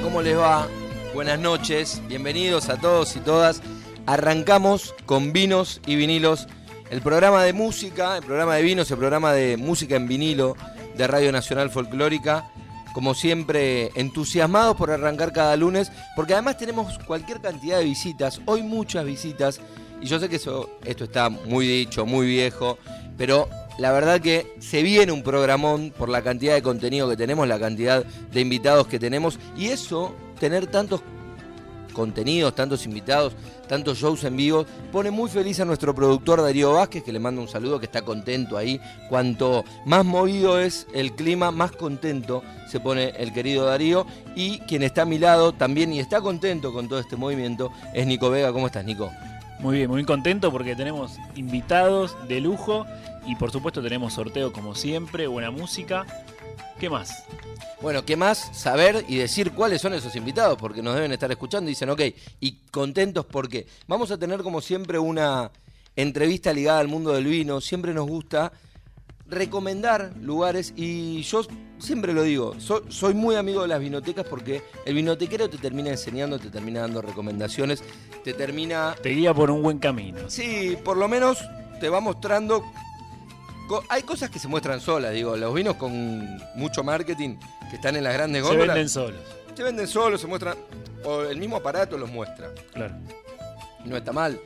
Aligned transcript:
¿Cómo 0.00 0.22
les 0.22 0.38
va? 0.38 0.68
Buenas 1.12 1.38
noches, 1.38 2.00
bienvenidos 2.08 2.70
a 2.70 2.78
todos 2.78 3.14
y 3.14 3.20
todas. 3.20 3.60
Arrancamos 4.06 4.94
con 5.04 5.34
vinos 5.34 5.82
y 5.84 5.96
vinilos, 5.96 6.46
el 6.90 7.02
programa 7.02 7.42
de 7.42 7.52
música, 7.52 8.16
el 8.16 8.24
programa 8.24 8.54
de 8.54 8.62
vinos, 8.62 8.90
el 8.90 8.96
programa 8.96 9.32
de 9.34 9.58
música 9.58 9.96
en 9.96 10.08
vinilo 10.08 10.56
de 10.96 11.06
Radio 11.06 11.30
Nacional 11.30 11.68
Folclórica. 11.68 12.50
Como 12.94 13.12
siempre, 13.12 13.90
entusiasmados 13.94 14.76
por 14.76 14.90
arrancar 14.90 15.30
cada 15.32 15.56
lunes, 15.58 15.92
porque 16.16 16.32
además 16.32 16.56
tenemos 16.56 16.98
cualquier 17.00 17.42
cantidad 17.42 17.78
de 17.78 17.84
visitas, 17.84 18.40
hoy 18.46 18.62
muchas 18.62 19.04
visitas, 19.04 19.60
y 20.00 20.06
yo 20.06 20.18
sé 20.18 20.30
que 20.30 20.36
eso, 20.36 20.70
esto 20.84 21.04
está 21.04 21.28
muy 21.28 21.66
dicho, 21.66 22.06
muy 22.06 22.26
viejo, 22.26 22.78
pero 23.18 23.46
la 23.78 23.92
verdad 23.92 24.20
que 24.20 24.46
se 24.58 24.82
viene 24.82 25.12
un 25.12 25.22
programón 25.22 25.92
por 25.96 26.08
la 26.08 26.22
cantidad 26.22 26.54
de 26.54 26.62
contenido 26.62 27.08
que 27.08 27.16
tenemos, 27.16 27.48
la 27.48 27.58
cantidad 27.58 28.04
de 28.04 28.40
invitados 28.40 28.86
que 28.86 28.98
tenemos, 28.98 29.38
y 29.56 29.68
eso, 29.68 30.14
tener 30.38 30.66
tantos 30.66 31.02
contenidos, 31.92 32.54
tantos 32.54 32.84
invitados, 32.86 33.34
tantos 33.68 33.98
shows 33.98 34.24
en 34.24 34.36
vivo, 34.36 34.66
pone 34.90 35.10
muy 35.10 35.28
feliz 35.30 35.60
a 35.60 35.64
nuestro 35.64 35.94
productor 35.94 36.42
Darío 36.42 36.72
Vázquez, 36.72 37.04
que 37.04 37.12
le 37.12 37.20
manda 37.20 37.40
un 37.40 37.48
saludo, 37.48 37.78
que 37.78 37.86
está 37.86 38.02
contento 38.02 38.56
ahí. 38.56 38.80
Cuanto 39.08 39.64
más 39.84 40.04
movido 40.04 40.58
es 40.58 40.86
el 40.92 41.12
clima, 41.12 41.50
más 41.50 41.72
contento 41.72 42.42
se 42.68 42.80
pone 42.80 43.10
el 43.16 43.32
querido 43.32 43.66
Darío. 43.66 44.06
Y 44.34 44.58
quien 44.60 44.82
está 44.82 45.02
a 45.02 45.06
mi 45.06 45.18
lado 45.18 45.52
también 45.52 45.92
y 45.92 46.00
está 46.00 46.20
contento 46.20 46.72
con 46.72 46.88
todo 46.88 46.98
este 46.98 47.16
movimiento 47.16 47.70
es 47.94 48.06
Nico 48.06 48.30
Vega. 48.30 48.52
¿Cómo 48.52 48.66
estás, 48.66 48.84
Nico? 48.84 49.10
Muy 49.60 49.76
bien, 49.76 49.90
muy 49.90 50.04
contento 50.04 50.50
porque 50.50 50.74
tenemos 50.74 51.18
invitados 51.36 52.16
de 52.26 52.40
lujo 52.40 52.84
y 53.26 53.36
por 53.36 53.50
supuesto 53.50 53.82
tenemos 53.82 54.14
sorteo 54.14 54.52
como 54.52 54.74
siempre, 54.74 55.26
buena 55.26 55.50
música. 55.50 56.06
¿Qué 56.78 56.90
más? 56.90 57.24
Bueno, 57.80 58.04
¿qué 58.04 58.16
más? 58.16 58.50
Saber 58.52 59.04
y 59.08 59.16
decir 59.16 59.52
cuáles 59.52 59.80
son 59.80 59.94
esos 59.94 60.14
invitados, 60.16 60.56
porque 60.58 60.82
nos 60.82 60.94
deben 60.94 61.12
estar 61.12 61.30
escuchando 61.30 61.68
y 61.70 61.72
dicen, 61.74 61.90
ok, 61.90 62.00
y 62.40 62.52
contentos 62.70 63.24
porque 63.26 63.66
vamos 63.86 64.10
a 64.10 64.18
tener 64.18 64.42
como 64.42 64.60
siempre 64.60 64.98
una 64.98 65.50
entrevista 65.96 66.52
ligada 66.52 66.80
al 66.80 66.88
mundo 66.88 67.12
del 67.12 67.24
vino, 67.24 67.60
siempre 67.60 67.92
nos 67.94 68.06
gusta 68.08 68.52
recomendar 69.26 70.12
lugares 70.20 70.72
y 70.76 71.22
yo 71.22 71.42
siempre 71.78 72.12
lo 72.12 72.22
digo, 72.22 72.54
so- 72.60 72.82
soy 72.90 73.14
muy 73.14 73.34
amigo 73.36 73.62
de 73.62 73.68
las 73.68 73.80
vinotecas 73.80 74.26
porque 74.26 74.62
el 74.84 74.94
vinotequero 74.94 75.48
te 75.48 75.58
termina 75.58 75.90
enseñando, 75.90 76.38
te 76.38 76.50
termina 76.50 76.80
dando 76.80 77.00
recomendaciones, 77.02 77.82
te 78.24 78.34
termina 78.34 78.94
Te 79.02 79.10
guía 79.10 79.32
por 79.32 79.50
un 79.50 79.62
buen 79.62 79.78
camino. 79.78 80.18
Sí, 80.28 80.76
por 80.84 80.96
lo 80.96 81.08
menos 81.08 81.38
te 81.80 81.88
va 81.88 82.00
mostrando. 82.00 82.62
Hay 83.88 84.02
cosas 84.02 84.28
que 84.30 84.38
se 84.38 84.48
muestran 84.48 84.80
solas, 84.80 85.12
digo, 85.12 85.36
los 85.36 85.54
vinos 85.54 85.76
con 85.76 86.26
mucho 86.56 86.82
marketing 86.82 87.36
que 87.70 87.76
están 87.76 87.96
en 87.96 88.04
las 88.04 88.12
grandes 88.14 88.42
Se 88.42 88.48
góndolas. 88.48 88.74
venden 88.74 88.88
solos, 88.88 89.20
se 89.54 89.62
venden 89.62 89.86
solos, 89.88 90.20
se 90.20 90.26
muestran. 90.26 90.56
O 91.04 91.22
el 91.22 91.38
mismo 91.38 91.56
aparato 91.56 91.96
los 91.98 92.10
muestra. 92.10 92.50
claro. 92.72 92.94
No 93.84 93.96
está 93.96 94.12
mal. 94.12 94.38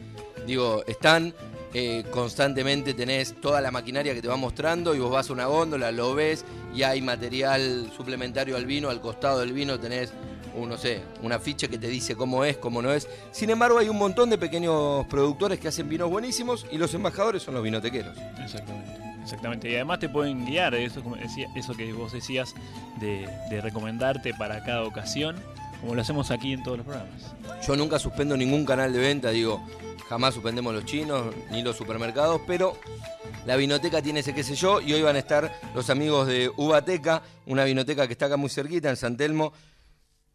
Digo, 0.47 0.83
están. 0.87 1.35
eh, 1.75 2.05
constantemente 2.11 2.95
tenés 2.95 3.39
toda 3.41 3.61
la 3.61 3.71
maquinaria 3.71 4.15
que 4.15 4.23
te 4.23 4.29
va 4.29 4.37
mostrando 4.37 4.95
y 4.95 4.99
vos 4.99 5.11
vas 5.11 5.29
a 5.29 5.33
una 5.35 5.45
góndola, 5.47 5.93
lo 5.93 6.15
ves 6.15 6.43
y 6.75 6.83
hay 6.85 7.03
material 7.03 7.91
suplementario 7.95 8.57
al 8.57 8.65
vino, 8.65 8.89
al 8.89 9.01
costado 9.03 9.41
del 9.41 9.53
vino 9.53 9.79
tenés 9.79 10.11
un, 10.55 10.71
no 10.71 10.79
sé, 10.79 11.03
una 11.23 11.39
ficha 11.39 11.69
que 11.69 11.77
te 11.77 11.89
dice 11.89 12.17
cómo 12.17 12.45
es, 12.47 12.57
cómo 12.57 12.81
no 12.81 12.91
es. 12.95 13.07
Sin 13.31 13.51
embargo, 13.51 13.77
hay 13.79 13.91
un 13.91 13.99
montón 13.99 14.31
de 14.31 14.39
pequeños 14.39 15.05
productores 15.07 15.61
que 15.61 15.69
hacen 15.69 15.87
vinos 15.87 16.09
buenísimos 16.09 16.65
y 16.73 16.79
los 16.79 16.95
embajadores 16.95 17.43
son 17.43 17.53
los 17.53 17.63
vinotequeros. 17.63 18.17
Exactamente. 18.43 19.06
Exactamente. 19.27 19.69
Y 19.69 19.75
además 19.75 19.99
te 19.99 20.09
pueden 20.09 20.47
guiar, 20.47 20.73
eso, 20.77 21.03
como 21.03 21.17
decía, 21.17 21.49
eso 21.57 21.75
que 21.75 21.93
vos 21.93 22.13
decías, 22.13 22.55
de, 23.01 23.29
de 23.51 23.61
recomendarte 23.61 24.33
para 24.35 24.63
cada 24.63 24.85
ocasión, 24.85 25.35
como 25.81 25.97
lo 25.97 26.01
hacemos 26.01 26.31
aquí 26.31 26.53
en 26.53 26.63
todos 26.63 26.79
los 26.79 26.87
programas. 26.87 27.35
Yo 27.67 27.75
nunca 27.75 27.99
suspendo 27.99 28.37
ningún 28.37 28.65
canal 28.65 28.93
de 28.93 29.01
venta, 29.01 29.31
digo, 29.31 29.67
jamás 30.09 30.35
suspendemos 30.35 30.73
los 30.73 30.85
chinos 30.85 31.35
ni 31.51 31.61
los 31.63 31.77
supermercados, 31.77 32.41
pero 32.47 32.79
la 33.47 33.57
vinoteca 33.57 34.01
tiene 34.01 34.21
ese 34.21 34.33
qué 34.33 34.45
sé 34.45 34.55
yo 34.55 34.81
y 34.81 34.93
hoy 34.93 35.03
van 35.03 35.17
a 35.17 35.19
estar 35.19 35.61
los 35.75 35.91
amigos 35.91 36.29
de 36.29 36.49
Ubateca, 36.57 37.23
una 37.47 37.65
vinoteca 37.65 38.07
que 38.07 38.13
está 38.13 38.27
acá 38.27 38.37
muy 38.37 38.49
cerquita 38.49 38.91
en 38.91 38.97
San 38.97 39.17
Telmo. 39.17 39.53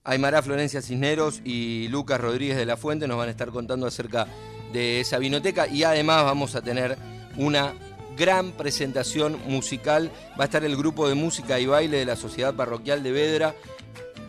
Aymara 0.03 0.41
Florencia 0.41 0.81
Cisneros 0.81 1.41
y 1.45 1.87
Lucas 1.87 2.19
Rodríguez 2.19 2.57
de 2.57 2.65
la 2.65 2.75
Fuente 2.75 3.07
nos 3.07 3.17
van 3.17 3.29
a 3.29 3.31
estar 3.31 3.51
contando 3.51 3.87
acerca 3.87 4.27
de 4.73 4.99
esa 4.99 5.17
vinoteca 5.17 5.67
y 5.67 5.83
además 5.83 6.25
vamos 6.25 6.55
a 6.55 6.61
tener 6.61 6.97
una 7.37 7.73
gran 8.17 8.51
presentación 8.51 9.39
musical. 9.47 10.11
Va 10.39 10.43
a 10.43 10.45
estar 10.45 10.63
el 10.63 10.75
grupo 10.75 11.07
de 11.07 11.15
música 11.15 11.59
y 11.59 11.65
baile 11.65 11.97
de 11.97 12.05
la 12.05 12.15
Sociedad 12.15 12.53
Parroquial 12.53 13.03
de 13.03 13.11
Vedra, 13.11 13.55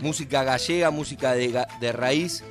música 0.00 0.43
gallega, 0.44 0.91
música 0.91 1.32
de, 1.32 1.65
de 1.81 1.93
raíz 1.93 2.43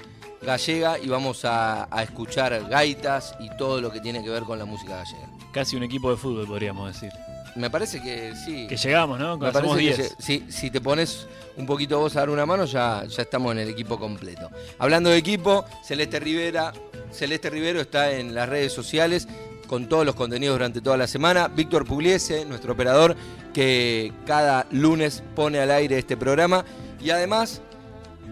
gallega 0.42 0.98
y 0.98 1.08
vamos 1.08 1.46
a, 1.46 1.88
a 1.96 2.04
escuchar 2.04 2.68
gaitas 2.70 3.36
y 3.40 3.50
todo 3.58 3.80
lo 3.80 3.92
que 3.92 4.00
tiene 4.00 4.24
que 4.24 4.30
ver 4.30 4.44
con 4.44 4.58
la 4.58 4.66
música 4.66 4.96
gallega. 4.98 5.30
Casi 5.52 5.76
un 5.76 5.84
equipo 5.84 6.10
de 6.10 6.18
fútbol, 6.18 6.48
podríamos 6.48 6.94
decir. 6.94 7.12
Me 7.56 7.70
parece 7.70 8.02
que 8.02 8.34
sí. 8.46 8.66
Que 8.68 8.78
llegamos, 8.78 9.20
¿no? 9.20 9.38
Me 9.38 9.52
parece 9.52 9.74
que 9.76 9.80
10. 9.82 9.96
se- 9.98 10.16
si, 10.24 10.52
si 10.52 10.72
te 10.72 10.80
pones 10.80 11.28
un 11.58 11.66
poquito 11.66 12.00
vos 12.00 12.16
a 12.16 12.20
dar 12.22 12.30
una 12.30 12.46
mano, 12.46 12.64
ya, 12.64 13.04
ya 13.06 13.22
estamos 13.24 13.52
en 13.52 13.60
el 13.60 13.68
equipo 13.70 14.00
completo. 14.00 14.50
Hablando 14.80 15.10
de 15.10 15.18
equipo, 15.18 15.66
Celeste 15.84 16.22
Rivera, 16.22 16.72
Celeste 17.12 17.50
Rivero 17.50 17.82
está 17.82 18.12
en 18.14 18.34
las 18.34 18.48
redes 18.48 18.72
sociales 18.72 19.28
con 19.72 19.88
todos 19.88 20.06
los 20.06 20.16
contenidos 20.16 20.56
durante 20.56 20.82
toda 20.82 20.98
la 20.98 21.08
semana. 21.08 21.48
Víctor 21.48 21.86
Pugliese, 21.86 22.44
nuestro 22.44 22.74
operador, 22.74 23.16
que 23.54 24.12
cada 24.26 24.68
lunes 24.70 25.24
pone 25.34 25.60
al 25.60 25.72
aire 25.72 25.98
este 25.98 26.18
programa. 26.18 26.66
Y 27.02 27.10
además, 27.10 27.62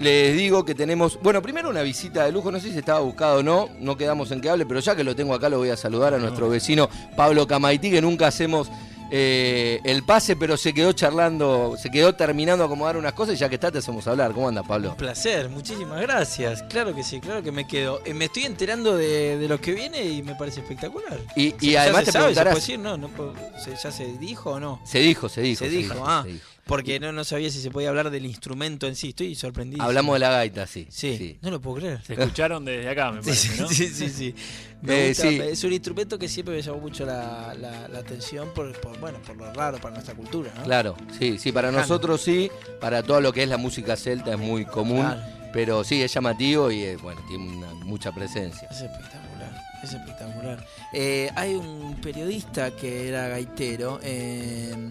les 0.01 0.35
digo 0.35 0.66
que 0.66 0.75
tenemos, 0.75 1.17
bueno, 1.23 1.41
primero 1.41 1.69
una 1.69 1.81
visita 1.81 2.25
de 2.25 2.33
lujo, 2.33 2.51
no 2.51 2.59
sé 2.59 2.73
si 2.73 2.78
estaba 2.78 2.99
buscado 2.99 3.39
o 3.39 3.44
no, 3.44 3.69
no 3.79 3.95
quedamos 3.95 4.31
en 4.31 4.41
que 4.41 4.49
hable, 4.49 4.66
pero 4.66 4.81
ya 4.81 4.97
que 4.97 5.05
lo 5.05 5.16
tengo 5.16 5.33
acá 5.33 5.47
lo 5.47 5.59
voy 5.59 5.69
a 5.69 5.78
saludar 5.78 6.13
a 6.13 6.17
nuestro 6.17 6.49
vecino 6.49 6.89
Pablo 7.16 7.47
Camaití, 7.47 7.89
que 7.89 8.01
nunca 8.01 8.28
hacemos 8.28 8.69
eh, 9.12 9.80
el 9.84 10.03
pase, 10.03 10.36
pero 10.36 10.58
se 10.58 10.74
quedó 10.74 10.94
charlando, 10.94 11.75
se 11.78 11.90
quedó 11.90 12.14
terminando 12.16 12.64
de 12.64 12.66
acomodar 12.68 12.97
unas 12.97 13.14
cosas 13.14 13.36
y 13.36 13.38
ya 13.38 13.50
que 13.50 13.56
está 13.56 13.72
te 13.72 13.80
hacemos 13.80 14.08
hablar. 14.08 14.34
¿Cómo 14.34 14.47
anda 14.50 14.64
Pablo? 14.64 14.92
Un 14.92 14.96
placer, 14.97 15.50
muchísimas 15.50 16.02
gracias. 16.02 16.64
Claro 16.64 16.94
que 16.96 17.03
sí, 17.03 17.20
claro 17.20 17.42
que 17.44 17.52
me 17.52 17.68
quedo. 17.68 18.02
Eh, 18.06 18.14
me 18.14 18.25
estoy 18.25 18.44
enterando 18.44 18.96
de, 18.97 19.38
de 19.38 19.47
lo 19.47 19.59
que 19.59 19.74
viene 19.74 20.03
y 20.03 20.22
me 20.24 20.36
parece 20.36 20.62
espectacular. 20.62 21.20
Y, 21.36 21.75
además 21.75 22.02
se 22.02 22.06
te 22.08 22.12
sabe, 22.12 22.34
¿se 22.36 22.42
puede 22.42 22.56
decir? 22.56 22.80
No, 22.80 22.97
no 22.97 23.08
puedo- 23.09 23.34
se- 23.64 23.75
¿Ya 23.75 23.92
se 23.92 24.06
dijo 24.18 24.52
o 24.52 24.59
no? 24.59 24.81
se 24.84 25.00
dijo, 25.00 25.30
se 25.30 25.41
dijo. 25.41 25.59
Se 25.66 25.70
dijo, 25.70 26.03
ah. 26.06 26.24
se 26.26 26.34
dijo. 26.34 26.46
Porque 26.69 27.00
no, 27.00 27.12
no 27.12 27.24
sabía 27.24 27.50
si 27.50 27.59
se 27.59 27.69
podía 27.72 27.90
hablar 27.90 28.09
del 28.12 28.25
instrumento 28.25 28.88
en 28.88 28.96
sí. 28.96 29.09
Estoy 29.09 29.35
sorprendido. 29.35 29.84
Hablamos 29.84 30.13
de 30.16 30.19
la 30.19 30.30
gaita, 30.30 30.66
sí. 30.68 30.88
Sí, 30.90 31.38
no 31.41 31.50
lo 31.52 31.59
puedo 31.59 31.78
creer. 31.78 32.02
Se 32.03 32.13
escucharon 32.13 32.63
desde 32.63 32.88
acá, 32.88 33.12
me 33.12 33.22
parece, 33.24 33.47
sí, 33.50 33.62
¿no? 33.62 33.68
sí, 33.68 33.88
sí, 33.88 34.09
sí. 34.09 34.35
Me 34.81 35.06
Eh, 35.06 35.08
gusta, 35.09 35.24
sí. 35.29 35.40
Es 35.41 35.63
un 35.66 35.74
instrumento 35.74 36.18
que 36.18 36.29
siempre 36.29 36.56
me 36.56 36.62
llamó 36.62 36.78
mucho 36.79 37.06
la, 37.06 37.53
la- 37.59 37.88
la 37.88 38.00
atención 38.00 38.50
por, 38.53 38.72
por, 38.79 38.97
bueno, 39.00 39.19
por 39.25 39.35
lo 39.35 39.52
raro 39.52 39.78
para 39.79 39.96
nuestra 39.96 40.13
cultura, 40.16 40.53
¿no? 40.56 40.63
Claro, 40.63 40.96
sí, 41.18 41.38
sí, 41.38 41.52
para 41.52 41.72
nosotros 41.72 42.22
sí, 42.22 42.49
para 42.79 43.03
todo 43.03 43.20
lo 43.20 43.34
que 43.34 43.43
es 43.43 43.49
la 43.49 43.58
música 43.58 43.97
celta 43.97 44.32
es 44.34 44.40
muy 44.40 44.64
común, 44.66 45.02
Claro. 45.02 45.22
pero 45.52 45.84
sí, 45.84 46.02
es 46.02 46.14
llamativo 46.14 46.72
y 46.72 46.84
eh, 46.84 46.96
bueno, 46.97 47.20
tiene 47.28 47.49
una- 47.58 47.73
mucha 47.84 48.11
presencia. 48.14 48.67
Es 48.72 48.82
espectacular, 48.82 49.64
es 49.84 49.93
espectacular. 49.93 50.66
Eh, 50.93 51.29
hay 51.35 51.55
un 51.55 51.96
periodista 52.02 52.72
que 52.72 53.08
era 53.09 53.28
gaitero, 53.28 53.99
eh, 54.03 54.90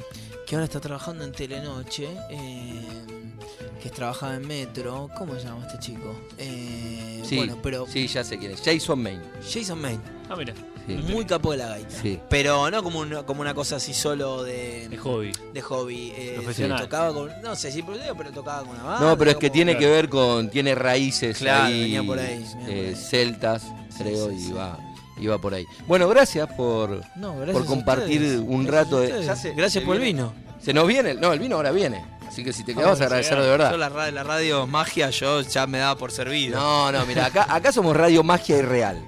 que 0.49 0.55
ahora 0.57 0.65
está 0.65 0.81
trabajando 0.81 1.25
en 1.25 1.33
Telenoche, 1.33 2.09
eh, 2.31 2.81
que 3.83 3.91
trabajaba 3.91 4.35
en 4.37 4.47
Metro. 4.47 5.11
¿Cómo 5.19 5.35
se 5.35 5.43
llama 5.45 5.67
este 5.67 5.79
chico? 5.79 6.15
Eh, 6.39 7.23
Sí, 7.25 7.37
bueno, 7.37 7.59
pero 7.63 7.87
sí, 7.87 8.07
ya 8.07 8.25
sé 8.25 8.39
quién 8.39 8.53
es. 8.53 8.63
Jason 8.65 9.03
Main. 9.03 9.21
Jason 9.53 9.79
Main, 9.81 10.01
Ah, 10.31 10.37
mira, 10.37 10.55
Sí. 10.87 10.95
muy 11.13 11.27
capo 11.27 11.51
de 11.53 11.59
la 11.59 11.69
gaita. 11.69 11.91
Sí. 12.01 12.19
Pero 12.31 12.71
no 12.71 12.83
como 12.83 13.01
una, 13.01 13.23
como 13.25 13.43
una 13.43 13.53
cosa 13.55 13.77
así 13.77 13.93
solo 13.93 14.43
de, 14.43 14.89
de 14.89 14.97
hobby. 14.97 15.33
de 15.53 15.61
hobby. 15.61 16.13
eh, 16.17 16.33
Profesional. 16.37 16.81
Tocaba 16.81 17.13
con, 17.13 17.31
no 17.43 17.55
sé 17.57 17.71
si 17.71 17.83
profesional, 17.83 18.15
pero 18.17 18.31
tocaba 18.33 18.61
con 18.61 18.71
una 18.71 18.83
banda. 18.85 19.07
No, 19.11 19.19
pero 19.19 19.31
es 19.33 19.37
que 19.37 19.49
como- 19.49 19.53
tiene 19.55 19.73
claro. 19.73 19.87
que 19.87 19.93
ver 19.93 20.09
con, 20.09 20.49
tiene 20.51 20.75
raíces 20.75 21.37
Claro, 21.39 21.65
ahí, 21.65 21.81
venía 21.83 22.03
por 22.03 22.19
ahí, 22.19 22.39
venía 22.39 22.55
por 22.61 22.71
eh, 22.71 22.89
ahí. 22.89 22.95
celtas, 22.95 23.63
creo, 23.99 24.29
sí, 24.31 24.35
y 24.37 24.41
sí. 24.47 24.53
va, 24.53 24.79
va 25.27 25.39
por 25.39 25.55
ahí. 25.55 25.67
Bueno, 25.87 26.09
gracias 26.09 26.49
por, 26.55 27.01
No, 27.17 27.37
gracias 27.37 27.57
por 27.57 27.67
compartir 27.67 28.21
ustedes. 28.23 28.41
un 28.41 28.65
Gracias 28.65 28.85
rato 28.85 29.01
de- 29.01 29.07
ustedes. 29.09 29.27
ya 29.27 29.37
se- 29.37 29.53
Gracias 29.55 29.83
se 29.83 29.87
por 29.87 29.97
el 29.97 30.03
vino. 30.03 30.33
Se 30.63 30.73
nos 30.73 30.87
viene, 30.87 31.15
no, 31.15 31.33
el 31.33 31.39
vino 31.41 31.57
ahora 31.57 31.71
viene. 31.71 32.05
Así 32.27 32.45
que 32.45 32.53
si 32.53 32.63
te 32.63 32.75
quedamos, 32.75 33.01
agradecer 33.01 33.41
de 33.41 33.49
verdad. 33.49 33.71
Yo 33.71 33.77
la, 33.79 33.89
ra- 33.89 34.11
la 34.11 34.23
radio 34.23 34.67
magia, 34.67 35.11
yo 35.11 35.41
ya 35.41 35.67
me 35.67 35.79
daba 35.79 35.97
por 35.97 36.13
servido. 36.13 36.59
No, 36.61 36.93
no, 36.93 37.07
mira, 37.07 37.27
acá, 37.27 37.47
acá 37.49 37.73
somos 37.73 37.97
Radio 37.97 38.23
Magia 38.23 38.59
y 38.59 38.63
Real. 38.63 38.99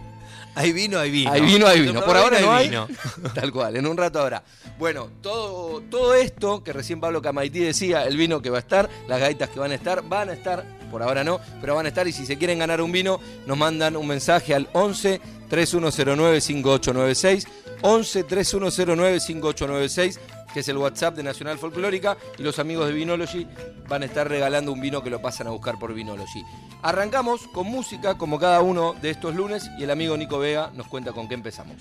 Hay 0.54 0.72
vino, 0.72 0.98
hay 0.98 1.10
vino. 1.10 1.30
Hay 1.30 1.40
vino, 1.42 1.66
hay 1.66 1.80
vino. 1.80 2.02
Por 2.04 2.16
ahora 2.16 2.40
no 2.40 2.50
hay. 2.52 2.68
vino. 2.68 2.88
Tal 3.34 3.52
cual, 3.52 3.76
en 3.76 3.86
un 3.86 3.96
rato 3.96 4.20
habrá. 4.20 4.42
Bueno, 4.78 5.08
todo, 5.22 5.80
todo 5.82 6.14
esto 6.14 6.64
que 6.64 6.72
recién 6.72 6.98
Pablo 7.00 7.20
Camaití 7.22 7.60
decía, 7.60 8.04
el 8.04 8.16
vino 8.16 8.40
que 8.42 8.50
va 8.50 8.56
a 8.56 8.60
estar, 8.60 8.88
las 9.06 9.20
gaitas 9.20 9.50
que 9.50 9.60
van 9.60 9.70
a 9.70 9.74
estar, 9.74 10.02
van 10.02 10.30
a 10.30 10.32
estar, 10.32 10.64
por 10.90 11.02
ahora 11.02 11.24
no, 11.24 11.40
pero 11.60 11.74
van 11.74 11.86
a 11.86 11.88
estar 11.88 12.06
y 12.06 12.12
si 12.12 12.26
se 12.26 12.36
quieren 12.36 12.58
ganar 12.58 12.80
un 12.80 12.92
vino, 12.92 13.20
nos 13.46 13.56
mandan 13.56 13.96
un 13.96 14.06
mensaje 14.06 14.54
al 14.54 14.68
11 14.72 15.20
3109 15.48 16.40
5896, 16.40 17.48
11 17.82 18.24
3109 18.24 19.20
5896, 19.20 20.20
que 20.52 20.60
es 20.60 20.68
el 20.68 20.76
WhatsApp 20.76 21.16
de 21.16 21.22
Nacional 21.22 21.58
Folclórica, 21.58 22.16
y 22.38 22.42
los 22.42 22.58
amigos 22.58 22.88
de 22.88 22.94
Vinology 22.94 23.46
van 23.88 24.02
a 24.02 24.06
estar 24.06 24.28
regalando 24.28 24.72
un 24.72 24.80
vino 24.80 25.02
que 25.02 25.10
lo 25.10 25.22
pasan 25.22 25.46
a 25.46 25.50
buscar 25.50 25.78
por 25.78 25.94
Vinology. 25.94 26.42
Arrancamos 26.82 27.46
con 27.48 27.66
música 27.66 28.16
como 28.16 28.38
cada 28.38 28.60
uno 28.60 28.94
de 29.00 29.10
estos 29.10 29.34
lunes 29.34 29.70
y 29.78 29.84
el 29.84 29.90
amigo 29.90 30.16
Nico 30.16 30.38
Vega 30.38 30.70
nos 30.74 30.88
cuenta 30.88 31.12
con 31.12 31.28
qué 31.28 31.34
empezamos. 31.34 31.76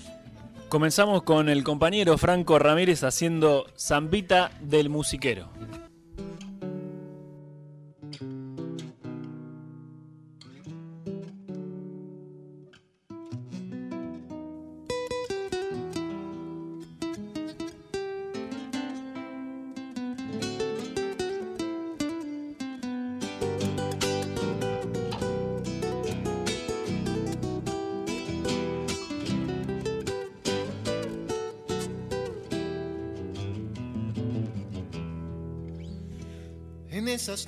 Comenzamos 0.68 1.24
con 1.24 1.48
el 1.48 1.64
compañero 1.64 2.16
Franco 2.16 2.58
Ramírez 2.58 3.02
haciendo 3.02 3.66
Zambita 3.76 4.52
del 4.60 4.88
Musiquero. 4.88 5.48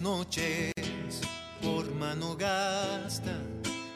Noches 0.03 0.73
por 1.63 1.89
mano 1.95 2.37
gasta, 2.37 3.39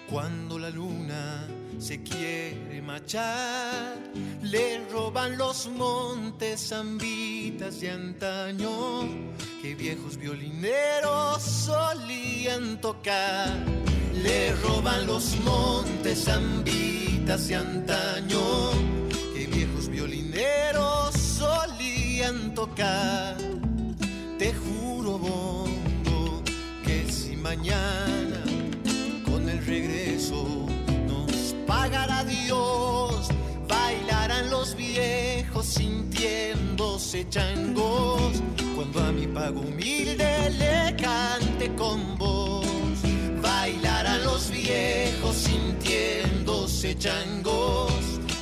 cuando 0.08 0.58
la 0.58 0.70
luna 0.70 1.48
se 1.78 2.02
quiere 2.02 2.80
marchar, 2.80 3.98
le 4.42 4.86
roban 4.88 5.36
los 5.36 5.68
montes 5.68 6.68
zambitas 6.68 7.80
de 7.80 7.90
antaño 7.90 9.00
que 9.60 9.74
viejos 9.74 10.16
violineros 10.16 11.42
solían 11.42 12.80
tocar. 12.80 13.52
Le 14.22 14.54
roban 14.62 15.06
los 15.06 15.36
montes 15.40 16.24
zambitas 16.24 17.48
de 17.48 17.56
antaño 17.56 18.95
sintiéndose 35.76 37.28
changos. 37.28 38.42
Cuando 38.74 39.00
a 39.00 39.12
mi 39.12 39.26
pago 39.26 39.60
humilde 39.60 40.50
le 40.58 40.96
cante 40.96 41.74
con 41.76 42.16
voz, 42.18 42.66
bailarán 43.42 44.24
los 44.24 44.50
viejos 44.50 45.36
sintiéndose 45.36 46.96
changos. 46.96 47.92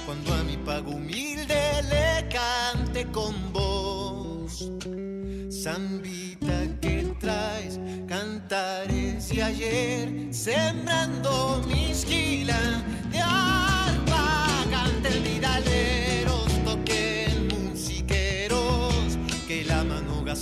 Cuando 0.07 0.35
a 0.35 0.43
mi 0.45 0.57
pago 0.57 0.93
humilde 0.93 1.83
le 1.93 2.29
cante 2.29 3.07
con 3.13 3.35
voz. 3.53 4.71
Zambita 5.51 6.57
que 6.81 7.15
traes, 7.21 7.81
cantares 8.07 9.29
de 9.31 9.43
ayer, 9.43 10.35
sembrando 10.35 11.24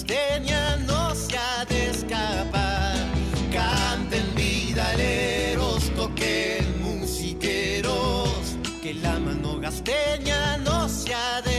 mano 0.03 0.09
gasteña 0.09 0.77
no 0.87 1.15
se 1.15 1.39
ha 1.39 1.65
de 1.65 1.91
escapar. 1.91 2.97
Canten 3.53 4.35
vidaleros, 4.35 5.91
toquen 5.95 6.83
musiqueros, 6.83 8.57
que 8.83 8.95
la 8.95 9.19
mano 9.19 9.61
gasteña 9.61 10.57
no 10.59 10.89
se 10.89 11.15
ha 11.15 11.41
de 11.43 11.52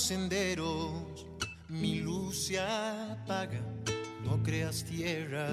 senderos 0.00 1.26
mi 1.68 2.00
luz 2.00 2.46
se 2.46 2.60
apaga, 2.60 3.60
no 4.24 4.42
creas 4.42 4.84
tierra 4.84 5.48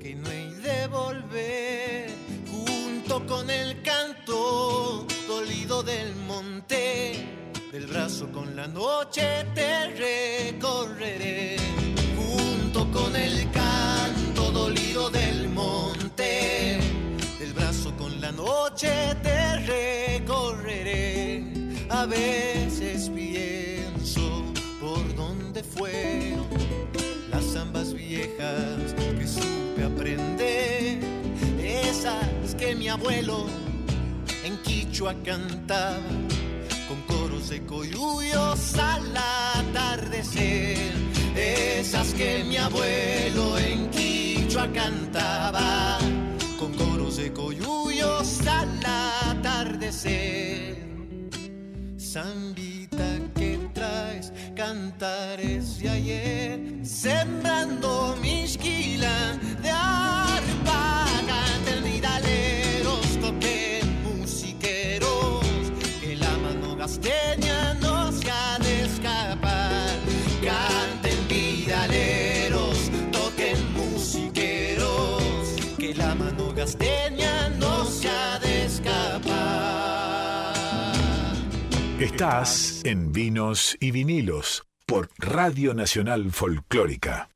que 0.00 0.14
no 0.14 0.28
hay 0.28 0.50
de 0.62 0.86
volver. 0.88 2.10
Junto 2.50 3.26
con 3.26 3.48
el 3.48 3.80
canto 3.82 5.06
dolido 5.26 5.82
del 5.82 6.14
monte, 6.26 7.26
del 7.72 7.86
brazo 7.86 8.30
con 8.30 8.54
la 8.54 8.66
noche 8.66 9.46
te 9.54 9.86
recorreré. 9.94 11.56
Junto 12.16 12.90
con 12.90 13.16
el 13.16 13.50
canto 13.50 14.50
dolido 14.50 15.08
del 15.08 15.48
monte, 15.48 16.78
del 17.38 17.52
brazo 17.54 17.96
con 17.96 18.20
la 18.20 18.32
noche 18.32 19.16
te 19.22 19.56
recorreré. 20.20 21.44
A 21.88 22.06
veces 22.06 23.08
por 23.08 23.73
dónde 25.54 25.62
fueron 25.70 26.46
las 27.30 27.44
zambas 27.52 27.94
viejas 27.94 28.92
que 29.16 29.26
supe 29.26 29.84
aprender, 29.84 30.98
esas 31.62 32.56
que 32.58 32.74
mi 32.74 32.88
abuelo 32.88 33.46
en 34.44 34.56
Quichua 34.62 35.14
cantaba 35.24 36.00
con 36.88 37.00
coros 37.02 37.50
de 37.50 37.64
coyuyos 37.64 38.74
al 38.74 39.16
atardecer, 39.16 40.92
esas 41.36 42.12
que 42.14 42.42
mi 42.42 42.56
abuelo 42.56 43.56
en 43.58 43.90
Quichua 43.90 44.66
cantaba 44.72 45.98
con 46.58 46.72
coros 46.74 47.18
de 47.18 47.32
coyuyos 47.32 48.40
al 48.48 48.80
atardecer. 49.30 50.82
Zambita 51.96 53.20
que 53.36 53.53
cantares 54.54 55.78
de 55.78 55.88
ayer, 55.88 56.60
sembrando 56.84 58.16
mi 58.20 58.44
esquila 58.44 59.38
de 59.62 59.70
arpa, 59.70 61.06
canten 61.26 61.82
vidaleros, 61.82 63.18
toquen 63.20 64.02
musiqueros, 64.02 65.44
que 66.00 66.16
la 66.16 66.30
mano 66.38 66.76
gasteña 66.76 67.74
no 67.80 68.12
se 68.12 68.30
ha 68.30 68.58
de 68.60 68.84
escapar. 68.84 69.98
Canten 70.42 71.28
vidaleros, 71.28 72.90
toquen 73.10 73.58
musiqueros, 73.74 75.56
que 75.78 75.94
la 75.94 76.14
mano 76.14 76.52
gasteña 76.54 77.23
Estás 82.04 82.82
en 82.84 83.12
Vinos 83.12 83.78
y 83.80 83.90
Vinilos 83.90 84.66
por 84.84 85.08
Radio 85.16 85.72
Nacional 85.72 86.32
Folclórica. 86.32 87.33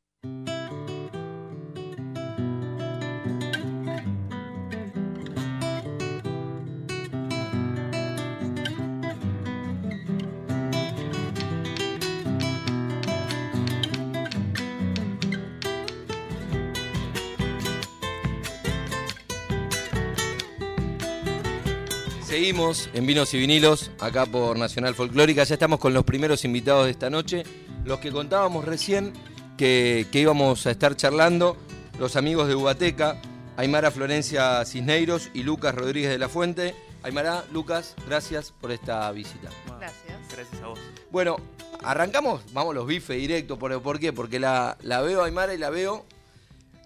Seguimos 22.29 22.91
en 22.93 23.07
Vinos 23.07 23.33
y 23.33 23.39
Vinilos, 23.39 23.91
acá 24.01 24.27
por 24.27 24.59
Nacional 24.59 24.95
Folclórica. 24.95 25.45
Ya 25.45 25.55
estamos 25.55 25.79
con 25.79 25.95
los 25.95 26.05
primeros 26.05 26.45
invitados 26.45 26.85
de 26.85 26.91
esta 26.91 27.09
noche. 27.09 27.43
Los 27.87 28.01
que 28.01 28.13
contábamos 28.13 28.67
recién 28.67 29.15
que, 29.57 30.07
que 30.13 30.21
íbamos 30.21 30.67
a 30.67 30.71
estar 30.71 30.95
charlando, 30.95 31.57
los 31.99 32.17
amigos 32.17 32.47
de 32.47 32.55
Ubateca, 32.55 33.19
Aymara 33.57 33.91
Florencia 33.91 34.63
Cisneiros 34.67 35.31
y 35.33 35.43
Lucas 35.43 35.75
Rodríguez 35.75 36.11
de 36.11 36.19
la 36.19 36.29
Fuente. 36.29 36.75
Aymara, 37.03 37.47
Lucas, 37.51 37.95
gracias 38.07 38.53
por 38.53 38.73
esta 38.73 39.11
visita. 39.11 39.49
Gracias. 39.79 40.19
Gracias 40.31 40.63
a 40.63 40.67
vos. 40.67 40.81
Bueno, 41.11 41.37
arrancamos, 41.83 42.43
vamos 42.53 42.75
los 42.75 42.87
bifes 42.87 43.17
directo. 43.17 43.59
¿Por, 43.59 43.81
por 43.81 43.99
qué? 43.99 44.13
Porque 44.13 44.39
la, 44.39 44.77
la 44.83 45.01
veo 45.01 45.23
a 45.23 45.25
Aymara 45.25 45.55
y 45.55 45.59
la 45.59 45.71
veo. 45.71 46.05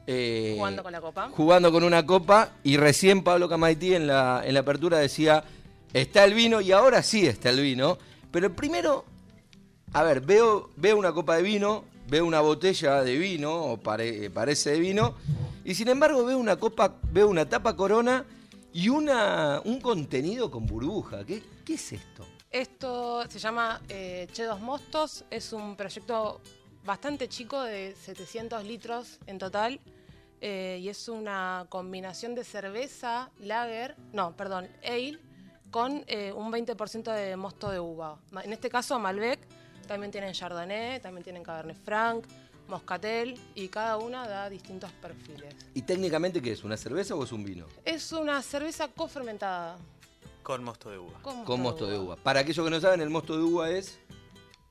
Eh, 0.07 0.55
Jugando 0.57 0.83
con 0.83 0.93
la 0.93 1.01
copa. 1.01 1.31
jugando 1.31 1.73
con 1.73 1.85
una 1.85 2.05
copa 2.05 2.53
y 2.65 2.77
recién 2.77 3.23
Pablo 3.23 3.49
Camaití 3.49 3.95
en 3.95 4.07
la, 4.07 4.43
en 4.45 4.55
la 4.55 4.61
apertura 4.61 4.99
decía, 4.99 5.45
está 5.93 6.25
el 6.25 6.35
vino 6.35 6.61
y 6.61 6.73
ahora 6.73 7.03
sí 7.03 7.27
está 7.27 7.51
el 7.51 7.61
vino, 7.61 7.99
pero 8.31 8.53
primero, 8.55 9.05
a 9.93 10.03
ver, 10.03 10.21
veo, 10.21 10.71
veo 10.77 10.97
una 10.97 11.13
copa 11.13 11.37
de 11.37 11.43
vino, 11.43 11.85
veo 12.09 12.25
una 12.27 12.41
botella 12.41 13.03
de 13.03 13.17
vino, 13.17 13.53
o 13.55 13.77
pare- 13.77 14.31
parece 14.31 14.71
de 14.73 14.81
vino, 14.81 15.15
y 15.65 15.75
sin 15.75 15.89
embargo 15.89 16.25
veo 16.25 16.39
una 16.39 16.57
copa, 16.57 16.97
veo 17.13 17.29
una 17.29 17.49
tapa 17.49 17.77
corona 17.77 18.25
y 18.73 18.89
una, 18.89 19.61
un 19.65 19.81
contenido 19.81 20.51
con 20.51 20.67
burbuja. 20.67 21.25
¿Qué, 21.25 21.43
qué 21.65 21.75
es 21.75 21.93
esto? 21.93 22.27
Esto 22.51 23.23
se 23.29 23.39
llama 23.39 23.81
eh, 23.89 24.27
Chedos 24.33 24.61
Mostos. 24.61 25.25
Es 25.31 25.53
un 25.53 25.77
proyecto 25.77 26.41
bastante 26.85 27.29
chico 27.29 27.63
de 27.63 27.95
700 28.05 28.65
litros 28.65 29.19
en 29.27 29.39
total. 29.39 29.81
eh, 30.45 30.81
y 30.83 30.89
es 30.89 31.09
una 31.09 31.67
combinación 31.69 32.35
de 32.35 32.43
cerveza, 32.43 33.31
lager, 33.39 33.95
no, 34.13 34.37
perdón, 34.37 34.69
ale, 34.85 35.19
con 35.71 36.03
eh, 36.09 36.33
un 36.33 36.51
20% 36.53 37.15
de 37.15 37.37
mosto 37.37 37.71
de 37.71 37.79
uva. 37.79 38.19
En 38.43 38.53
este 38.53 38.69
caso, 38.69 38.99
Malbec. 38.99 39.39
También 39.87 40.11
tienen 40.13 40.33
Chardonnay, 40.33 41.01
también 41.01 41.23
tienen 41.25 41.43
Cabernet 41.43 41.77
Franc, 41.85 42.25
Moscatel. 42.69 43.39
Y 43.55 43.69
cada 43.69 43.99
una 43.99 44.27
da 44.27 44.49
distintos 44.51 44.91
perfiles. 44.93 45.55
¿Y 45.75 45.83
técnicamente 45.83 46.41
qué 46.43 46.53
es? 46.53 46.63
¿Una 46.65 46.77
cerveza 46.77 47.15
o 47.15 47.23
es 47.25 47.33
un 47.33 47.45
vino? 47.45 47.67
Es 47.85 48.13
una 48.13 48.43
cerveza 48.43 48.89
cofermentada. 48.89 49.77
Con 50.43 50.63
mosto 50.65 50.91
de 50.91 50.99
uva. 50.99 51.21
Con, 51.23 51.45
Con 51.45 51.61
mosto 51.63 51.87
de 51.87 51.99
uva. 51.99 52.17
Para 52.17 52.41
aquellos 52.41 52.65
que 52.65 52.71
no 52.71 52.81
saben, 52.81 53.01
el 53.01 53.11
mosto 53.11 53.37
de 53.37 53.43
uva 53.45 53.71
es... 53.71 53.99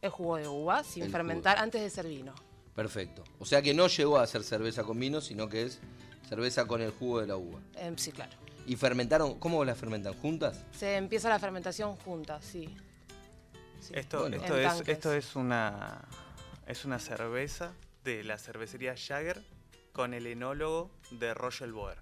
Es 0.01 0.11
jugo 0.11 0.37
de 0.37 0.47
uva 0.47 0.83
sin 0.83 1.03
El 1.03 1.11
fermentar 1.11 1.57
antes 1.59 1.81
de 1.81 1.89
ser 1.89 2.07
vino. 2.07 2.33
Perfecto. 2.75 3.23
O 3.39 3.45
sea 3.45 3.61
que 3.61 3.73
no 3.73 3.87
llegó 3.87 4.17
a 4.17 4.25
ser 4.27 4.43
cerveza 4.43 4.83
con 4.83 4.99
vino, 4.99 5.21
sino 5.21 5.47
que 5.47 5.63
es 5.63 5.79
cerveza 6.27 6.65
con 6.65 6.81
el 6.81 6.91
jugo 6.91 7.21
de 7.21 7.27
la 7.27 7.35
uva. 7.37 7.59
Em, 7.75 7.95
sí, 7.97 8.11
claro. 8.11 8.31
¿Y 8.65 8.75
fermentaron? 8.75 9.37
¿Cómo 9.39 9.63
las 9.65 9.77
fermentan? 9.77 10.13
¿Juntas? 10.13 10.63
Se 10.71 10.95
empieza 10.95 11.29
la 11.29 11.39
fermentación 11.39 11.95
junta, 11.97 12.41
sí. 12.41 12.75
Sí. 13.81 13.93
Esto, 13.95 14.21
Bueno. 14.21 14.37
esto, 14.37 14.57
es, 14.57 14.87
esto 14.87 15.13
es 15.13 15.35
una 15.35 16.01
es 16.67 16.85
una 16.85 16.99
cerveza 16.99 17.73
de 18.03 18.23
la 18.23 18.37
cervecería 18.37 18.95
Jagger 18.95 19.43
con 19.91 20.13
el 20.13 20.25
enólogo 20.27 20.91
de 21.11 21.33
Royal 21.33 21.73
Boer. 21.73 21.97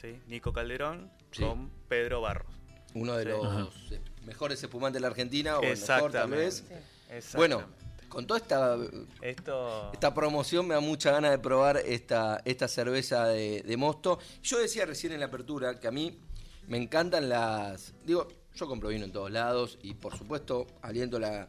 ¿sí? 0.00 0.20
Nico 0.28 0.52
Calderón 0.52 1.10
Sí. 1.32 1.42
con 1.42 1.70
Pedro 1.88 2.20
Barros. 2.22 2.52
Uno 2.94 3.14
de 3.16 3.24
Sí. 3.24 3.30
los 3.30 3.92
eh, 3.92 4.00
mejores 4.24 4.62
espumantes 4.62 4.94
de 4.94 5.00
la 5.00 5.08
Argentina, 5.08 5.58
o 5.58 5.62
el 5.62 5.70
mejor 5.76 5.86
tal 5.86 5.96
Exactamente. 6.32 6.36
vez. 6.36 6.64
Bueno, 7.34 7.62
con 8.08 8.26
toda 8.26 8.40
esta, 8.40 8.76
esto 9.22 9.90
esta 9.92 10.14
promoción 10.14 10.66
me 10.66 10.74
da 10.74 10.80
mucha 10.80 11.12
ganas 11.12 11.30
de 11.30 11.38
probar 11.38 11.78
esta, 11.78 12.40
esta 12.44 12.68
cerveza 12.68 13.26
de, 13.26 13.62
de 13.62 13.76
mosto. 13.76 14.18
Yo 14.42 14.58
decía 14.58 14.86
recién 14.86 15.12
en 15.12 15.20
la 15.20 15.26
apertura 15.26 15.78
que 15.78 15.88
a 15.88 15.90
mí 15.90 16.18
me 16.68 16.76
encantan 16.76 17.28
las... 17.28 17.94
Digo, 18.04 18.28
yo 18.54 18.66
compro 18.66 18.88
vino 18.90 19.04
en 19.04 19.12
todos 19.12 19.30
lados 19.30 19.78
y 19.82 19.94
por 19.94 20.16
supuesto 20.16 20.66
aliento 20.82 21.18
la, 21.18 21.48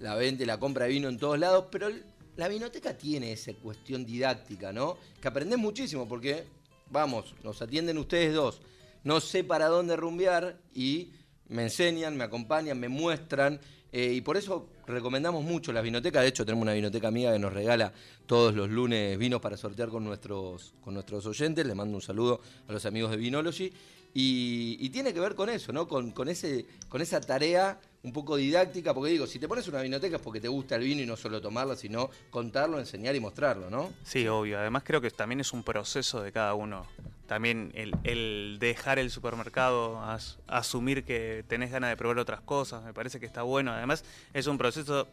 la 0.00 0.14
venta 0.14 0.42
y 0.42 0.46
la 0.46 0.58
compra 0.58 0.84
de 0.84 0.90
vino 0.90 1.08
en 1.08 1.18
todos 1.18 1.38
lados, 1.38 1.66
pero 1.70 1.88
la 2.36 2.48
vinoteca 2.48 2.96
tiene 2.96 3.32
esa 3.32 3.52
cuestión 3.54 4.04
didáctica, 4.04 4.72
¿no? 4.72 4.98
Que 5.20 5.28
aprendés 5.28 5.58
muchísimo 5.58 6.08
porque, 6.08 6.44
vamos, 6.90 7.34
nos 7.42 7.62
atienden 7.62 7.98
ustedes 7.98 8.34
dos, 8.34 8.60
no 9.04 9.20
sé 9.20 9.44
para 9.44 9.68
dónde 9.68 9.96
rumbear 9.96 10.58
y 10.74 11.12
me 11.48 11.64
enseñan, 11.64 12.16
me 12.16 12.24
acompañan, 12.24 12.78
me 12.78 12.88
muestran 12.88 13.60
eh, 13.96 14.12
y 14.12 14.22
por 14.22 14.36
eso 14.36 14.66
recomendamos 14.88 15.44
mucho 15.44 15.72
las 15.72 15.84
vinotecas. 15.84 16.22
De 16.22 16.28
hecho, 16.28 16.44
tenemos 16.44 16.62
una 16.62 16.72
vinoteca 16.72 17.06
amiga 17.06 17.32
que 17.32 17.38
nos 17.38 17.52
regala 17.52 17.92
todos 18.26 18.52
los 18.52 18.68
lunes 18.68 19.16
vinos 19.16 19.40
para 19.40 19.56
sortear 19.56 19.88
con 19.88 20.02
nuestros, 20.02 20.74
con 20.80 20.94
nuestros 20.94 21.24
oyentes. 21.26 21.64
Le 21.64 21.76
mando 21.76 21.94
un 21.94 22.02
saludo 22.02 22.40
a 22.66 22.72
los 22.72 22.84
amigos 22.86 23.12
de 23.12 23.18
Vinology. 23.18 23.72
Y, 24.12 24.78
y 24.80 24.90
tiene 24.90 25.14
que 25.14 25.20
ver 25.20 25.36
con 25.36 25.48
eso, 25.48 25.72
¿no? 25.72 25.86
Con, 25.86 26.10
con, 26.10 26.28
ese, 26.28 26.66
con 26.88 27.02
esa 27.02 27.20
tarea 27.20 27.78
un 28.02 28.12
poco 28.12 28.34
didáctica, 28.34 28.92
porque 28.94 29.12
digo, 29.12 29.28
si 29.28 29.38
te 29.38 29.46
pones 29.46 29.68
una 29.68 29.80
vinoteca 29.80 30.16
es 30.16 30.22
porque 30.22 30.40
te 30.40 30.48
gusta 30.48 30.74
el 30.74 30.82
vino 30.82 31.00
y 31.00 31.06
no 31.06 31.16
solo 31.16 31.40
tomarlo, 31.40 31.76
sino 31.76 32.10
contarlo, 32.30 32.80
enseñar 32.80 33.14
y 33.14 33.20
mostrarlo, 33.20 33.70
¿no? 33.70 33.92
Sí, 34.02 34.26
obvio. 34.26 34.58
Además 34.58 34.82
creo 34.84 35.00
que 35.00 35.12
también 35.12 35.38
es 35.38 35.52
un 35.52 35.62
proceso 35.62 36.20
de 36.20 36.32
cada 36.32 36.54
uno. 36.54 36.84
También 37.26 37.72
el, 37.74 37.94
el 38.04 38.58
dejar 38.60 38.98
el 38.98 39.10
supermercado, 39.10 40.02
as- 40.02 40.38
asumir 40.46 41.04
que 41.04 41.44
tenés 41.48 41.70
ganas 41.70 41.88
de 41.90 41.96
probar 41.96 42.18
otras 42.18 42.40
cosas, 42.42 42.84
me 42.84 42.92
parece 42.92 43.18
que 43.18 43.26
está 43.26 43.42
bueno. 43.42 43.72
Además 43.72 44.04
es 44.34 44.46
un 44.46 44.58
proceso 44.58 45.08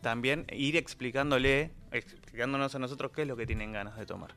también 0.00 0.46
ir 0.50 0.76
explicándole, 0.76 1.70
explicándonos 1.92 2.74
a 2.74 2.78
nosotros 2.78 3.12
qué 3.14 3.22
es 3.22 3.28
lo 3.28 3.36
que 3.36 3.46
tienen 3.46 3.70
ganas 3.72 3.96
de 3.98 4.06
tomar. 4.06 4.34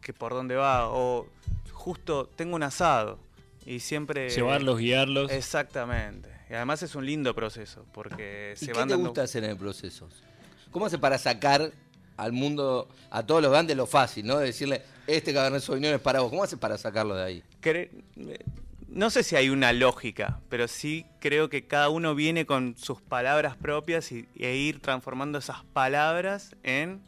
Que 0.00 0.12
por 0.12 0.32
dónde 0.32 0.56
va, 0.56 0.88
o 0.88 1.28
justo 1.72 2.26
tengo 2.34 2.56
un 2.56 2.64
asado 2.64 3.20
y 3.64 3.78
siempre... 3.78 4.28
Llevarlos, 4.28 4.78
guiarlos. 4.78 5.30
Exactamente. 5.30 6.28
Y 6.50 6.54
además 6.54 6.82
es 6.82 6.96
un 6.96 7.06
lindo 7.06 7.34
proceso 7.36 7.86
porque 7.94 8.54
¿Y 8.56 8.58
se 8.58 8.66
qué 8.66 8.72
van 8.72 8.88
te 8.88 8.94
dando... 8.94 9.08
gusta 9.10 9.22
hacer 9.22 9.44
en 9.44 9.50
el 9.50 9.56
proceso? 9.56 10.08
¿Cómo 10.72 10.86
hace 10.86 10.98
para 10.98 11.18
sacar 11.18 11.70
al 12.16 12.32
mundo, 12.32 12.88
a 13.10 13.24
todos 13.24 13.42
los 13.42 13.50
grandes, 13.50 13.76
lo 13.76 13.86
fácil, 13.86 14.26
¿no? 14.26 14.38
De 14.38 14.46
decirle, 14.46 14.82
este 15.06 15.32
Cabernet 15.32 15.60
Sauvignon 15.62 15.94
es 15.94 16.00
para 16.00 16.20
vos. 16.20 16.30
¿Cómo 16.30 16.44
hace 16.44 16.56
para 16.56 16.78
sacarlo 16.78 17.14
de 17.14 17.24
ahí? 17.24 17.42
Cre- 17.62 17.90
no 18.88 19.08
sé 19.10 19.22
si 19.22 19.36
hay 19.36 19.48
una 19.48 19.72
lógica, 19.72 20.40
pero 20.50 20.68
sí 20.68 21.06
creo 21.18 21.48
que 21.48 21.66
cada 21.66 21.88
uno 21.88 22.14
viene 22.14 22.44
con 22.44 22.76
sus 22.76 23.00
palabras 23.00 23.56
propias 23.56 24.12
y, 24.12 24.28
e 24.38 24.54
ir 24.56 24.80
transformando 24.80 25.38
esas 25.38 25.64
palabras 25.72 26.54
en 26.62 27.00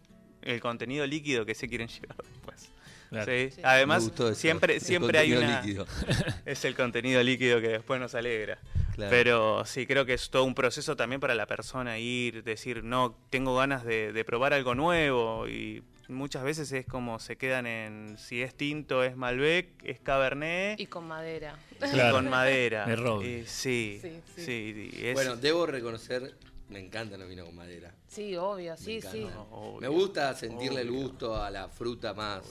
el 0.43 0.61
contenido 0.61 1.07
líquido 1.07 1.45
que 1.45 1.55
se 1.55 1.69
quieren 1.69 1.89
llevar 1.89 2.17
después. 2.17 2.71
Claro. 3.11 3.31
Sí. 3.31 3.61
Además, 3.63 4.11
siempre, 4.35 4.81
siempre 4.81 5.19
hay 5.19 5.31
contenido 5.31 5.51
una... 5.53 5.61
líquido. 5.61 5.87
Es 6.47 6.65
el 6.65 6.75
contenido 6.75 7.23
líquido 7.23 7.61
que 7.61 7.69
después 7.69 8.01
nos 8.01 8.15
alegra. 8.15 8.59
Claro. 8.95 9.11
Pero 9.11 9.65
sí, 9.65 9.87
creo 9.87 10.07
que 10.07 10.15
es 10.15 10.31
todo 10.31 10.45
un 10.45 10.55
proceso 10.55 10.95
también 10.97 11.21
para 11.21 11.35
la 11.35 11.47
persona 11.47 11.99
ir, 11.99 12.45
decir, 12.45 12.85
no, 12.85 13.19
tengo 13.29 13.57
ganas 13.57 13.85
de, 13.85 14.13
de 14.13 14.25
probar 14.25 14.53
algo 14.55 14.75
nuevo 14.77 15.49
y 15.49 15.83
muchas 16.09 16.45
veces 16.45 16.71
es 16.71 16.87
como 16.87 17.19
se 17.19 17.37
quedan 17.37 17.67
en 17.67 18.17
si 18.19 18.41
es 18.43 18.55
tinto, 18.55 19.03
es 19.03 19.17
Malbec, 19.17 19.67
es 19.83 19.99
Cabernet 19.99 20.79
Y 20.79 20.87
con 20.87 21.09
madera. 21.09 21.59
y 21.83 21.97
y 21.99 22.11
con 22.13 22.29
madera. 22.31 22.87
Eh, 22.89 23.43
Y 23.43 23.47
sí, 23.49 23.99
Sí, 24.01 24.21
sí. 24.37 24.45
sí, 24.45 24.91
y 24.93 25.07
es- 25.07 25.15
Bueno, 25.15 25.35
debo 25.37 25.67
reconocer, 25.67 26.37
me 26.69 26.79
encantan 26.79 27.19
los 27.19 27.29
vinos 27.29 27.47
con 27.47 27.57
madera. 27.57 27.93
Sí, 28.07 28.37
obvio, 28.37 28.73
Me 28.73 28.77
sí, 28.79 29.01
sí. 29.01 29.23
encanta. 29.23 29.41
Obvio, 29.51 29.81
Me 29.81 29.89
gusta 29.89 30.35
sentirle 30.35 30.83
el 30.83 30.93
gusto 30.93 31.35
a 31.43 31.51
la 31.51 31.69
fruta 31.69 32.15
más, 32.15 32.43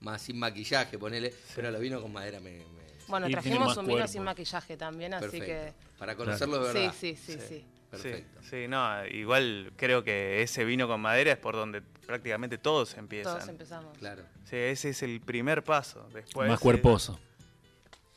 más 0.00 0.20
sin 0.20 0.38
maquillaje, 0.38 0.98
ponele, 0.98 1.32
pero 1.56 1.70
los 1.70 1.80
vinos 1.80 2.02
con 2.02 2.12
madera 2.12 2.40
me... 2.40 2.76
Bueno, 3.08 3.28
trajimos 3.30 3.76
un 3.76 3.86
vino 3.86 4.06
sin 4.06 4.22
maquillaje 4.22 4.76
también, 4.76 5.14
así 5.14 5.22
perfecto. 5.38 5.46
que. 5.46 5.98
Para 5.98 6.14
conocerlo 6.16 6.62
de 6.64 6.72
Sí, 6.72 6.78
verdad. 6.78 6.94
sí, 6.98 7.16
sí, 7.16 7.32
sí. 7.32 7.38
Sí, 7.48 7.64
Perfecto. 7.90 8.40
sí, 8.42 8.68
no, 8.68 9.06
igual 9.06 9.72
creo 9.76 10.04
que 10.04 10.42
ese 10.42 10.62
vino 10.66 10.86
con 10.86 11.00
madera 11.00 11.32
es 11.32 11.38
por 11.38 11.54
donde 11.54 11.80
prácticamente 11.80 12.58
todos 12.58 12.94
empiezan. 12.98 13.36
Todos 13.38 13.48
empezamos. 13.48 13.96
Claro. 13.96 14.24
Sí, 14.44 14.56
ese 14.56 14.90
es 14.90 15.02
el 15.02 15.22
primer 15.22 15.64
paso. 15.64 16.06
Después 16.12 16.46
es- 16.46 16.50
Más 16.50 16.60
cuerposo. 16.60 17.18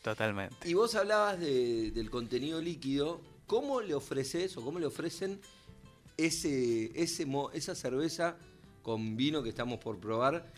Totalmente. 0.02 0.68
Y 0.68 0.74
vos 0.74 0.94
hablabas 0.96 1.40
de- 1.40 1.92
del 1.92 2.10
contenido 2.10 2.60
líquido. 2.62 3.22
¿Cómo 3.48 3.80
le 3.82 3.94
ofreces 3.94 4.58
o 4.58 4.62
cómo 4.62 4.78
le 4.80 4.88
ofrecen 4.88 5.40
ese, 6.18 6.92
ese 7.02 7.26
esa 7.54 7.76
cerveza 7.76 8.36
con 8.82 9.16
vino 9.16 9.42
que 9.44 9.50
estamos 9.50 9.80
por 9.80 10.00
probar? 10.00 10.52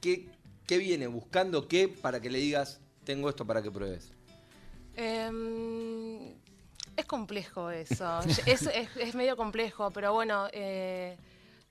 ¿Qué, 0.00 0.28
qué 0.66 0.78
viene? 0.78 1.06
¿Buscando 1.06 1.66
qué 1.66 1.88
para 1.88 2.20
que 2.20 2.30
le 2.30 2.38
digas, 2.38 2.80
tengo 3.04 3.28
esto 3.28 3.46
para 3.46 3.62
que 3.62 3.70
pruebes? 3.70 4.12
Em, 4.96 6.34
es 6.96 7.04
complejo 7.06 7.70
eso. 7.70 8.20
es, 8.46 8.62
es- 8.66 8.96
es 8.96 9.14
medio 9.14 9.36
complejo, 9.36 9.90
pero 9.90 10.12
bueno, 10.12 10.48
eh, 10.52 11.16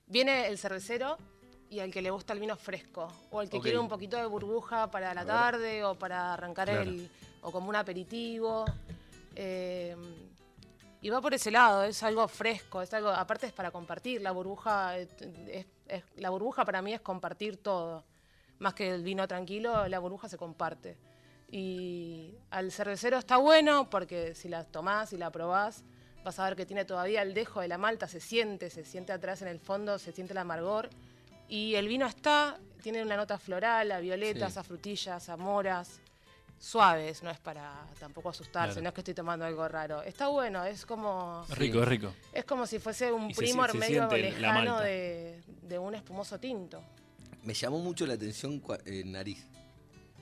viene 0.06 0.46
el 0.48 0.58
cervecero 0.58 1.18
y 1.70 1.80
al 1.80 1.90
que 1.90 2.02
le 2.02 2.10
gusta 2.10 2.32
el 2.34 2.40
vino 2.40 2.56
fresco, 2.56 3.08
o 3.30 3.42
el 3.42 3.48
que 3.50 3.58
quiere 3.60 3.78
un 3.78 3.88
poquito 3.88 4.16
de 4.16 4.26
burbuja 4.26 4.90
para 4.90 5.12
la 5.14 5.24
tarde 5.24 5.82
o 5.84 5.94
para 5.96 6.34
arrancar 6.34 6.68
Claro. 6.68 6.82
el. 6.82 7.10
o 7.42 7.50
como 7.50 7.68
un 7.68 7.76
aperitivo. 7.76 8.64
Em, 9.34 9.98
y 11.02 11.10
va 11.10 11.20
por 11.20 11.34
ese 11.34 11.50
lado, 11.50 11.84
es 11.84 12.02
algo 12.02 12.26
fresco, 12.28 12.80
es 12.80 12.94
algo, 12.94 13.08
aparte 13.10 13.46
es 13.46 13.52
para 13.52 13.70
compartir, 13.70 14.22
la 14.22 14.30
burbuja, 14.30 14.98
eh, 14.98 15.08
es- 15.48 15.66
es- 15.88 16.04
la 16.16 16.30
burbuja 16.30 16.64
para 16.64 16.80
mí 16.80 16.94
es 16.94 17.00
compartir 17.00 17.56
todo. 17.58 18.04
Más 18.60 18.72
que 18.74 18.88
el 18.94 19.02
vino 19.02 19.26
tranquilo, 19.28 19.86
la 19.88 19.98
burbuja 19.98 20.28
se 20.28 20.38
comparte. 20.38 20.96
Y 21.56 22.34
al 22.50 22.72
cervecero 22.72 23.16
está 23.16 23.36
bueno 23.36 23.88
porque 23.88 24.34
si 24.34 24.48
la 24.48 24.64
tomás 24.64 25.12
y 25.12 25.16
la 25.16 25.30
probás, 25.30 25.84
vas 26.24 26.40
a 26.40 26.44
ver 26.46 26.56
que 26.56 26.66
tiene 26.66 26.84
todavía 26.84 27.22
el 27.22 27.32
dejo 27.32 27.60
de 27.60 27.68
la 27.68 27.78
malta, 27.78 28.08
se 28.08 28.18
siente, 28.18 28.70
se 28.70 28.84
siente 28.84 29.12
atrás 29.12 29.40
en 29.40 29.46
el 29.46 29.60
fondo, 29.60 29.96
se 30.00 30.10
siente 30.10 30.32
el 30.32 30.38
amargor. 30.38 30.90
Y 31.48 31.76
el 31.76 31.86
vino 31.86 32.06
está, 32.08 32.58
tiene 32.82 33.02
una 33.04 33.16
nota 33.16 33.38
floral, 33.38 33.92
a 33.92 34.00
violetas, 34.00 34.54
Sí. 34.54 34.58
a 34.58 34.64
frutillas, 34.64 35.28
a 35.28 35.36
moras, 35.36 36.00
suaves, 36.58 37.22
no 37.22 37.30
es 37.30 37.38
para 37.38 37.86
tampoco 38.00 38.30
asustarse, 38.30 38.72
Claro. 38.72 38.82
no 38.82 38.88
es 38.88 38.94
que 38.94 39.00
estoy 39.02 39.14
tomando 39.14 39.44
algo 39.44 39.68
raro. 39.68 40.02
Está 40.02 40.26
bueno, 40.26 40.64
es 40.64 40.84
como... 40.84 41.46
Es 41.48 41.56
rico, 41.56 41.82
es 41.82 41.88
rico. 41.88 42.12
Es 42.32 42.44
como 42.44 42.66
si 42.66 42.80
fuese 42.80 43.12
un 43.12 43.30
Y 43.30 43.34
se 43.34 43.38
primo 43.42 43.64
si- 43.66 43.72
se 43.72 43.78
medio 43.78 44.08
lejano 44.10 44.80
de, 44.80 45.40
de 45.62 45.78
un 45.78 45.94
espumoso 45.94 46.40
tinto. 46.40 46.82
Me 47.44 47.54
llamó 47.54 47.78
mucho 47.78 48.06
la 48.08 48.14
atención 48.14 48.60
eh, 48.86 49.02
nariz. 49.04 49.46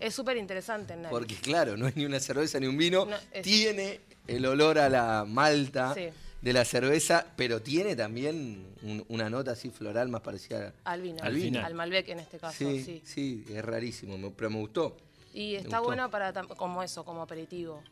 Es 0.03 0.15
súper 0.15 0.37
interesante. 0.37 0.97
Porque 1.11 1.37
claro, 1.37 1.77
no 1.77 1.87
es 1.87 1.97
ni 1.97 2.05
una 2.05 2.21
cerveza 2.21 2.59
ni 2.61 2.67
un 2.67 2.77
vino. 2.77 3.07
No, 3.07 3.17
es- 3.33 3.43
Tiene 3.43 4.01
el 4.27 4.45
olor 4.47 4.79
a 4.79 4.89
la 4.89 5.25
malta 5.27 5.95
Sí. 5.95 6.09
de 6.41 6.53
la 6.53 6.65
cerveza, 6.65 7.27
pero 7.37 7.63
tiene 7.63 7.95
también 7.97 8.75
un- 8.83 9.05
una 9.09 9.31
nota 9.31 9.53
así 9.53 9.71
floral 9.71 10.09
más 10.09 10.21
parecida 10.23 10.73
Al 10.85 11.01
vino, 11.03 11.19
Al 11.23 11.35
vino. 11.35 11.65
al 11.65 11.75
Malbec 11.75 12.09
en 12.09 12.19
este 12.21 12.39
caso, 12.39 12.57
Sí, 12.59 12.83
sí. 12.83 13.03
sí, 13.05 13.45
es 13.49 13.65
rarísimo, 13.65 14.19
me- 14.19 14.31
pero 14.31 14.51
me 14.51 14.59
gustó. 14.59 14.97
Y 15.35 15.53
Me 15.53 15.59
está 15.59 15.79
gustó. 15.79 15.85
bueno 15.85 16.11
para 16.11 16.33
como 16.57 16.83
eso, 16.83 17.05
como 17.05 17.23
aperitivo. 17.23 17.83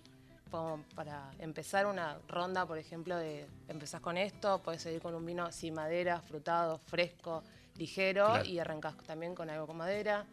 Como 0.50 0.82
para 0.96 1.30
empezar 1.38 1.86
una 1.86 2.18
ronda, 2.26 2.66
por 2.66 2.76
ejemplo, 2.76 3.16
de 3.16 3.46
empezás 3.68 4.00
con 4.00 4.16
esto, 4.18 4.60
puedes 4.64 4.82
seguir 4.82 5.00
con 5.00 5.14
un 5.14 5.24
vino 5.24 5.50
sin 5.52 5.74
madera, 5.74 6.20
frutado, 6.22 6.78
fresco, 6.78 7.44
ligero, 7.76 8.26
Claro. 8.26 8.44
y 8.44 8.58
arrancás 8.58 8.96
también 9.06 9.36
con 9.36 9.48
algo 9.48 9.68
con 9.68 9.76
madera. 9.76 10.26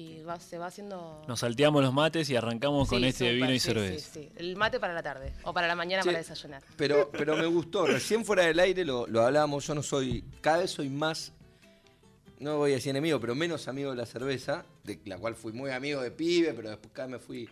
Y 0.00 0.22
va- 0.22 0.38
se 0.38 0.58
va 0.58 0.66
haciendo. 0.66 1.24
Nos 1.26 1.40
salteamos 1.40 1.82
los 1.82 1.92
mates 1.92 2.30
y 2.30 2.36
arrancamos 2.36 2.88
con 2.88 3.02
este 3.02 3.24
súper, 3.24 3.34
vino 3.34 3.52
y 3.52 3.58
sí, 3.58 3.66
cerveza. 3.66 4.10
Sí, 4.12 4.20
sí. 4.20 4.30
El 4.36 4.54
mate 4.54 4.78
para 4.78 4.94
la 4.94 5.02
tarde 5.02 5.32
o 5.42 5.52
para 5.52 5.66
la 5.66 5.74
mañana 5.74 6.04
para 6.04 6.18
desayunar. 6.18 6.62
Pero, 6.76 7.10
pero 7.10 7.36
me 7.36 7.46
gustó. 7.46 7.84
Recién 7.84 8.24
fuera 8.24 8.44
del 8.44 8.60
aire 8.60 8.84
lo, 8.84 9.08
lo 9.08 9.22
hablábamos. 9.26 9.66
Yo 9.66 9.74
no 9.74 9.82
soy. 9.82 10.22
Cada 10.40 10.58
vez 10.58 10.70
soy 10.70 10.88
más. 10.88 11.32
No 12.38 12.58
voy 12.58 12.70
a 12.70 12.74
decir 12.74 12.90
enemigo, 12.90 13.18
pero 13.18 13.34
menos 13.34 13.66
amigo 13.66 13.90
de 13.90 13.96
la 13.96 14.06
cerveza. 14.06 14.64
De 14.84 15.00
la 15.04 15.18
cual 15.18 15.34
fui 15.34 15.52
muy 15.52 15.72
amigo 15.72 16.00
de 16.00 16.12
pibe, 16.12 16.52
pero 16.54 16.68
después 16.70 16.92
cada 16.94 17.08
vez 17.08 17.12
me 17.14 17.18
fui 17.18 17.48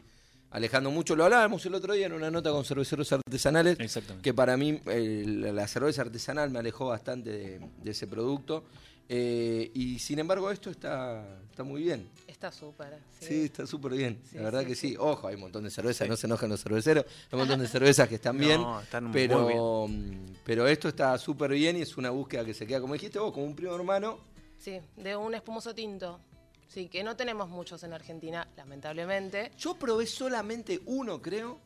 alejando 0.53 0.93
mucho. 0.93 1.17
Lo 1.17 1.25
hablábamos 1.25 1.67
el 1.67 1.75
otro 1.75 1.95
día 1.95 2.07
en 2.07 2.13
una 2.13 2.31
nota 2.31 2.51
con 2.53 2.65
cerveceros 2.65 3.11
artesanales. 3.13 3.77
Que 4.23 4.33
para 4.33 4.57
mí 4.57 4.81
eh, 4.87 5.25
la, 5.27 5.51
la 5.53 5.67
cerveza 5.67 6.03
artesanal 6.03 6.51
me 6.51 6.61
alejó 6.61 6.87
bastante 6.87 7.31
de, 7.31 7.59
de 7.83 7.91
ese 7.91 8.07
producto. 8.07 8.63
Eh, 9.09 9.71
y 9.75 9.99
sin 10.01 10.19
embargo, 10.19 10.51
esto 10.51 10.71
está, 10.71 11.39
está 11.49 11.63
muy 11.63 11.83
bien. 11.83 12.09
Está 12.27 12.51
súper. 12.51 12.99
Sí, 13.21 13.45
está 13.45 13.67
súper 13.67 13.93
bien. 13.93 14.21
Sí, 14.29 14.37
la 14.37 14.45
verdad 14.45 14.61
sí, 14.63 14.67
que 14.67 14.75
sí. 14.75 14.89
sí. 14.91 14.97
Ojo, 14.99 15.29
hay 15.29 15.37
un 15.37 15.43
montón 15.43 15.65
de 15.65 15.71
cervezas, 15.71 16.09
no 16.09 16.17
se 16.17 16.27
enojan 16.27 16.51
los 16.51 16.63
cerveceros. 16.63 17.05
Hay 17.07 17.29
un 17.33 17.39
montón 17.41 17.61
de 17.61 17.69
cervezas 17.69 18.09
que 18.09 18.17
están 18.17 18.37
No, 18.37 18.45
bien. 18.45 18.61
están 18.83 19.05
muy 19.05 19.13
pero, 19.13 19.87
mm, 19.89 20.35
pero 20.45 20.67
esto 20.67 20.89
está 20.89 21.17
súper 21.19 21.53
bien 21.53 21.77
y 21.77 21.83
es 21.83 21.97
una 21.97 22.11
búsqueda 22.11 22.45
que 22.45 22.53
se 22.55 22.67
queda, 22.67 22.81
como 22.81 22.95
dijiste 22.95 23.19
vos, 23.19 23.33
como 23.33 23.47
un 23.47 23.55
primo 23.55 23.75
hermano. 23.75 24.19
Sí, 24.59 24.81
de 24.97 25.17
un 25.17 25.35
espumoso 25.35 25.75
tinto. 25.75 26.21
Sí, 26.67 26.89
que 26.89 27.05
no 27.05 27.15
tenemos 27.17 27.49
muchos 27.49 27.85
en 27.85 27.93
Argentina, 27.93 28.49
lamentablemente. 28.57 29.53
Yo 29.57 29.75
probé 29.75 30.07
solamente 30.07 30.81
uno, 30.87 31.23
creo. 31.23 31.61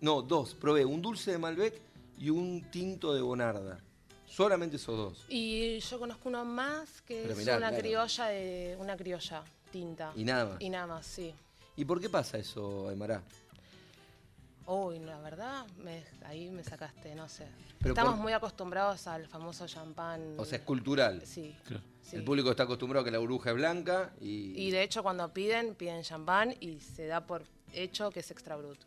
No, 0.00 0.22
dos. 0.22 0.54
Probé 0.54 0.84
un 0.84 1.02
dulce 1.02 1.32
de 1.32 1.38
Malbec 1.38 1.74
y 2.18 2.30
un 2.30 2.62
tinto 2.70 3.12
de 3.14 3.20
Bonarda. 3.20 3.80
Solamente 4.28 4.76
esos 4.76 4.96
dos. 4.96 5.24
Y 5.28 5.78
yo 5.80 5.98
conozco 5.98 6.28
uno 6.28 6.44
más 6.44 7.02
que 7.02 7.20
Pero 7.22 7.32
es 7.32 7.38
mirá, 7.38 7.56
una 7.56 7.68
claro. 7.68 7.82
criolla 7.82 8.26
de 8.26 8.76
una 8.78 8.96
criolla 8.96 9.42
tinta. 9.72 10.12
Y 10.16 10.24
nada 10.24 10.44
más. 10.46 10.56
Y 10.60 10.70
nada 10.70 10.86
más, 10.86 11.06
sí. 11.06 11.34
¿Y 11.76 11.84
por 11.84 12.00
qué 12.00 12.08
pasa 12.08 12.38
eso, 12.38 12.88
Aymara? 12.88 13.22
Uy, 14.66 14.98
la 14.98 15.18
verdad, 15.20 15.66
me- 15.78 16.04
ahí 16.26 16.50
me 16.50 16.62
sacaste, 16.62 17.14
no 17.14 17.26
sé. 17.28 17.46
Pero 17.78 17.94
Estamos 17.94 18.14
por- 18.14 18.22
muy 18.22 18.32
acostumbrados 18.32 19.06
al 19.06 19.26
famoso 19.26 19.66
champán. 19.66 20.34
O 20.36 20.44
sea, 20.44 20.58
es 20.58 20.64
cultural. 20.64 21.22
Sí. 21.24 21.56
Claro. 21.64 21.82
sí. 22.02 22.16
El 22.16 22.24
público 22.24 22.50
está 22.50 22.64
acostumbrado 22.64 23.02
a 23.02 23.04
que 23.04 23.10
la 23.10 23.18
burbuja 23.18 23.50
es 23.50 23.56
blanca 23.56 24.12
y... 24.20 24.52
Y 24.60 24.70
de 24.70 24.82
hecho, 24.82 25.02
cuando 25.02 25.32
piden, 25.32 25.74
piden 25.74 26.02
champán 26.02 26.54
y 26.60 26.80
se 26.80 27.06
da 27.06 27.26
por 27.26 27.44
hecho 27.72 28.10
que 28.10 28.20
es 28.20 28.30
extra 28.30 28.56
brut. 28.56 28.78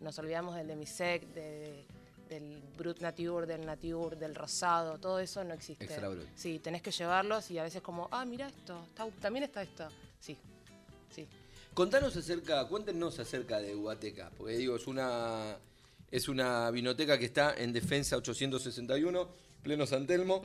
Nos 0.00 0.18
olvidamos 0.18 0.56
del 0.56 0.66
demisec, 0.66 1.22
de, 1.34 1.84
del 2.28 2.60
brut 2.76 2.98
nature, 3.00 3.46
del 3.46 3.64
nature, 3.64 4.16
del 4.16 4.34
rosado, 4.34 4.98
todo 4.98 5.18
eso 5.20 5.42
no 5.44 5.54
existe. 5.54 5.84
Extra 5.84 6.08
brut. 6.08 6.26
Sí, 6.34 6.58
tenés 6.58 6.82
que 6.82 6.90
llevarlos 6.90 7.50
y 7.50 7.58
a 7.58 7.62
veces 7.62 7.82
como, 7.82 8.08
ah, 8.10 8.24
mira 8.24 8.48
esto, 8.48 8.84
está- 8.88 9.08
también 9.20 9.44
está 9.44 9.62
esto. 9.62 9.88
Sí, 10.20 10.36
sí. 11.14 11.26
Contanos 11.74 12.16
acerca, 12.16 12.66
cuéntenos 12.68 13.18
acerca 13.18 13.58
de 13.60 13.74
Ubateca, 13.76 14.30
porque 14.36 14.56
digo, 14.56 14.76
es 14.76 14.86
una 14.86 15.56
es 16.10 16.28
una 16.28 16.70
vinoteca 16.70 17.18
que 17.18 17.24
está 17.26 17.52
en 17.54 17.72
Defensa 17.72 18.16
861, 18.16 19.28
pleno 19.62 19.86
San 19.86 20.06
Telmo, 20.06 20.40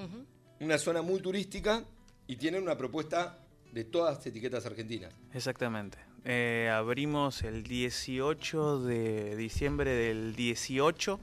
una 0.60 0.78
zona 0.80 1.02
muy 1.04 1.20
turística 1.22 1.84
y 2.28 2.36
tienen 2.36 2.64
una 2.64 2.76
propuesta 2.78 3.38
de 3.72 3.84
todas 3.86 4.18
las 4.18 4.26
etiquetas 4.26 4.66
argentinas. 4.66 5.14
Exactamente. 5.34 6.00
Eh, 6.26 6.70
abrimos 6.74 7.44
el 7.44 7.64
18 7.64 8.82
de 8.84 9.36
diciembre 9.36 9.92
del 9.92 10.36
18. 10.36 11.20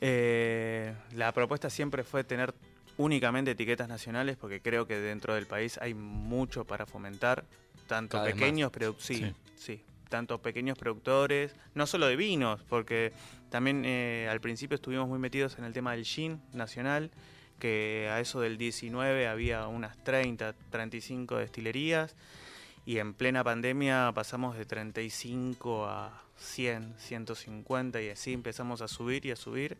Eh, 0.00 0.94
la 1.14 1.32
propuesta 1.32 1.70
siempre 1.70 2.04
fue 2.04 2.24
tener 2.24 2.54
únicamente 2.96 3.50
etiquetas 3.52 3.88
nacionales 3.88 4.36
porque 4.36 4.60
creo 4.60 4.86
que 4.86 4.96
dentro 4.98 5.34
del 5.34 5.46
país 5.46 5.78
hay 5.82 5.94
mucho 5.94 6.64
para 6.64 6.86
fomentar, 6.86 7.44
tanto 7.86 8.16
Cada 8.18 8.24
pequeños 8.30 8.70
produ- 8.72 8.96
sí, 8.98 9.14
Sí. 9.16 9.34
sí, 9.56 9.84
tanto 10.08 10.40
pequeños 10.40 10.78
productores, 10.78 11.54
no 11.74 11.86
solo 11.86 12.06
de 12.06 12.16
vinos, 12.16 12.60
porque 12.68 13.12
también 13.50 13.82
eh, 13.84 14.28
al 14.30 14.40
principio 14.40 14.74
estuvimos 14.76 15.08
muy 15.08 15.18
metidos 15.18 15.58
en 15.58 15.64
el 15.64 15.72
tema 15.72 15.92
del 15.92 16.04
gin 16.04 16.40
nacional, 16.52 17.10
que 17.58 18.08
a 18.10 18.20
eso 18.20 18.40
del 18.40 18.56
19 18.56 19.26
había 19.26 19.66
unas 19.66 19.96
30, 20.04 20.54
35 20.70 21.36
destilerías 21.38 22.14
y 22.86 22.98
en 22.98 23.14
plena 23.14 23.42
pandemia 23.42 24.12
pasamos 24.14 24.56
de 24.56 24.64
35 24.64 25.86
a 25.86 26.22
100, 26.38 26.94
150 26.98 28.00
y 28.02 28.10
así 28.10 28.32
empezamos 28.32 28.80
a 28.80 28.88
subir 28.88 29.26
y 29.26 29.30
a 29.30 29.36
subir. 29.36 29.76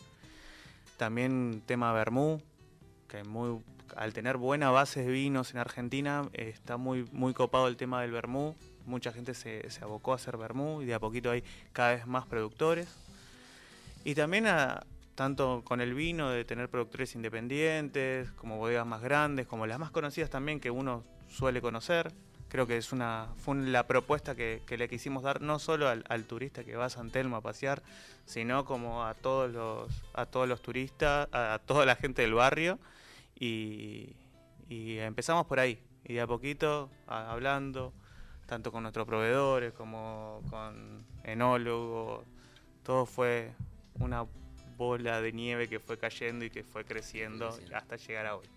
También 0.96 1.62
tema 1.64 1.92
vermú, 1.92 2.42
que 3.08 3.24
muy, 3.24 3.60
al 3.96 4.12
tener 4.12 4.36
buena 4.36 4.70
base 4.70 5.02
de 5.02 5.10
vinos 5.10 5.52
en 5.52 5.58
Argentina 5.58 6.28
está 6.32 6.76
muy, 6.76 7.04
muy 7.12 7.34
copado 7.34 7.68
el 7.68 7.76
tema 7.76 8.02
del 8.02 8.10
vermú. 8.10 8.56
Mucha 8.84 9.12
gente 9.12 9.34
se, 9.34 9.70
se 9.70 9.84
abocó 9.84 10.12
a 10.12 10.16
hacer 10.16 10.36
vermú 10.36 10.82
y 10.82 10.86
de 10.86 10.94
a 10.94 11.00
poquito 11.00 11.30
hay 11.30 11.44
cada 11.72 11.92
vez 11.92 12.06
más 12.06 12.26
productores. 12.26 12.88
Y 14.04 14.14
también 14.14 14.46
tanto 15.14 15.62
con 15.64 15.80
el 15.80 15.94
vino 15.94 16.30
de 16.30 16.44
tener 16.44 16.68
productores 16.68 17.14
independientes, 17.14 18.30
como 18.32 18.56
bodegas 18.56 18.86
más 18.86 19.02
grandes, 19.02 19.46
como 19.46 19.66
las 19.66 19.78
más 19.78 19.90
conocidas 19.90 20.30
también 20.30 20.60
que 20.60 20.70
uno 20.70 21.04
suele 21.28 21.60
conocer. 21.60 22.12
Creo 22.48 22.66
que 22.66 22.78
es 22.78 22.92
una 22.92 23.28
fue 23.36 23.56
la 23.56 23.86
propuesta 23.86 24.34
que, 24.34 24.62
que 24.66 24.78
le 24.78 24.88
quisimos 24.88 25.22
dar 25.22 25.42
no 25.42 25.58
solo 25.58 25.88
al, 25.88 26.04
al 26.08 26.24
turista 26.24 26.64
que 26.64 26.76
va 26.76 26.86
a 26.86 26.90
San 26.90 27.10
Telmo 27.10 27.36
a 27.36 27.42
pasear, 27.42 27.82
sino 28.24 28.64
como 28.64 29.04
a 29.04 29.14
todos 29.14 29.50
los 29.52 30.02
a 30.14 30.24
todos 30.26 30.48
los 30.48 30.62
turistas, 30.62 31.28
a, 31.32 31.54
a 31.54 31.58
toda 31.58 31.84
la 31.84 31.94
gente 31.96 32.22
del 32.22 32.32
barrio 32.34 32.78
y, 33.38 34.16
y 34.68 34.98
empezamos 34.98 35.46
por 35.46 35.60
ahí 35.60 35.78
y 36.04 36.14
de 36.14 36.20
a 36.22 36.26
poquito 36.26 36.90
a- 37.06 37.30
hablando 37.32 37.92
tanto 38.46 38.72
con 38.72 38.82
nuestros 38.82 39.06
proveedores 39.06 39.74
como 39.74 40.42
con 40.48 41.04
enólogos, 41.24 42.24
todo 42.82 43.04
fue 43.04 43.52
una 43.98 44.24
bola 44.78 45.20
de 45.20 45.32
nieve 45.32 45.68
que 45.68 45.80
fue 45.80 45.98
cayendo 45.98 46.46
y 46.46 46.50
que 46.50 46.64
fue 46.64 46.84
creciendo 46.86 47.52
Sí, 47.52 47.64
sí. 47.66 47.74
hasta 47.74 47.96
llegar 47.96 48.26
a 48.26 48.36
hoy. 48.36 48.48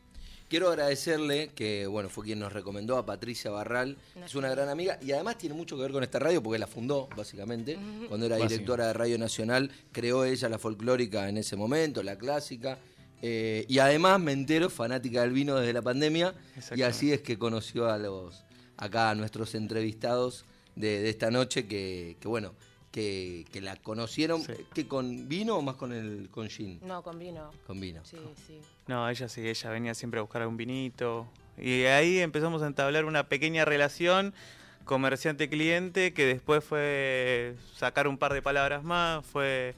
Quiero 0.52 0.68
agradecerle 0.68 1.52
que, 1.56 1.88
bueno, 1.88 2.10
fue 2.10 2.26
quien 2.26 2.40
nos 2.40 2.52
recomendó 2.52 2.98
a 2.98 3.06
Patricia 3.06 3.50
Barral, 3.52 3.96
es 4.26 4.36
una 4.36 4.50
gran 4.50 4.68
amiga 4.68 5.00
y 5.02 5.14
además 5.14 5.38
tiene 5.38 5.56
mucho 5.56 5.78
que 5.78 5.84
ver 5.84 5.94
con 5.94 6.04
esta 6.04 6.20
radio 6.20 6.44
porque 6.44 6.60
la 6.60 6.68
fundó, 6.68 7.08
básicamente. 7.16 7.80
Cuando 8.10 8.26
era 8.26 8.36
directora 8.36 8.88
de 8.88 8.92
Radio 8.92 9.18
Nacional, 9.18 9.72
creó 9.94 10.26
ella 10.26 10.50
la 10.50 10.60
folclórica 10.60 11.30
en 11.30 11.38
ese 11.38 11.56
momento, 11.56 12.04
la 12.04 12.18
clásica. 12.18 12.78
eh, 13.22 13.66
y 13.70 13.80
además 13.80 14.20
me 14.20 14.34
entero, 14.34 14.70
fanática 14.70 15.22
del 15.22 15.32
vino 15.32 15.56
desde 15.56 15.72
la 15.72 15.82
pandemia, 15.82 16.36
y 16.76 16.82
así 16.82 17.14
es 17.14 17.22
que 17.22 17.38
conoció 17.38 17.90
a 17.90 17.98
los 17.98 18.44
acá 18.76 19.12
a 19.12 19.16
nuestros 19.16 19.56
entrevistados 19.56 20.44
de, 20.76 21.02
de 21.02 21.10
esta 21.12 21.32
noche 21.32 21.66
que, 21.66 22.18
que, 22.20 22.28
bueno, 22.28 22.56
que, 22.91 23.45
que 23.51 23.62
la 23.62 23.75
conocieron, 23.77 24.41
Sí. 24.41 24.54
que 24.73 24.88
con 24.88 25.27
vino 25.30 25.56
o 25.58 25.62
más 25.62 25.75
con 25.75 25.93
el 25.93 26.27
con 26.30 26.49
gin, 26.49 26.80
No, 26.86 27.01
con 27.04 27.17
vino. 27.19 27.49
con 27.65 27.80
vino. 27.80 28.01
Sí, 28.04 28.17
sí. 28.47 28.60
No, 28.88 29.10
ella 29.10 29.30
sí, 29.30 29.47
ella 29.47 29.69
venía 29.69 29.93
siempre 29.93 30.19
a 30.19 30.23
buscar 30.23 30.45
un 30.47 30.58
vinito. 30.58 31.27
Y 31.58 31.84
ahí 31.84 32.19
empezamos 32.19 32.62
a 32.63 32.67
entablar 32.67 33.06
una 33.06 33.27
pequeña 33.30 33.65
relación 33.65 34.34
comerciante-cliente 34.86 36.13
que 36.13 36.25
después 36.25 36.63
fue 36.63 37.56
sacar 37.75 38.08
un 38.08 38.17
par 38.17 38.34
de 38.34 38.41
palabras 38.41 38.84
más, 38.84 39.25
fue 39.25 39.75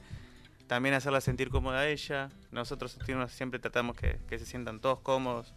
también 0.66 0.94
hacerla 0.94 1.20
sentir 1.20 1.50
cómoda 1.50 1.80
a 1.80 1.88
ella. 1.88 2.30
Nosotros 2.52 2.96
siempre 3.30 3.58
tratamos 3.58 3.96
que, 3.96 4.18
que 4.28 4.38
se 4.38 4.46
sientan 4.46 4.80
todos 4.80 5.00
cómodos 5.00 5.52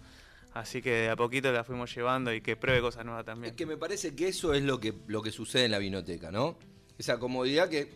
Así 0.53 0.81
que 0.81 0.89
de 0.91 1.09
a 1.09 1.15
poquito 1.15 1.51
la 1.51 1.63
fuimos 1.63 1.93
llevando 1.93 2.33
y 2.33 2.41
que 2.41 2.55
pruebe 2.55 2.81
cosas 2.81 3.05
nuevas 3.05 3.21
Es 3.21 3.25
también. 3.27 3.55
que 3.55 3.65
me 3.67 3.77
parece 3.77 4.15
que 4.15 4.27
eso 4.29 4.55
es 4.55 4.63
lo 4.63 4.79
que, 4.79 4.91
lo 5.05 5.21
que 5.21 5.29
sucede 5.31 5.65
en 5.65 5.71
la 5.71 5.77
vinoteca, 5.77 6.31
¿no? 6.31 6.57
Esa 6.97 7.17
comodidad 7.19 7.69
que 7.69 7.89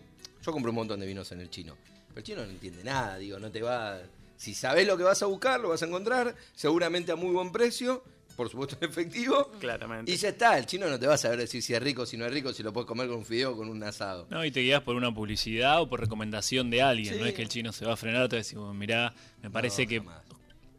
yo 0.43 0.51
compro 0.51 0.71
un 0.71 0.75
montón 0.75 0.99
de 0.99 1.05
vinos 1.07 1.31
en 1.31 1.41
el 1.41 1.49
chino. 1.49 1.75
Pero 2.09 2.17
el 2.19 2.23
chino 2.23 2.43
no 2.45 2.49
entiende 2.51 2.83
nada, 2.83 3.17
digo, 3.17 3.39
no 3.39 3.49
te 3.51 3.61
va... 3.61 3.99
Si 4.37 4.53
sabes 4.55 4.87
lo 4.87 4.97
que 4.97 5.03
vas 5.03 5.21
a 5.21 5.27
buscar, 5.27 5.59
lo 5.59 5.69
vas 5.69 5.83
a 5.83 5.85
encontrar, 5.85 6.35
seguramente 6.55 7.11
a 7.11 7.15
muy 7.15 7.31
buen 7.31 7.51
precio, 7.51 8.03
por 8.35 8.49
supuesto 8.49 8.75
en 8.81 8.89
efectivo. 8.89 9.51
Claramente. 9.59 10.11
Y 10.11 10.15
ya 10.17 10.29
está, 10.29 10.57
el 10.57 10.65
chino 10.65 10.87
no 10.89 10.97
te 10.99 11.05
va 11.05 11.13
a 11.13 11.17
saber 11.17 11.37
decir 11.37 11.61
si 11.61 11.75
es 11.75 11.81
rico, 11.83 12.07
si 12.07 12.17
no 12.17 12.25
es 12.25 12.33
rico, 12.33 12.51
si 12.51 12.63
lo 12.63 12.73
puedes 12.73 12.87
comer 12.87 13.07
con 13.07 13.17
un 13.17 13.25
fideo 13.25 13.51
o 13.51 13.57
con 13.57 13.69
un 13.69 13.83
asado. 13.83 14.25
No, 14.31 14.43
y 14.43 14.49
te 14.49 14.61
guías 14.61 14.81
por 14.81 14.95
una 14.95 15.13
publicidad 15.13 15.79
o 15.81 15.87
por 15.87 15.99
recomendación 15.99 16.71
de 16.71 16.81
alguien. 16.81 17.13
Sí. 17.13 17.19
No 17.19 17.25
es 17.27 17.35
que 17.35 17.43
el 17.43 17.49
chino 17.49 17.71
se 17.71 17.85
va 17.85 17.93
a 17.93 17.97
frenar, 17.97 18.27
te 18.29 18.35
va 18.35 18.39
a 18.39 18.43
decir, 18.43 18.57
mirá, 18.57 19.13
me 19.43 19.51
parece 19.51 19.83
No, 19.83 19.89
que 19.89 19.97
jamás. 19.99 20.23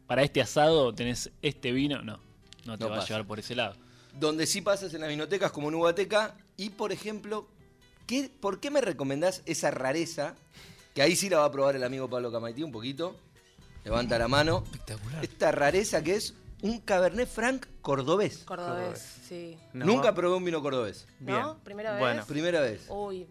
para 0.07 0.23
este 0.23 0.41
asado 0.41 0.93
tenés 0.93 1.31
este 1.41 1.71
vino. 1.71 2.01
No, 2.01 2.19
no 2.65 2.77
te 2.77 2.83
No 2.83 2.89
va 2.89 2.95
pasa. 2.97 3.05
a 3.05 3.09
llevar 3.11 3.27
por 3.27 3.39
ese 3.39 3.55
lado. 3.55 3.77
Donde 4.19 4.45
sí 4.45 4.59
pasas 4.61 4.93
en 4.93 4.99
las 5.01 5.09
vinotecas 5.09 5.51
como 5.53 5.69
en 5.69 5.75
Ubateca. 5.75 6.35
Y, 6.57 6.69
por 6.71 6.91
ejemplo, 6.91 7.47
¿qué, 8.05 8.29
¿por 8.39 8.59
qué 8.59 8.69
me 8.71 8.81
recomendás 8.81 9.41
esa 9.45 9.71
rareza? 9.71 10.35
Que 10.93 11.01
ahí 11.01 11.15
sí 11.15 11.29
la 11.29 11.39
va 11.39 11.45
a 11.45 11.51
probar 11.51 11.75
el 11.75 11.83
amigo 11.83 12.09
Pablo 12.09 12.31
Camaití 12.31 12.63
un 12.63 12.71
poquito. 12.71 13.15
Levanta 13.83 14.17
la 14.17 14.27
mano. 14.27 14.63
Espectacular. 14.65 15.23
Esta 15.23 15.51
rareza 15.51 16.03
que 16.03 16.15
es 16.15 16.35
un 16.61 16.79
Cabernet 16.79 17.27
Franc 17.27 17.65
cordobés. 17.81 18.39
Cordobés, 18.45 18.99
sí. 19.27 19.57
Nunca 19.73 20.13
probé 20.13 20.37
un 20.37 20.45
vino 20.45 20.61
cordobés. 20.61 21.07
Bien. 21.19 21.41
¿No? 21.41 21.57
¿Primera 21.63 21.91
vez? 21.91 21.99
Bueno, 21.99 22.25
Primera 22.25 22.61
vez. 22.61 22.85
Uy, 22.87 23.27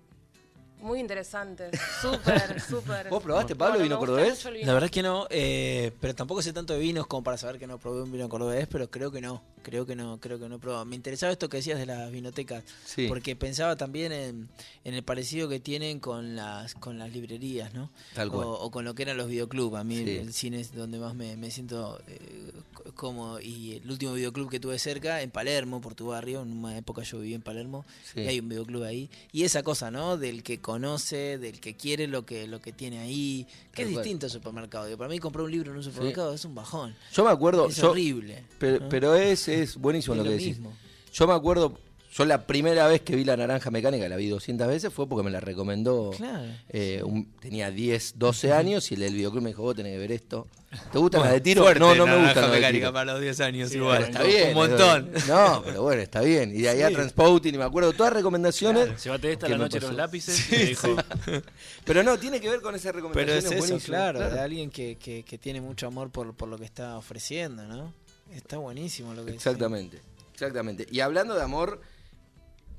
muy 0.81 0.99
interesante. 1.01 1.71
Súper, 2.03 2.61
súper. 2.69 3.09
¿Vos 3.09 3.23
probaste, 3.23 3.55
Pablo, 3.57 3.75
Bueno, 3.79 3.85
vino 3.85 3.99
cordobés? 3.99 4.45
vino. 4.45 4.67
La 4.67 4.73
verdad 4.75 4.87
es 4.87 4.91
que 4.91 5.03
no, 5.03 5.27
eh, 5.31 5.93
pero 6.01 6.15
tampoco 6.15 6.43
sé 6.43 6.53
tanto 6.53 6.75
de 6.75 6.81
vinos 6.81 7.07
como 7.07 7.23
para 7.23 7.39
saber 7.39 7.59
que 7.59 7.67
no 7.67 7.79
probé 7.79 8.03
un 8.03 8.13
vino 8.13 8.29
cordobés, 8.29 8.67
pero 8.67 8.91
creo 8.91 9.11
que 9.11 9.21
no, 9.23 9.43
creo 9.63 9.87
que 9.87 9.95
no, 9.97 10.19
creo 10.21 10.39
que 10.39 10.49
no 10.49 10.57
he 10.57 10.59
probado. 10.59 10.85
Me 10.85 10.97
interesaba 10.97 11.33
esto 11.33 11.49
que 11.49 11.59
decías 11.59 11.79
de 11.79 11.87
las 11.87 12.11
vinotecas, 12.11 12.65
Sí. 12.85 13.07
porque 13.09 13.37
pensaba 13.37 13.77
también 13.77 14.13
en, 14.13 14.49
en 14.85 14.95
el 14.95 15.03
parecido 15.03 15.49
que 15.49 15.61
tienen 15.61 16.01
con 16.01 16.37
las 16.37 16.75
con 16.75 16.99
las 16.99 17.13
librerías, 17.13 17.73
¿no? 17.75 17.91
Tal 18.15 18.31
cual. 18.31 18.47
O, 18.47 18.53
o 18.53 18.71
con 18.71 18.85
lo 18.85 18.95
que 18.95 19.03
eran 19.03 19.17
los 19.17 19.29
videoclubs. 19.29 19.77
A 19.77 19.85
mí 19.85 19.97
Sí. 20.05 20.11
el 20.17 20.33
cine 20.33 20.61
es 20.61 20.75
donde 20.75 20.99
más 20.99 21.15
me, 21.15 21.37
me 21.37 21.51
siento 21.51 22.01
eh, 22.09 22.53
cómodo. 22.95 23.41
Y 23.41 23.73
el 23.83 23.91
último 23.91 24.13
videoclub 24.15 24.51
que 24.51 24.61
tuve 24.61 24.79
cerca, 24.79 25.23
en 25.23 25.31
Palermo, 25.31 25.81
por 25.81 25.95
tu 25.95 26.07
barrio, 26.09 26.43
en 26.43 26.53
una 26.53 26.77
época 26.77 27.03
yo 27.03 27.19
viví 27.21 27.35
en 27.35 27.43
Palermo, 27.43 27.85
Sí. 28.13 28.21
y 28.21 28.27
hay 28.29 28.41
un 28.41 28.49
videoclub 28.49 28.83
ahí. 28.85 29.09
Y 29.33 29.45
esa 29.45 29.63
cosa, 29.63 29.91
¿no? 29.91 30.17
Del 30.17 30.43
que 30.43 30.61
conoce, 30.61 31.39
del 31.39 31.61
que 31.61 31.75
quiere 31.77 32.07
lo 32.09 32.27
que, 32.27 32.47
lo 32.47 32.61
que 32.61 32.73
tiene 32.73 32.99
ahí, 32.99 33.47
que 33.73 33.83
Tal 33.83 33.87
es 33.87 33.93
cual. 33.93 34.05
distinto 34.05 34.27
al 34.27 34.33
supermercado. 34.33 34.87
Digo, 34.87 34.99
para 34.99 35.09
mí 35.11 35.19
comprar 35.19 35.45
un 35.45 35.51
libro 35.53 35.71
en 35.71 35.77
un 35.79 35.83
supermercado 35.85 36.35
es 36.35 36.45
un 36.45 36.55
bajón. 36.55 36.95
Yo 37.13 37.25
me 37.25 37.31
acuerdo. 37.31 37.69
es 37.69 37.77
yo- 37.77 37.91
horrible. 37.91 38.43
Pero, 38.59 38.81
¿no? 38.81 38.89
pero 38.89 39.15
es, 39.15 39.49
es 39.61 39.77
buenísimo 39.77 40.15
Es 40.15 40.19
lo 40.19 40.25
que 40.25 40.31
decís. 40.31 40.49
mismo. 40.59 40.73
Yo 41.13 41.27
me 41.27 41.35
acuerdo. 41.35 41.79
Yo 42.15 42.27
la 42.27 42.47
primera 42.47 42.87
vez 42.89 43.01
que 43.01 43.17
vi 43.17 43.25
la 43.25 43.39
naranja 43.39 43.71
mecánica, 43.71 44.07
la 44.07 44.17
vi 44.17 44.29
200 44.29 44.69
veces, 44.69 44.93
fue 44.93 45.09
porque 45.09 45.25
me 45.25 45.31
la 45.31 45.41
recomendó. 45.41 46.11
Claro. 46.15 46.45
eh, 46.69 47.01
un- 47.03 47.33
tenía 47.41 47.71
10, 47.71 48.19
12 48.19 48.53
años 48.53 48.91
y 48.93 48.95
el 48.97 49.01
del 49.01 49.15
videoclub 49.15 49.43
me 49.43 49.49
dijo, 49.49 49.63
vos 49.63 49.75
tenés 49.75 49.93
que 49.93 49.99
ver 49.99 50.13
esto. 50.13 50.47
¿Te 50.93 50.99
gustan 50.99 51.23
las 51.23 51.33
de 51.33 51.41
tiro? 51.41 51.63
Fuerte 51.63 51.81
no, 51.81 51.95
no 51.95 52.07
me 52.07 52.13
las 52.17 52.35
de 52.35 52.49
mecánica 52.49 52.93
para 52.93 53.13
los 53.13 53.21
10 53.23 53.41
años 53.41 53.71
Sí, 53.71 53.77
igual. 53.79 54.03
Está 54.05 54.23
bien. 54.25 54.49
Un 54.49 54.55
montón. 54.55 55.11
No, 55.27 55.63
pero 55.65 55.83
bueno, 55.83 56.03
está 56.03 56.21
bien. 56.21 56.51
Y 56.55 56.61
de 56.63 56.69
ahí 56.69 56.83
a 56.83 56.91
Transpouting, 56.91 57.55
y 57.55 57.59
me 57.59 57.65
acuerdo 57.65 57.95
todas 57.95 58.13
recomendaciones. 58.13 59.03
Llévate 59.03 59.33
esta 59.33 59.47
¿Qué 59.47 59.53
la 59.53 59.59
noche 59.59 59.81
los 59.81 59.95
lápices. 59.95 60.47
y 60.49 60.51
te 60.51 60.67
dijo, 60.67 60.97
Pero 61.85 62.03
no, 62.03 62.19
tiene 62.19 62.41
que 62.41 62.49
ver 62.51 62.61
con 62.61 62.75
esa 62.75 62.93
recomendación. 62.93 63.27
Pero 63.27 63.39
es 63.39 63.45
eso, 63.45 63.57
buenísimo, 63.57 63.87
claro, 63.97 64.31
de 64.31 64.39
alguien 64.41 64.71
que, 64.71 64.97
que, 64.97 65.23
que 65.25 65.39
tiene 65.39 65.61
mucho 65.63 65.87
amor 65.87 66.11
por, 66.11 66.35
por 66.35 66.49
lo 66.49 66.59
que 66.59 66.65
está 66.65 66.97
ofreciendo, 66.99 67.65
¿no? 67.67 67.93
Está 68.35 68.59
buenísimo 68.59 69.15
lo 69.15 69.25
que. 69.25 69.33
Exactamente, 69.33 70.01
exactamente. 70.33 70.87
Y 70.91 71.01
hablando 71.01 71.35
de 71.35 71.43
amor, 71.43 71.81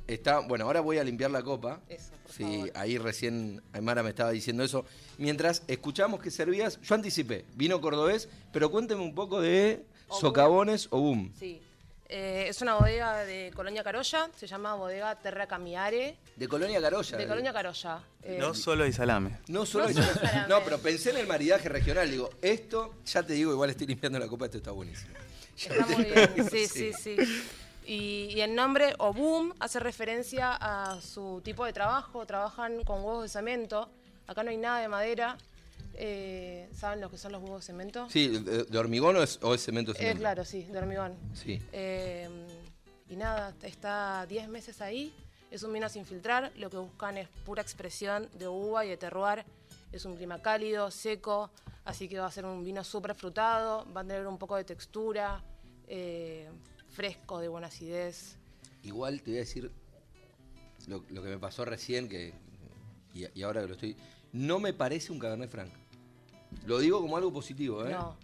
está. 0.08 0.40
Bueno, 0.40 0.66
ahora 0.66 0.82
voy 0.82 0.98
a 0.98 1.04
limpiar 1.04 1.32
la 1.32 1.42
copa. 1.44 1.82
Eso, 1.90 2.12
por 2.24 2.32
Sí, 2.34 2.44
favor. 2.44 2.72
ahí 2.76 2.98
recién 2.98 3.62
Aymara 3.74 4.04
me 4.04 4.10
estaba 4.10 4.32
diciendo 4.32 4.64
eso. 4.64 4.86
Mientras 5.18 5.64
escuchamos 5.68 6.20
que 6.22 6.32
servías, 6.32 6.80
yo 6.82 6.96
anticipé, 6.96 7.46
vino 7.56 7.80
cordobés, 7.82 8.30
pero 8.52 8.72
cuénteme 8.72 9.02
un 9.02 9.14
poco 9.16 9.40
de 9.42 9.86
socavones 10.10 10.88
o 10.92 11.00
boom. 11.00 11.32
Sí. 11.38 11.62
Eh, 12.10 12.46
es 12.48 12.62
una 12.62 12.76
bodega 12.76 13.24
de 13.26 13.52
Colonia 13.56 13.84
Carolla, 13.84 14.30
se 14.38 14.46
llama 14.46 14.76
Bodega 14.76 15.16
Terra 15.20 15.48
Camiare, 15.48 16.18
De 16.36 16.48
Colonia 16.48 16.80
Carolla. 16.80 17.18
de 17.18 17.24
eh. 17.24 17.28
Colonia 17.28 17.52
Carolla. 17.54 18.04
Eh, 18.22 18.38
No 18.40 18.54
solo 18.54 18.84
hay 18.84 18.94
salame. 18.94 19.40
No 19.48 19.66
solo 19.66 19.88
No 19.88 19.94
solo 19.94 20.14
salame. 20.14 20.48
No, 20.48 20.64
pero 20.64 20.78
pensé 20.78 21.10
en 21.10 21.18
el 21.18 21.26
maridaje 21.28 21.70
regional. 21.70 22.12
Digo, 22.12 22.30
esto, 22.42 22.96
ya 23.06 23.24
te 23.24 23.34
digo, 23.34 23.52
igual 23.52 23.72
estoy 23.72 23.88
limpiando 23.88 24.20
la 24.20 24.28
copa, 24.28 24.46
esto 24.46 24.58
está 24.58 24.70
buenísimo. 24.72 25.12
Está 25.58 25.86
muy 25.88 26.04
bien, 26.06 26.50
sí, 26.50 26.68
sí, 26.68 26.92
sí. 26.94 27.16
Y, 27.86 28.30
y 28.36 28.42
el 28.42 28.56
nombre 28.56 28.94
Obum 28.98 29.54
hace 29.60 29.80
referencia 29.80 30.54
a 30.60 31.00
su 31.02 31.42
tipo 31.44 31.66
de 31.66 31.74
trabajo. 31.74 32.26
Trabajan 32.26 32.84
con 32.84 33.04
huevos 33.04 33.24
de 33.24 33.30
cemento. 33.30 33.90
Acá 34.28 34.44
no 34.44 34.50
hay 34.52 34.58
nada 34.58 34.80
de 34.80 34.88
madera. 34.88 35.38
Eh, 35.96 36.70
¿Saben 36.76 37.02
lo 37.02 37.10
que 37.10 37.18
son 37.18 37.34
los 37.34 37.42
huevos 37.44 37.62
de 37.62 37.66
cemento? 37.68 38.10
Sí, 38.10 38.28
¿de, 38.30 38.64
de 38.64 38.78
hormigón 38.78 39.16
o 39.18 39.22
es, 39.24 39.38
o 39.44 39.54
es 39.54 39.64
cemento 39.64 39.92
Eh, 39.92 39.96
cemento? 39.96 40.20
claro, 40.20 40.46
sí, 40.46 40.64
de 40.64 40.78
hormigón. 40.78 41.14
Sí. 41.34 41.62
Eh, 41.72 42.28
y 43.10 43.16
nada, 43.16 43.54
está 43.62 44.26
10 44.28 44.48
meses 44.48 44.82
ahí. 44.82 45.14
Es 45.52 45.62
un 45.62 45.72
vino 45.74 45.88
sin 45.90 46.06
filtrar. 46.06 46.52
Lo 46.56 46.70
que 46.72 46.78
buscan 46.78 47.18
es 47.18 47.28
pura 47.46 47.62
expresión 47.62 48.28
de 48.40 48.48
uva 48.48 48.86
y 48.86 48.90
de 48.90 48.98
terroir. 48.98 49.44
Es 49.92 50.06
un 50.06 50.16
clima 50.16 50.42
cálido, 50.42 50.90
seco, 50.90 51.52
así 51.86 52.08
que 52.08 52.20
va 52.20 52.28
a 52.28 52.32
ser 52.32 52.46
un 52.46 52.64
vino 52.64 52.84
súper 52.84 53.16
frutado. 53.16 53.86
Va 53.94 54.02
a 54.02 54.04
tener 54.04 54.26
un 54.28 54.38
poco 54.38 54.56
de 54.56 54.64
textura, 54.64 55.44
eh, 55.88 56.50
fresco, 56.90 57.40
de 57.40 57.48
buena 57.48 57.68
acidez. 57.68 58.38
Igual 58.84 59.22
te 59.22 59.32
voy 59.32 59.38
a 59.38 59.42
decir 59.42 59.72
lo, 60.88 61.04
lo 61.10 61.24
que 61.24 61.30
me 61.30 61.38
pasó 61.38 61.64
recién, 61.66 62.10
que 62.10 62.34
y, 63.14 63.26
y 63.40 63.44
ahora 63.44 63.62
que 63.62 63.68
lo 63.68 63.74
estoy... 63.74 63.96
No 64.34 64.60
me 64.60 64.74
parece 64.74 65.12
un 65.12 65.20
Cabernet 65.20 65.50
Franc. 65.50 65.72
Lo 66.66 66.80
digo 66.80 67.00
como 67.02 67.18
algo 67.18 67.32
positivo, 67.32 67.86
¿eh? 67.86 67.92
No. 67.92 68.16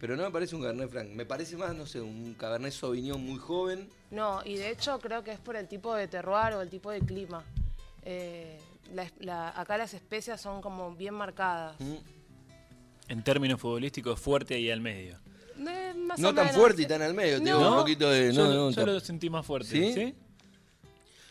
Pero 0.00 0.16
no 0.16 0.22
me 0.22 0.30
parece 0.30 0.54
un 0.56 0.62
Cabernet 0.62 0.88
Franc. 0.90 1.08
Me 1.10 1.26
parece 1.26 1.56
más, 1.56 1.74
no 1.74 1.86
sé, 1.86 2.00
un 2.00 2.34
Cabernet 2.34 2.72
Sauvignon 2.72 3.22
muy 3.22 3.38
joven. 3.38 3.88
No, 4.10 4.40
y 4.44 4.56
de 4.56 4.70
hecho 4.70 4.98
creo 5.00 5.22
que 5.22 5.32
es 5.32 5.38
por 5.38 5.56
el 5.56 5.68
tipo 5.68 5.94
de 5.94 6.08
terroir 6.08 6.54
o 6.54 6.62
el 6.62 6.70
tipo 6.70 6.90
de 6.90 7.00
clima. 7.00 7.44
Eh, 8.02 8.58
la- 8.94 9.10
la- 9.18 9.60
acá 9.60 9.76
las 9.76 9.92
especias 9.92 10.40
son 10.40 10.62
como 10.62 10.94
bien 10.94 11.12
marcadas. 11.14 11.78
¿Mm? 11.80 11.96
En 13.08 13.22
términos 13.22 13.60
futbolísticos, 13.60 14.20
fuerte 14.20 14.54
ahí 14.54 14.70
al 14.70 14.80
medio. 14.80 15.18
Eh, 15.58 15.94
más 15.96 16.18
No 16.18 16.28
o 16.28 16.34
tan 16.34 16.46
menos. 16.46 16.60
fuerte 16.60 16.82
y 16.82 16.86
tan 16.86 17.02
al 17.02 17.14
medio. 17.14 17.42
Tengo 17.42 17.60
No. 17.60 17.72
un 17.72 17.78
poquito 17.78 18.08
de... 18.10 18.32
yo 18.32 18.44
No, 18.44 18.48
lo- 18.50 18.56
no, 18.66 18.70
yo 18.70 18.86
lo 18.86 19.00
sentí 19.00 19.28
más 19.30 19.44
fuerte. 19.44 19.68
¿Sí? 19.70 19.92
¿Sí? 19.94 20.14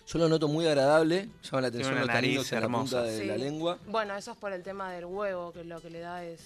Yo 0.07 0.19
lo 0.19 0.29
noto 0.29 0.47
muy 0.47 0.65
agradable. 0.65 1.29
Llama 1.43 1.61
la 1.61 1.67
atención 1.67 1.95
los 1.95 2.07
taninos 2.07 2.35
nariz 2.35 2.51
en 2.53 2.59
la 2.59 2.65
hermosa. 2.65 2.97
punta 2.97 3.11
de 3.11 3.19
Sí. 3.21 3.25
la 3.27 3.37
lengua. 3.37 3.77
Bueno, 3.87 4.15
eso 4.15 4.31
es 4.31 4.37
por 4.37 4.53
el 4.53 4.63
tema 4.63 4.91
del 4.91 5.05
huevo, 5.05 5.51
que 5.51 5.63
lo 5.63 5.81
que 5.81 5.89
le 5.89 5.99
da 5.99 6.23
es, 6.23 6.39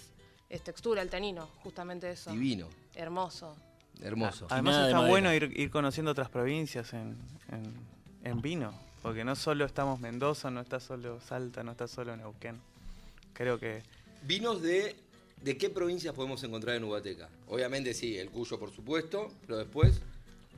es 0.50 0.64
textura, 0.64 1.02
el 1.02 1.10
tanino, 1.10 1.48
justamente 1.64 2.10
eso. 2.10 2.32
Divino. 2.32 2.68
Hermoso. 2.96 3.56
Hermoso. 4.02 4.48
Además 4.50 4.74
nada 4.76 4.88
de 4.88 4.94
está 4.94 5.08
bueno 5.08 5.34
ir, 5.34 5.54
ir 5.56 5.70
conociendo 5.70 6.12
otras 6.12 6.30
provincias 6.30 6.92
en, 6.94 7.16
en- 7.52 7.76
en 8.24 8.42
vino, 8.42 8.74
porque 9.04 9.24
no 9.24 9.36
solo 9.36 9.66
estamos 9.66 10.00
Mendoza, 10.00 10.50
no 10.50 10.62
está 10.62 10.80
solo 10.80 11.20
Salta, 11.22 11.62
no 11.64 11.72
está 11.72 11.88
solo 11.88 12.16
Neuquén. 12.18 12.60
Creo 13.34 13.60
que 13.60 13.84
Vinos 14.24 14.62
de... 14.64 14.96
¿De 15.42 15.58
qué 15.58 15.70
provincias 15.70 16.14
podemos 16.14 16.44
encontrar 16.44 16.76
en 16.76 16.84
Ubateca? 16.84 17.30
Obviamente 17.48 17.94
sí, 17.94 18.18
el 18.18 18.30
Cuyo 18.30 18.60
por 18.60 18.72
supuesto, 18.72 19.32
pero 19.42 19.58
después... 19.58 20.00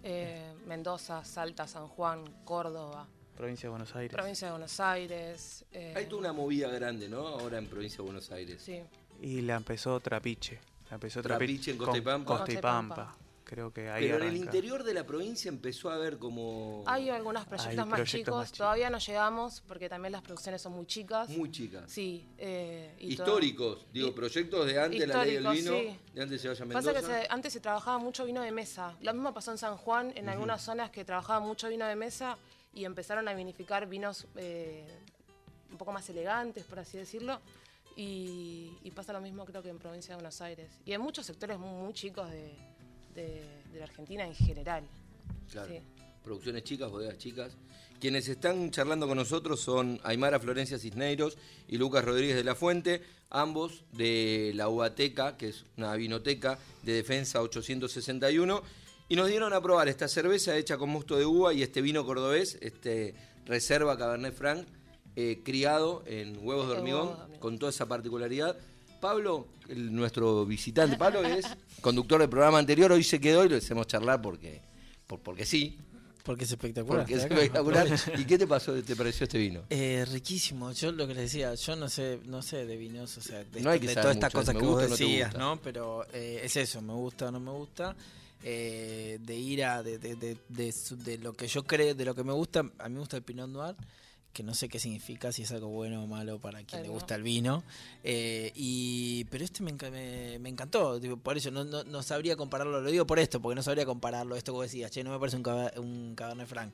Eh, 0.04 0.54
Mendoza, 0.68 1.24
Salta, 1.24 1.66
San 1.68 1.88
Juan, 1.88 2.24
Córdoba, 2.44 3.08
provincia 3.38 3.68
de 3.68 3.70
Buenos 3.72 3.96
Aires. 3.96 4.14
provincia 4.14 4.48
de 4.48 4.52
Buenos 4.52 4.80
Aires. 4.82 5.66
eh, 5.72 5.94
Hay 5.96 6.06
toda 6.08 6.20
una 6.20 6.34
movida 6.34 6.68
grande, 6.70 7.08
¿no? 7.08 7.26
Ahora 7.26 7.58
en 7.58 7.68
provincia 7.68 7.98
de 7.98 8.04
Buenos 8.04 8.30
Aires. 8.32 8.62
Sí. 8.62 8.82
Y 9.22 9.42
la 9.42 9.56
empezó 9.56 10.00
Trapiche. 10.02 10.60
La 10.90 10.96
empezó 10.96 11.22
Trapiche 11.22 11.72
en 11.72 11.78
Costa 11.78 11.98
y 11.98 12.02
con 12.02 12.12
Pampa. 12.12 12.38
Costa 12.38 12.52
y 12.52 12.58
Pampa. 12.58 13.18
Creo 13.54 13.72
que 13.72 13.88
ahí 13.88 14.06
Pero 14.06 14.16
en 14.16 14.22
el 14.24 14.28
arranca. 14.30 14.46
interior 14.46 14.84
de 14.84 14.96
la 14.96 15.06
provincia 15.06 15.48
empezó 15.48 15.92
a 15.92 15.94
haber 15.94 16.18
como... 16.18 16.84
Hay 16.88 17.12
algunos 17.12 17.46
proyectos, 17.46 17.70
Hay 17.70 17.78
más, 17.78 17.86
proyectos 18.00 18.20
chicos, 18.20 18.36
más 18.36 18.48
chicos. 18.48 18.58
todavía 18.58 18.90
no 18.90 18.98
llegamos 18.98 19.62
porque 19.68 19.90
también 19.90 20.12
las 20.12 20.24
producciones 20.24 20.60
son 20.60 20.72
muy 20.74 20.88
chicas. 20.88 21.30
Muy 21.30 21.52
chicas. 21.52 21.84
Sí. 21.92 22.28
eh, 22.40 22.96
y 22.98 23.16
todo- 23.16 23.28
Históricos, 23.28 23.86
digo, 23.94 24.08
Y- 24.08 24.12
proyectos 24.12 24.66
de 24.66 24.80
antes 24.80 25.00
de 25.02 25.06
la 25.06 25.24
ley 25.24 25.34
del 25.36 25.48
vino, 25.50 25.72
sí. 25.78 26.00
de 26.16 26.22
antes 26.24 26.42
se 26.42 26.48
vaya 26.48 26.66
Mendoza. 26.66 26.94
Pasa 26.94 27.00
que 27.08 27.14
se- 27.14 27.28
antes 27.30 27.54
se 27.54 27.60
trabajaba 27.60 28.00
mucho 28.00 28.26
vino 28.26 28.42
de 28.42 28.52
mesa. 28.52 28.98
Lo 29.02 29.14
mismo 29.14 29.32
pasó 29.36 29.52
en 29.52 29.60
San 29.60 29.78
Juan, 29.78 30.12
en 30.16 30.30
algunas 30.30 30.60
zonas 30.64 30.90
que 30.90 31.06
trabajaban 31.06 31.44
mucho 31.44 31.70
vino 31.70 31.86
de 31.86 31.96
mesa 31.96 32.40
y 32.74 32.86
empezaron 32.86 33.28
a 33.28 33.36
vinificar 33.36 33.86
vinos 33.88 34.26
eh, 34.36 34.84
un 35.70 35.78
poco 35.78 35.92
más 35.92 36.10
elegantes, 36.10 36.64
por 36.64 36.80
así 36.80 36.98
decirlo. 36.98 37.40
Y, 37.96 38.76
y 38.82 38.90
pasa 38.90 39.14
lo 39.14 39.22
mismo 39.22 39.46
creo 39.46 39.62
que 39.62 39.70
en 39.70 39.78
provincia 39.78 40.14
de 40.14 40.16
Buenos 40.16 40.42
Aires. 40.42 40.72
Y 40.84 40.94
en 40.94 41.02
muchos 41.02 41.28
sectores 41.28 41.60
muy, 41.60 41.70
muy 41.84 41.94
chicos 41.94 42.28
de, 42.32 42.56
de- 43.16 43.44
de 43.72 43.80
la 43.80 43.86
Argentina 43.86 44.26
en 44.26 44.36
general. 44.36 44.84
Claro. 45.52 45.70
Sí. 45.70 45.80
Producciones 46.24 46.64
chicas, 46.64 46.90
bodegas 46.90 47.18
chicas. 47.18 47.54
Quienes 48.00 48.28
están 48.28 48.70
charlando 48.72 49.08
con 49.08 49.18
nosotros 49.18 49.60
son 49.62 50.00
Aymara 50.04 50.40
Florencia 50.40 50.78
Cisneiros 50.78 51.38
y 51.68 51.78
Lucas 51.78 52.04
Rodríguez 52.04 52.36
de 52.36 52.44
la 52.44 52.56
Fuente, 52.56 53.02
ambos 53.30 53.84
de 53.94 54.52
la 54.56 54.68
Ubateca, 54.70 55.38
que 55.38 55.50
es 55.50 55.66
una 55.78 55.96
vinoteca 55.96 56.58
de 56.84 56.94
Defensa 56.94 57.42
861, 57.42 58.62
y 59.10 59.16
nos 59.16 59.28
dieron 59.30 59.54
a 59.54 59.62
probar 59.62 59.88
esta 59.88 60.08
cerveza 60.08 60.58
hecha 60.58 60.78
con 60.78 60.90
mosto 60.90 61.18
de 61.18 61.26
uva 61.26 61.54
y 61.54 61.62
este 61.62 61.82
vino 61.82 62.06
cordobés, 62.06 62.58
este 62.62 63.16
Reserva 63.46 63.98
Cabernet 63.98 64.34
Franc, 64.34 64.66
eh, 65.16 65.42
criado 65.44 66.04
en 66.08 66.34
de 66.34 66.40
huevos 66.40 66.68
de 66.68 66.74
hormigón. 66.78 67.16
con 67.40 67.58
toda 67.60 67.70
esa 67.70 67.86
particularidad. 67.88 68.58
Pablo, 69.04 69.48
el- 69.68 69.94
nuestro 69.94 70.46
visitante, 70.46 70.96
Pablo 70.98 71.24
es 71.26 71.46
conductor 71.82 72.22
del 72.22 72.30
programa 72.30 72.58
anterior, 72.60 72.90
hoy 72.94 73.04
se 73.04 73.20
quedó 73.20 73.44
y 73.46 73.50
lo 73.50 73.58
hacemos 73.58 73.86
charlar 73.86 74.22
porque, 74.22 74.62
por- 75.06 75.20
porque 75.20 75.46
sí, 75.46 75.78
Porque 76.24 76.46
es 76.46 76.52
espectacular. 76.52 77.02
porque 77.02 77.16
es 77.16 77.20
¿está 77.24 77.34
acá? 77.36 77.44
espectacular. 77.44 77.88
¿Y 78.18 78.24
qué 78.24 78.38
te 78.38 78.48
pasó, 78.48 78.82
te 78.82 78.96
pareció 78.96 79.26
este 79.26 79.38
vino? 79.38 79.64
Eh, 79.70 80.06
riquísimo. 80.10 80.72
Yo 80.72 80.94
lo 80.94 81.06
que 81.06 81.14
les 81.16 81.24
decía, 81.24 81.54
yo 81.54 81.76
no 81.76 81.90
sé, 81.90 82.22
no 82.26 82.42
sé 82.42 82.66
de 82.66 82.78
vinos, 82.78 83.18
o 83.18 83.22
sea, 83.22 83.44
de, 83.44 83.60
No 83.62 83.72
hay 83.72 83.80
que 83.82 83.88
de 83.88 83.94
saber 83.96 84.04
todas 84.04 84.16
estas 84.16 84.34
cosas 84.34 84.56
que 84.56 84.66
vos 84.66 84.90
decías. 84.90 85.36
¿no? 85.36 85.60
Pero 85.62 86.06
eh, 86.14 86.40
es 86.46 86.56
eso, 86.56 86.82
me 86.82 86.94
gusta 86.94 87.28
o 87.28 87.32
no 87.32 87.42
me 87.42 87.52
gusta. 87.52 87.94
Eh, 88.46 89.20
de 89.22 89.36
ir 89.38 89.64
a 89.66 89.84
de, 89.84 89.98
de, 90.00 90.16
de, 90.16 90.38
de 90.50 91.18
lo 91.18 91.34
que 91.34 91.48
yo 91.48 91.64
creo, 91.64 91.94
de 91.96 92.06
lo 92.06 92.14
que 92.16 92.24
me 92.24 92.34
gusta, 92.34 92.60
a 92.80 92.88
mí 92.90 92.94
me 92.94 93.00
gusta 93.00 93.16
el 93.18 93.24
Pinot 93.24 93.50
Noir, 93.50 93.76
que 94.34 94.44
no 94.44 94.54
sé 94.56 94.68
qué 94.68 94.80
significa, 94.80 95.32
si 95.32 95.44
es 95.44 95.52
algo 95.52 95.68
bueno 95.68 96.04
o 96.04 96.08
malo 96.08 96.40
para 96.40 96.64
quien 96.64 96.80
Ay, 96.80 96.84
le 96.84 96.88
no. 96.88 96.94
gusta 96.96 97.16
el 97.16 97.24
vino. 97.24 97.64
Eh, 98.04 98.52
y 98.56 99.24
Pero 99.26 99.46
este 99.46 99.64
me, 99.64 99.74
me, 99.74 100.40
me 100.40 100.50
encantó, 100.50 101.00
tipo, 101.00 101.18
por 101.18 101.38
eso 101.38 101.52
no, 101.52 101.64
no, 101.64 101.84
no 101.84 102.02
sabría 102.04 102.36
compararlo, 102.36 102.82
lo 102.82 102.90
digo 102.92 103.06
por 103.06 103.20
esto, 103.20 103.40
porque 103.40 103.56
no 103.56 103.64
sabría 103.64 103.86
compararlo, 103.86 104.36
esto 104.36 104.52
que 104.52 104.56
vos 104.58 104.66
decías, 104.66 104.92
che, 104.92 105.04
no 105.04 105.12
me 105.12 105.20
parece 105.20 105.38
un, 105.38 105.46
un 105.78 106.16
Cabernet 106.16 106.48
Franc. 106.48 106.74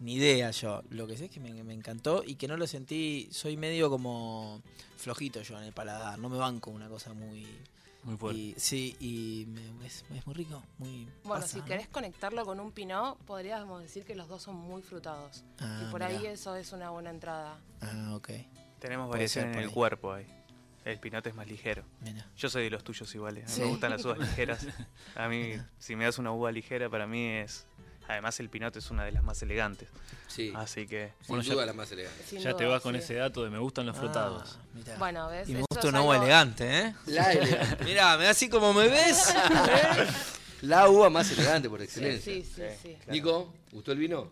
Ni 0.00 0.14
idea 0.14 0.50
yo. 0.50 0.82
Lo 0.90 1.06
que 1.06 1.16
sé 1.16 1.26
es 1.26 1.30
que 1.30 1.38
me, 1.40 1.62
me 1.62 1.72
encantó 1.72 2.24
y 2.26 2.34
que 2.34 2.48
no 2.48 2.56
lo 2.56 2.66
sentí. 2.66 3.28
Soy 3.30 3.56
medio 3.56 3.88
como 3.88 4.60
flojito 4.96 5.40
yo 5.42 5.56
en 5.58 5.64
el 5.64 5.72
paladar. 5.72 6.18
No 6.18 6.28
me 6.28 6.36
banco 6.36 6.70
una 6.72 6.88
cosa 6.88 7.12
muy. 7.14 7.46
Muy 8.04 8.16
fuerte. 8.16 8.38
y- 8.40 8.54
sí, 8.58 8.96
y 9.00 9.46
me- 9.48 9.86
es, 9.86 10.04
es 10.14 10.26
muy 10.26 10.34
rico. 10.34 10.62
Muy 10.78 11.04
Bueno, 11.24 11.40
pasa, 11.42 11.46
si 11.48 11.58
¿no? 11.58 11.64
querés 11.64 11.88
conectarlo 11.88 12.44
con 12.44 12.60
un 12.60 12.70
pinot, 12.72 13.18
podríamos 13.24 13.82
decir 13.82 14.04
que 14.04 14.14
los 14.14 14.28
dos 14.28 14.42
son 14.42 14.56
muy 14.56 14.82
frutados. 14.82 15.44
Ah, 15.58 15.84
y 15.86 15.90
por 15.90 16.02
ahí 16.02 16.26
eso 16.26 16.54
es 16.56 16.72
una 16.72 16.90
buena 16.90 17.10
entrada. 17.10 17.58
Ah, 17.80 18.12
ok. 18.14 18.30
Tenemos 18.78 19.08
variación 19.10 19.48
en 19.48 19.54
el 19.54 19.68
ahí. 19.68 19.74
cuerpo 19.74 20.12
ahí. 20.12 20.26
El 20.84 21.00
pinote 21.00 21.30
es 21.30 21.34
más 21.34 21.46
ligero. 21.48 21.82
Mira. 22.02 22.28
Yo 22.36 22.50
soy 22.50 22.64
de 22.64 22.70
los 22.70 22.84
tuyos 22.84 23.14
iguales. 23.14 23.44
A 23.44 23.48
mí 23.48 23.54
Sí. 23.54 23.60
me 23.62 23.66
gustan 23.68 23.90
las 23.90 24.04
uvas 24.04 24.18
ligeras. 24.18 24.66
A 25.16 25.28
mí, 25.28 25.54
si 25.78 25.96
me 25.96 26.04
das 26.04 26.18
una 26.18 26.30
uva 26.32 26.52
ligera, 26.52 26.90
para 26.90 27.06
mí 27.06 27.26
es. 27.26 27.66
Además, 28.08 28.38
el 28.40 28.50
pinote 28.50 28.78
es 28.80 28.90
una 28.90 29.04
de 29.04 29.12
las 29.12 29.22
más 29.24 29.40
elegantes. 29.42 29.88
Sí, 30.26 30.52
Así 30.54 30.86
que. 30.86 31.12
sin 31.20 31.28
Bueno, 31.28 31.42
ya- 31.42 31.54
duda 31.54 31.66
la 31.66 31.72
más 31.72 31.90
elegante. 31.92 32.22
Sin 32.26 32.40
Ya 32.40 32.54
te 32.54 32.66
vas 32.66 32.82
con 32.82 32.94
sí. 32.94 32.98
ese 33.00 33.14
dato 33.14 33.42
de 33.44 33.50
me 33.50 33.58
gustan 33.58 33.86
los 33.86 33.96
frotados. 33.96 34.58
Ah, 34.60 34.64
mirá. 34.74 34.96
Bueno, 34.98 35.28
¿ves? 35.28 35.48
y 35.48 35.52
me 35.54 35.60
gusta 35.60 35.78
es 35.78 35.84
una 35.86 36.02
uva 36.02 36.14
algo- 36.14 36.24
elegante, 36.24 36.78
¿eh? 36.80 36.94
La 37.06 37.32
elegante. 37.32 37.84
Mirá, 37.84 38.16
me 38.18 38.26
así 38.26 38.48
como 38.48 38.72
me 38.74 38.88
ves. 38.88 39.34
La 40.62 40.88
uva 40.88 41.10
más 41.10 41.30
elegante 41.32 41.68
por 41.68 41.78
Sí, 41.80 41.84
excelencia. 41.84 42.32
sí, 42.34 42.42
sí. 42.42 42.62
sí. 42.82 42.96
Nico, 43.10 43.52
¿gustó 43.72 43.92
el 43.92 43.98
vino? 43.98 44.30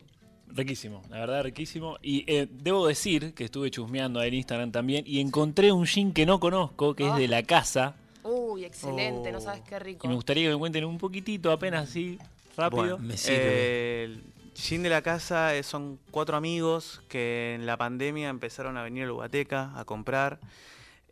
Riquísimo, 0.49 1.03
la 1.09 1.19
verdad 1.21 1.43
riquísimo. 1.45 1.99
Y 2.03 2.25
eh, 2.31 2.47
debo 2.51 2.87
decir 2.87 3.33
que 3.35 3.45
estuve 3.45 3.71
chusmeando 3.71 4.21
ahí 4.21 4.29
en 4.29 4.35
Instagram 4.35 4.71
también 4.71 5.05
y 5.07 5.21
encontré 5.21 5.73
un 5.73 5.87
gin 5.87 6.13
que 6.13 6.27
no 6.27 6.41
conozco, 6.41 6.95
que 6.95 7.07
es 7.09 7.15
de 7.17 7.25
Ah. 7.25 7.29
la 7.29 7.43
casa. 7.43 7.95
Uy, 8.23 8.65
excelente, 8.65 9.33
no 9.33 9.39
Oh. 9.39 9.41
sabes 9.41 9.63
qué 9.69 9.79
rico. 9.79 10.07
Y 10.07 10.09
me 10.09 10.15
gustaría 10.15 10.45
que 10.49 10.53
me 10.55 10.59
cuenten 10.59 10.85
un 10.85 10.99
poquitito, 10.99 11.51
apenas 11.51 11.89
así, 11.89 12.19
rápido. 12.57 12.83
Bueno, 12.83 12.99
Me 12.99 13.17
sirve. 13.17 14.05
el 14.05 14.23
gin 14.55 14.83
de 14.83 14.91
la 14.91 15.03
casa 15.03 15.55
eh, 15.55 15.63
son 15.63 15.99
cuatro 16.11 16.37
amigos 16.37 17.03
que 17.09 17.55
en 17.55 17.67
la 17.67 17.77
pandemia 17.77 18.29
empezaron 18.29 18.77
a 18.77 18.83
venir 18.83 19.05
a 19.05 19.07
la 19.07 19.13
Ubateca 19.15 19.73
a 19.79 19.85
comprar. 19.85 20.39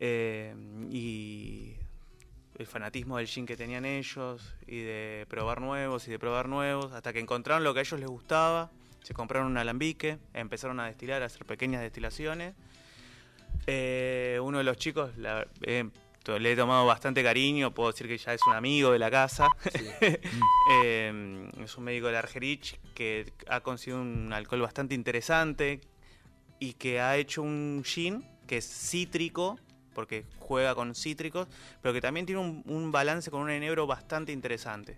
eh, 0.03 0.55
y 0.91 1.75
el 2.57 2.65
fanatismo 2.67 3.17
del 3.17 3.27
gin 3.27 3.45
que 3.45 3.55
tenían 3.55 3.85
ellos 3.85 4.55
y 4.67 4.79
de 4.81 5.25
probar 5.29 5.61
nuevos 5.61 6.07
y 6.07 6.11
de 6.11 6.17
probar 6.19 6.47
nuevos, 6.49 6.91
hasta 6.93 7.13
que 7.13 7.19
encontraron 7.19 7.63
lo 7.63 7.73
que 7.73 7.79
a 7.79 7.83
ellos 7.83 7.99
les 7.99 8.09
gustaba, 8.09 8.69
se 9.03 9.13
compraron 9.13 9.47
un 9.51 9.57
alambique, 9.57 10.17
empezaron 10.33 10.79
a 10.79 10.85
destilar, 10.87 11.21
a 11.23 11.25
hacer 11.25 11.45
pequeñas 11.45 11.81
destilaciones. 11.81 12.53
Eh, 13.67 14.39
uno 14.41 14.57
de 14.57 14.63
los 14.63 14.77
chicos 14.77 15.15
la- 15.17 15.47
eh, 15.61 15.89
le 16.25 16.51
he 16.51 16.55
tomado 16.55 16.85
bastante 16.85 17.23
cariño, 17.23 17.73
puedo 17.73 17.91
decir 17.91 18.07
que 18.07 18.17
ya 18.17 18.33
es 18.33 18.41
un 18.45 18.53
amigo 18.53 18.91
de 18.91 18.99
la 18.99 19.09
casa. 19.11 19.47
Eh, 20.83 21.49
es 21.63 21.75
un 21.77 21.83
médico 21.83 22.07
de 22.07 22.13
la 22.13 22.19
Argerich 22.19 22.79
que 22.93 23.33
ha 23.47 23.59
conseguido 23.61 23.99
un 23.99 24.31
alcohol 24.31 24.61
bastante 24.61 24.95
interesante 24.95 25.81
y 26.59 26.73
que 26.73 27.01
ha 27.01 27.17
hecho 27.17 27.41
un 27.41 27.81
gin 27.83 28.25
que 28.47 28.57
es 28.57 28.65
cítrico, 28.65 29.59
porque 29.93 30.23
juega 30.39 30.73
con 30.75 30.95
cítricos, 30.95 31.47
pero 31.81 31.93
que 31.93 31.99
también 31.99 32.25
tiene 32.25 32.39
un, 32.39 32.63
un 32.67 32.91
balance 32.91 33.29
con 33.31 33.41
un 33.41 33.49
enebro 33.49 33.85
bastante 33.85 34.31
interesante. 34.31 34.97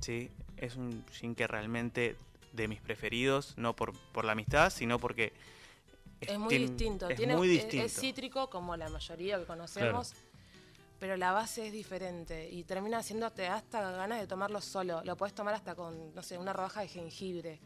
¿sí? 0.00 0.30
Es 0.56 0.76
un 0.76 1.04
gin 1.12 1.34
que 1.34 1.46
realmente 1.46 2.16
de 2.52 2.68
mis 2.68 2.80
preferidos, 2.80 3.54
no 3.56 3.74
por, 3.74 3.92
por 4.12 4.24
la 4.24 4.32
amistad, 4.32 4.70
sino 4.70 4.98
porque... 4.98 5.32
Es 6.20 6.36
muy 6.36 6.48
tiene- 6.48 6.66
distinto. 6.66 7.08
Es 7.08 7.16
Tiene, 7.16 7.36
muy 7.36 7.46
distinto. 7.48 7.86
Es, 7.86 7.92
cítrico 7.98 8.50
como 8.50 8.76
la 8.76 8.88
mayoría 8.90 9.38
que 9.38 9.44
conocemos, 9.44 10.14
pero 10.98 11.16
la 11.16 11.32
base 11.32 11.66
es 11.66 11.72
diferente 11.72 12.48
y 12.50 12.64
termina 12.64 12.98
haciéndote 12.98 13.46
hasta 13.46 13.90
ganas 13.92 14.20
de 14.20 14.26
tomarlo 14.26 14.60
solo. 14.60 15.02
Lo 15.04 15.16
puedes 15.16 15.34
tomar 15.34 15.54
hasta 15.54 15.74
con, 15.74 16.14
no 16.14 16.22
sé, 16.22 16.38
una 16.38 16.52
rodaja 16.52 16.80
de 16.80 16.88
jengibre. 16.88 17.60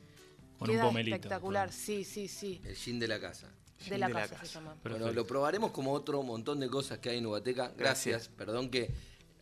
Con 0.59 0.69
un 0.69 0.77
Queda 0.77 0.85
pomelito, 0.85 1.17
espectacular, 1.17 1.69
claro. 1.69 1.83
sí, 1.83 2.05
sí, 2.05 2.29
sí. 2.29 2.61
El 2.65 2.77
gin 2.77 2.99
de 2.99 3.09
la 3.09 3.21
casa. 3.21 3.49
De 3.89 3.99
la, 3.99 4.11
casa, 4.11 4.39
se 4.39 4.47
llama. 4.47 4.77
Bueno, 4.85 5.11
lo 5.11 5.27
probaremos 5.27 5.73
como 5.73 5.93
otro 5.93 6.23
montón 6.23 6.61
de 6.61 6.69
cosas 6.69 6.99
que 6.99 7.11
hay 7.11 7.19
en 7.19 7.27
Ubateca. 7.27 7.73
Gracias, 7.77 8.15
Gracias. 8.15 8.29
perdón 8.37 8.71
que 8.71 8.95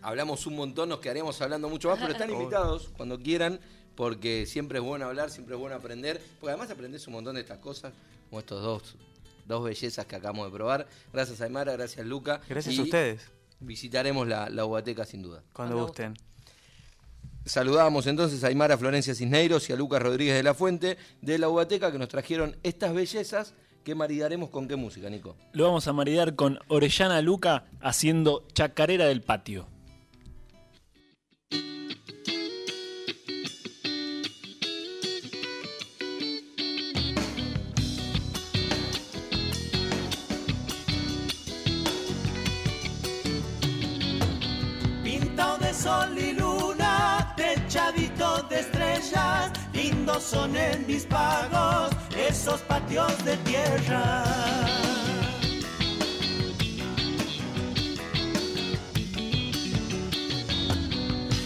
hablamos 0.03 0.47
un 0.47 0.57
montón, 0.57 0.89
nos 0.89 1.01
quedaríamos 1.01 1.41
hablando 1.43 1.69
mucho 1.69 1.89
más, 1.89 1.99
pero 1.99 2.13
están 2.13 2.31
invitados 2.31 2.91
cuando 2.97 3.19
quieran, 3.19 3.61
porque 3.95 4.47
siempre 4.47 4.79
es 4.79 4.85
bueno 4.85 5.07
hablar, 5.07 5.31
siempre 5.31 5.57
es 5.57 5.61
bueno 5.61 5.77
aprender, 5.77 6.23
porque 6.39 6.53
además 6.53 6.71
aprendes 6.71 7.07
un 7.07 7.15
montón 7.15 7.35
de 7.35 7.43
estas 7.43 7.59
cosas, 7.59 7.93
como 8.29 8.41
estos 8.41 8.63
dos, 8.63 8.97
dos 9.47 9.65
bellezas 9.65 10.07
que 10.07 10.17
acabamos 10.17 10.47
de 10.47 10.57
probar. 10.57 10.87
Gracias 11.13 11.41
Aymara, 11.41 11.73
gracias 11.73 12.07
Luca. 12.07 12.41
Gracias 12.49 12.75
Y 12.75 12.79
a 12.79 12.83
ustedes, 12.83 13.31
Visitaremos 13.61 14.27
la, 14.27 14.49
la 14.49 14.65
Ubateca 14.65 15.05
sin 15.05 15.23
duda. 15.23 15.43
cuando 15.53 15.75
Cuando 15.75 15.87
gusten. 15.87 16.15
Saludamos 17.45 18.07
entonces 18.07 18.45
a 18.45 18.49
Aymara 18.49 18.77
Florencia 18.77 19.15
Cisneiros 19.15 19.69
y 19.71 19.73
a 19.73 19.77
Lucas 19.77 20.03
Rodríguez 20.03 20.35
de 20.35 20.43
la 20.43 20.55
Fuente 20.55 20.99
de 21.23 21.39
la 21.39 21.49
Ubateca 21.49 21.91
que 21.91 21.99
nos 21.99 22.09
trajeron 22.09 22.57
estas 22.63 22.93
bellezas 22.93 23.55
que 23.85 23.95
maridaremos 23.95 24.51
con 24.51 24.69
qué 24.69 24.77
música, 24.77 25.09
Nico. 25.09 25.37
Lo 25.53 25.65
vamos 25.65 25.89
a 25.89 25.93
maridar 25.93 26.35
con 26.35 26.59
Orellana 26.69 27.23
Luca 27.23 27.65
haciendo 27.81 28.47
Chacarera 28.53 29.07
del 29.07 29.23
Patio. 29.23 29.69
Sol 45.83 46.19
y 46.19 46.33
luna, 46.33 47.33
techadito 47.37 48.43
de 48.51 48.61
estrellas, 48.61 49.51
lindos 49.73 50.23
son 50.23 50.55
en 50.55 50.87
mis 50.87 51.07
pagos 51.07 51.91
esos 52.15 52.61
patios 52.63 53.25
de 53.25 53.37
tierra. 53.49 54.25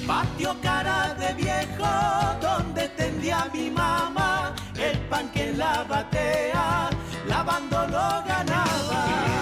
Patio 0.07 0.57
cara 0.63 1.15
de 1.15 1.33
viejo, 1.35 1.93
donde 2.41 2.89
tendía 2.89 3.49
mi 3.55 3.71
mamá, 3.71 4.53
el 4.77 4.99
pan 5.11 5.31
que 5.31 5.53
la 5.53 5.85
batea, 5.85 6.91
lavando 7.29 7.87
lo 7.87 8.09
ganaba. 8.27 9.34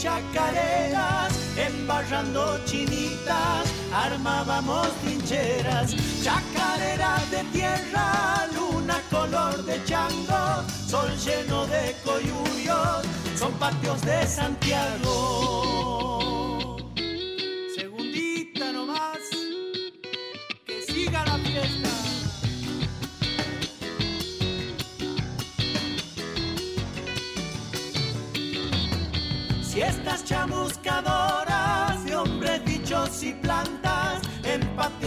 Chacareras, 0.00 1.30
embarrando 1.58 2.58
chinitas, 2.64 3.68
armábamos 3.92 4.88
trincheras, 5.02 5.94
chacarera 6.22 7.18
de 7.30 7.44
tierra, 7.52 8.46
luna 8.54 8.98
color 9.10 9.62
de 9.66 9.84
chango, 9.84 10.64
sol 10.86 11.10
lleno 11.22 11.66
de 11.66 11.94
coyuyos, 12.02 13.04
son 13.36 13.52
patios 13.58 14.00
de 14.00 14.26
Santiago. 14.26 16.19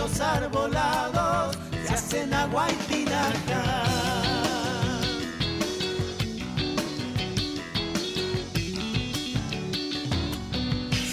Patios 0.03 0.19
arbolados, 0.19 1.57
se 1.85 1.93
hacen 1.93 2.33
agua 2.33 2.67
y 2.69 2.93
tinaja. 2.93 3.83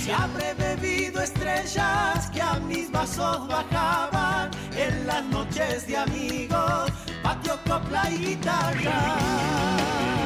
Se 0.05 0.13
habré 0.13 0.55
bebido 0.55 1.23
estrellas 1.23 2.31
que 2.33 2.43
a 2.43 2.59
mis 2.61 2.91
vasos 2.91 3.47
bajaban 3.49 4.51
en 4.77 5.07
las 5.07 5.25
noches 5.27 5.87
de 5.87 5.97
amigos, 5.97 6.91
patio, 7.23 7.59
copla 7.67 8.11
y 8.11 8.19
guitarra. 8.19 10.20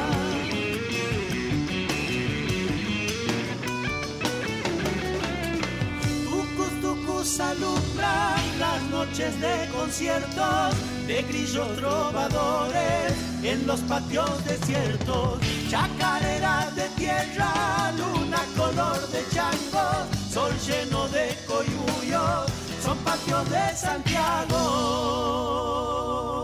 Alumbran 7.39 8.59
las 8.59 8.81
noches 8.91 9.41
de 9.41 9.67
conciertos 9.73 10.75
de 11.07 11.23
grillos 11.23 11.75
trovadores 11.75 13.13
en 13.43 13.65
los 13.65 13.79
patios 13.81 14.45
desiertos. 14.45 15.39
Chacarera 15.67 16.69
de 16.75 16.87
tierra, 16.89 17.91
luna 17.97 18.45
color 18.55 18.99
de 19.09 19.23
chango, 19.33 20.05
sol 20.29 20.53
lleno 20.67 21.07
de 21.07 21.35
coyullos, 21.47 22.51
son 22.83 22.97
patios 22.99 23.49
de 23.49 23.75
Santiago. 23.75 24.55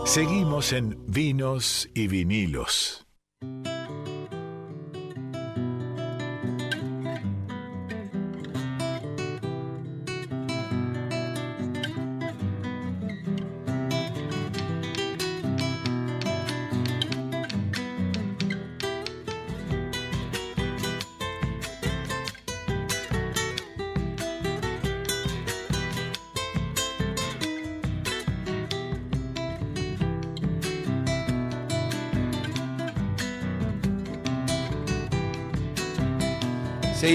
Seguimos 0.04 0.72
en 0.72 0.98
Vinos 1.06 1.88
y 1.94 2.08
Vinilos. 2.08 3.06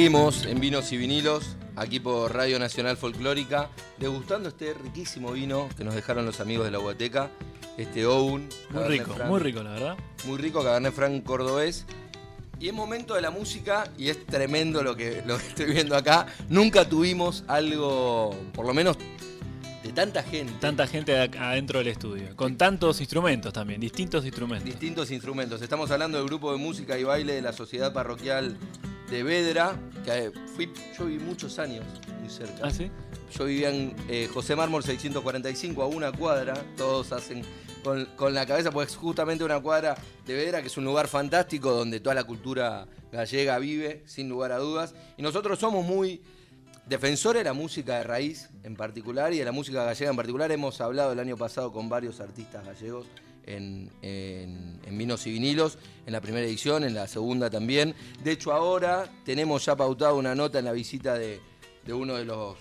Seguimos 0.08 0.46
en 0.46 0.62
Vinos 0.62 0.90
y 0.94 0.98
Vinilos, 0.98 1.58
aquí 1.76 2.00
por 2.00 2.34
Radio 2.34 2.58
Nacional 2.60 2.96
Folclórica, 2.96 3.70
degustando 3.98 4.48
este 4.48 4.74
riquísimo 4.74 5.34
vino 5.34 5.68
que 5.76 5.84
nos 5.84 5.96
dejaron 5.96 6.26
los 6.26 6.40
amigos 6.40 6.64
de 6.64 6.72
la 6.72 6.80
Huateca, 6.80 7.30
este 7.78 8.06
Oun. 8.06 8.48
Muy 8.70 8.84
rico, 8.86 9.14
Franc. 9.16 9.30
muy 9.30 9.42
rico, 9.42 9.62
la 9.64 9.72
verdad. 9.72 9.98
Muy 10.26 10.38
rico, 10.38 10.64
Cabernet 10.64 10.94
Franc 10.94 11.26
cordobés. 11.26 11.86
Y 12.58 12.70
es 12.70 12.74
momento 12.74 13.16
de 13.16 13.22
la 13.22 13.32
música, 13.32 13.92
y 13.98 14.08
es 14.08 14.26
tremendo 14.26 14.82
lo 14.82 14.96
que, 14.96 15.24
lo 15.26 15.38
que 15.38 15.48
estoy 15.48 15.66
viendo 15.74 15.94
acá. 15.98 16.28
Nunca 16.48 16.88
tuvimos 16.88 17.44
algo, 17.50 18.34
por 18.54 18.66
lo 18.66 18.74
menos, 18.74 18.96
de 19.84 19.92
tanta 19.92 20.24
gente. 20.24 20.54
Tanta 20.62 20.88
gente 20.88 21.20
ad- 21.20 21.36
adentro 21.36 21.80
del 21.80 21.90
estudio. 21.90 22.34
Con 22.38 22.56
tantos 22.56 23.02
instrumentos 23.02 23.52
también, 23.52 23.82
distintos 23.82 24.24
instrumentos. 24.24 24.70
distintos 24.70 25.12
instrumentos. 25.12 25.62
Estamos 25.62 25.92
hablando 25.92 26.18
del 26.18 26.28
grupo 26.28 26.54
de 26.54 26.60
música 26.60 26.98
y 26.98 27.04
baile 27.04 27.34
de 27.34 27.42
la 27.42 27.52
Sociedad 27.52 27.92
Parroquial 27.92 28.58
Vedra, 29.10 29.80
que 30.04 30.26
eh, 30.26 30.32
fui, 30.56 30.72
yo 30.98 31.06
viví 31.06 31.24
muchos 31.24 31.60
años 31.60 31.86
muy 32.20 32.30
cerca. 32.30 32.60
¿Ah, 32.64 32.72
sí? 32.72 32.92
Yo 33.32 33.46
vivía 33.46 33.70
en 33.70 33.96
eh, 34.10 34.30
José 34.34 34.56
Mármol 34.56 34.84
645, 34.84 35.82
a 35.82 35.88
una 35.88 36.12
cuadra. 36.12 36.54
Todos 36.76 37.12
hacen 37.12 37.42
con, 37.84 38.06
con 38.18 38.34
la 38.34 38.46
cabeza, 38.46 38.72
pues 38.72 38.96
justamente 38.96 39.44
una 39.44 39.60
cuadra 39.60 39.96
de 40.26 40.34
Vedra, 40.34 40.62
que 40.62 40.68
es 40.68 40.78
un 40.78 40.86
lugar 40.86 41.08
fantástico 41.08 41.72
donde 41.72 42.00
toda 42.00 42.16
la 42.16 42.26
cultura 42.26 42.88
gallega 43.12 43.58
vive, 43.60 44.04
sin 44.06 44.30
lugar 44.30 44.52
a 44.52 44.58
dudas. 44.58 44.94
Y 45.18 45.22
nosotros 45.22 45.60
somos 45.60 45.86
muy 45.86 46.22
defensores 46.88 47.42
de 47.42 47.46
la 47.46 47.54
música 47.54 47.98
de 47.98 48.04
raíz 48.04 48.50
en 48.64 48.76
particular 48.76 49.34
y 49.34 49.40
de 49.40 49.46
la 49.46 49.52
música 49.52 49.84
gallega 49.84 50.12
en 50.12 50.18
particular. 50.18 50.52
Hemos 50.52 50.82
hablado 50.82 51.14
el 51.14 51.20
año 51.20 51.38
pasado 51.38 51.72
con 51.72 51.90
varios 51.90 52.20
artistas 52.20 52.66
gallegos 52.66 53.08
en, 53.48 53.90
en- 54.02 54.78
Vinos 54.98 55.28
y 55.28 55.32
Vinilos, 55.32 55.78
en 56.06 56.14
la 56.14 56.22
primera 56.22 56.46
edición, 56.46 56.84
en 56.84 56.94
la 56.96 57.08
segunda 57.08 57.50
también. 57.50 57.94
De 58.24 58.32
hecho, 58.32 58.52
ahora 58.52 59.08
tenemos 59.26 59.64
ya 59.66 59.76
pautado 59.76 60.16
una 60.18 60.34
nota 60.34 60.58
en 60.60 60.66
la 60.66 60.72
visita 60.72 61.14
de, 61.16 61.40
de 61.86 61.94
uno 61.94 62.16
de 62.16 62.26
los 62.26 62.58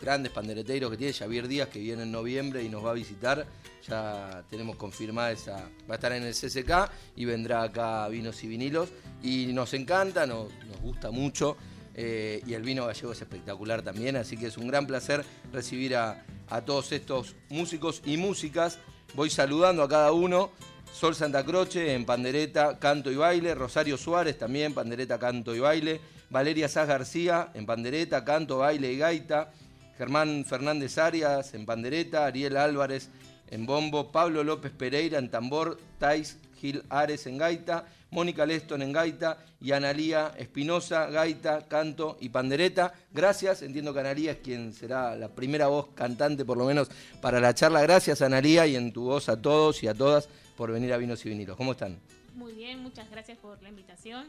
grandes 0.00 0.32
pandereteiros 0.32 0.90
que 0.90 0.96
tiene, 0.96 1.12
Javier 1.12 1.46
Díaz, 1.48 1.68
que 1.68 1.78
viene 1.78 2.02
en 2.02 2.10
noviembre 2.12 2.62
y 2.64 2.68
nos 2.68 2.84
va 2.84 2.90
a 2.90 2.94
visitar. 2.94 3.46
Ya 3.88 4.44
tenemos 4.50 4.74
confirmada 4.76 5.30
esa. 5.30 5.70
Va 5.88 5.92
a 5.92 5.94
estar 5.94 6.10
en 6.12 6.24
el 6.24 6.34
CCK 6.34 6.90
y 7.14 7.24
vendrá 7.24 7.62
acá 7.62 8.08
Vinos 8.08 8.42
y 8.42 8.48
Vinilos. 8.48 8.88
Y 9.22 9.46
nos 9.52 9.72
encanta, 9.74 10.26
nos, 10.26 10.48
nos 10.66 10.80
gusta 10.80 11.10
mucho. 11.12 11.56
eh, 11.94 12.42
y 12.46 12.52
el 12.54 12.62
vino 12.62 12.84
gallego 12.86 13.12
es 13.12 13.22
espectacular 13.22 13.80
también, 13.82 14.16
así 14.16 14.36
que 14.36 14.48
es 14.48 14.58
un 14.58 14.66
gran 14.66 14.86
placer 14.86 15.24
recibir 15.52 15.94
a, 15.96 16.26
a 16.50 16.60
todos 16.62 16.90
estos 16.92 17.36
músicos 17.48 18.02
y 18.04 18.16
músicas. 18.16 18.78
Voy 19.14 19.30
saludando 19.30 19.82
a 19.82 19.88
cada 19.88 20.12
uno. 20.12 20.50
Sol 20.92 21.14
Santa 21.14 21.44
Croce 21.44 21.94
en 21.94 22.04
pandereta, 22.04 22.78
canto 22.78 23.10
y 23.10 23.16
baile. 23.16 23.54
Rosario 23.54 23.96
Suárez 23.96 24.38
también, 24.38 24.74
pandereta, 24.74 25.18
canto 25.18 25.54
y 25.54 25.60
baile. 25.60 26.00
Valeria 26.30 26.68
Saz 26.68 26.88
García 26.88 27.50
en 27.54 27.66
pandereta, 27.66 28.24
canto, 28.24 28.58
baile 28.58 28.92
y 28.92 28.98
gaita. 28.98 29.52
Germán 29.96 30.44
Fernández 30.44 30.98
Arias 30.98 31.54
en 31.54 31.66
pandereta. 31.66 32.26
Ariel 32.26 32.56
Álvarez 32.56 33.10
en 33.50 33.66
bombo. 33.66 34.10
Pablo 34.10 34.42
López 34.42 34.72
Pereira 34.72 35.18
en 35.18 35.30
tambor. 35.30 35.78
Tais 35.98 36.38
Gil 36.60 36.82
Ares 36.88 37.26
en 37.26 37.38
gaita. 37.38 37.86
Mónica 38.10 38.46
Leston 38.46 38.82
en 38.82 38.92
gaita 38.92 39.38
y 39.60 39.72
Analía 39.72 40.32
Espinosa, 40.38 41.06
gaita, 41.06 41.66
canto 41.68 42.16
y 42.20 42.28
pandereta. 42.28 42.94
Gracias, 43.12 43.62
entiendo 43.62 43.92
que 43.92 44.00
Analía 44.00 44.32
es 44.32 44.38
quien 44.38 44.72
será 44.72 45.16
la 45.16 45.28
primera 45.28 45.66
voz 45.66 45.88
cantante, 45.94 46.44
por 46.44 46.56
lo 46.56 46.64
menos, 46.64 46.88
para 47.20 47.40
la 47.40 47.54
charla. 47.54 47.82
Gracias, 47.82 48.22
Analía, 48.22 48.66
y 48.66 48.76
en 48.76 48.92
tu 48.92 49.04
voz 49.04 49.28
a 49.28 49.40
todos 49.40 49.82
y 49.82 49.88
a 49.88 49.94
todas 49.94 50.28
por 50.56 50.70
venir 50.72 50.92
a 50.92 50.96
Vinos 50.96 51.24
y 51.26 51.28
Vinilos. 51.30 51.56
¿Cómo 51.56 51.72
están? 51.72 51.98
Muy 52.34 52.52
bien, 52.52 52.82
muchas 52.82 53.10
gracias 53.10 53.38
por 53.38 53.60
la 53.62 53.68
invitación. 53.68 54.26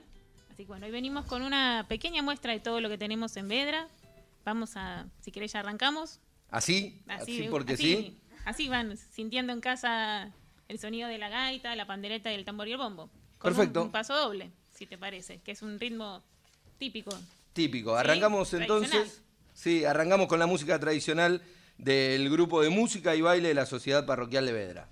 Así 0.52 0.64
que 0.64 0.68
bueno, 0.70 0.86
hoy 0.88 0.92
venimos 0.92 1.26
con 1.26 1.42
una 1.44 1.86
pequeña 1.88 2.22
muestra 2.24 2.52
de 2.54 2.60
todo 2.60 2.82
lo 2.82 2.90
que 2.90 2.98
tenemos 2.98 3.38
en 3.38 3.48
Vedra. 3.48 3.88
Vamos 4.44 4.76
a, 4.76 5.06
si 5.22 5.32
querés 5.32 5.52
ya 5.54 5.60
arrancamos. 5.60 6.20
¿Así? 6.50 7.02
¿Así, 7.08 7.48
porque 7.52 7.74
así- 7.74 7.84
sí? 7.96 8.18
Así 8.46 8.70
van 8.70 8.98
sintiendo 8.98 9.52
en 9.54 9.60
casa 9.60 10.32
el 10.70 10.80
sonido 10.80 11.10
de 11.10 11.18
la 11.18 11.28
gaita, 11.30 11.76
la 11.76 11.86
pandereta 11.86 12.32
y 12.32 12.36
el 12.36 12.46
tambor 12.46 12.68
y 12.70 12.72
el 12.72 12.78
bombo. 12.78 13.10
Con 13.38 13.54
Perfecto. 13.54 13.82
Un, 13.82 13.88
un 13.88 13.92
paso 13.92 14.16
doble, 14.16 14.52
si 14.74 14.86
te 14.86 14.98
parece, 14.98 15.40
que 15.40 15.52
es 15.52 15.62
un 15.62 15.80
ritmo 15.80 16.24
típico. 16.78 17.12
Típico. 17.54 17.96
Arrancamos 17.96 18.54
entonces. 18.54 19.22
Sí, 19.54 19.86
arrancamos 19.86 20.28
con 20.28 20.40
la 20.40 20.46
música 20.46 20.80
tradicional 20.80 21.42
del 21.78 22.30
grupo 22.30 22.62
de 22.62 22.70
música 22.70 23.16
y 23.16 23.22
baile 23.22 23.50
de 23.50 23.54
la 23.54 23.66
Sociedad 23.66 24.06
Parroquial 24.06 24.46
de 24.46 24.54
Vedra. 24.54 24.90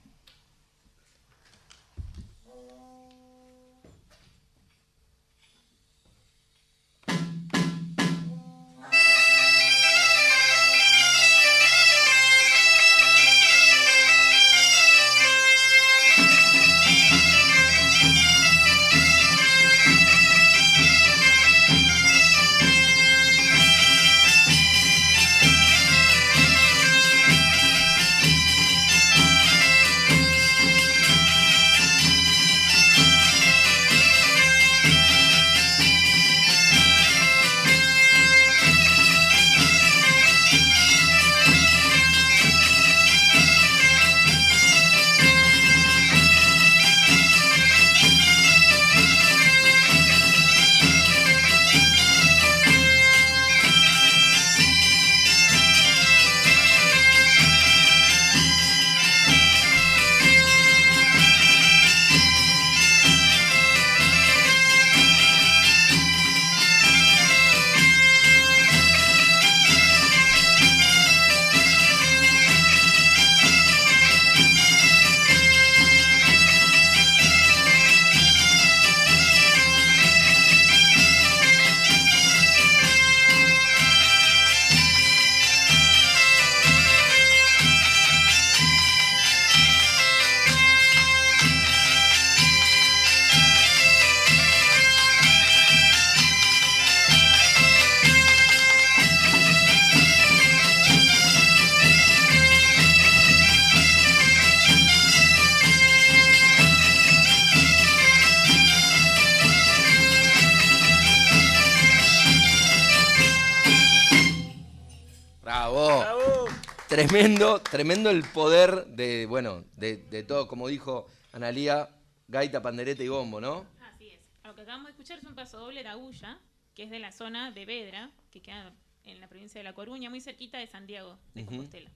Tremendo, 117.08 117.60
tremendo 117.62 118.10
el 118.10 118.24
poder 118.24 118.88
de, 118.88 119.28
bueno, 119.28 119.64
de, 119.76 119.98
de 119.98 120.24
todo, 120.24 120.48
como 120.48 120.68
dijo 120.68 121.06
Analía, 121.34 121.88
gaita, 122.28 122.64
pandereta 122.64 123.04
y 123.04 123.10
bombo, 123.10 123.40
¿no? 123.40 123.64
Así 123.94 124.10
es. 124.10 124.22
Lo 124.44 124.56
que 124.56 124.62
acabamos 124.62 124.88
de 124.88 124.92
escuchar 124.94 125.20
es 125.20 125.24
un 125.26 125.36
paso 125.36 125.60
doble 125.60 125.84
de 125.84 125.90
Agulla, 125.90 126.40
que 126.74 126.84
es 126.84 126.90
de 126.90 126.98
la 126.98 127.12
zona 127.12 127.52
de 127.52 127.66
Vedra, 127.66 128.10
que 128.32 128.42
queda 128.42 128.74
en 129.04 129.22
la 129.22 129.28
provincia 129.28 129.60
de 129.60 129.66
La 129.66 129.74
Coruña, 129.74 130.10
muy 130.10 130.20
cerquita 130.20 130.58
de 130.58 130.66
Santiago, 130.66 131.20
de. 131.36 131.46
Compostela. 131.46 131.92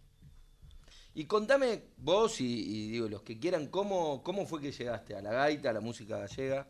Y 1.16 1.26
contame 1.26 1.86
vos 1.98 2.40
y, 2.40 2.46
y 2.46 2.90
digo, 2.92 3.08
los 3.10 3.24
que 3.24 3.40
quieran, 3.40 3.66
¿cómo, 3.68 4.22
¿cómo 4.22 4.46
fue 4.46 4.62
que 4.62 4.72
llegaste 4.72 5.16
a 5.16 5.22
la 5.22 5.32
gaita, 5.32 5.72
a 5.72 5.74
la 5.74 5.82
música 5.82 6.20
gallega? 6.20 6.68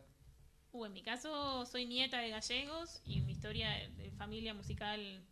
Uh, 0.72 0.86
en 0.86 0.94
mi 0.94 1.02
caso 1.02 1.66
soy 1.66 1.84
nieta 1.84 2.20
de 2.20 2.30
gallegos 2.30 3.02
y 3.04 3.20
mi 3.20 3.32
historia 3.32 3.68
de 3.96 4.10
familia 4.12 4.54
musical 4.54 5.22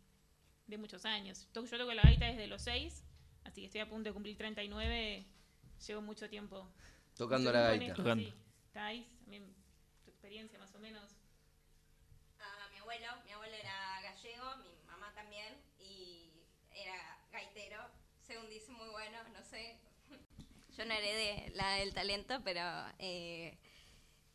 de 0.69 0.77
muchos 0.77 1.05
años. 1.05 1.47
Yo 1.53 1.63
toco 1.63 1.93
la 1.93 2.03
gaita 2.03 2.27
desde 2.27 2.47
los 2.47 2.61
6, 2.61 3.03
así 3.43 3.61
que 3.61 3.65
estoy 3.65 3.81
a 3.81 3.89
punto 3.89 4.09
de 4.09 4.13
cumplir 4.13 4.37
39. 4.37 5.25
Llevo 5.87 6.01
mucho 6.01 6.29
tiempo 6.29 6.67
Tocando 7.15 7.49
mucho 7.49 7.59
la 7.59 7.67
gaita. 7.69 7.93
Tocando. 7.93 8.23
sí. 8.23 8.33
También 8.73 9.53
tu 10.03 10.11
experiencia 10.11 10.59
más 10.59 10.73
o 10.75 10.79
menos. 10.79 11.03
a 12.39 12.69
mi 12.71 12.77
abuelo. 12.77 13.07
Mi 13.25 13.31
abuelo 13.31 13.55
era 13.55 14.01
gallego, 14.01 14.57
mi 14.57 14.85
mamá 14.87 15.11
también, 15.13 15.55
y 15.79 16.29
era 16.71 17.17
gaitero. 17.31 17.81
Según 18.21 18.49
dice, 18.49 18.71
muy 18.71 18.89
bueno, 18.89 19.17
no 19.33 19.43
sé. 19.43 19.79
Yo 20.77 20.85
no 20.85 20.93
heredé 20.93 21.51
la 21.55 21.73
del 21.75 21.93
talento, 21.93 22.41
pero 22.43 22.61
eh, 22.99 23.57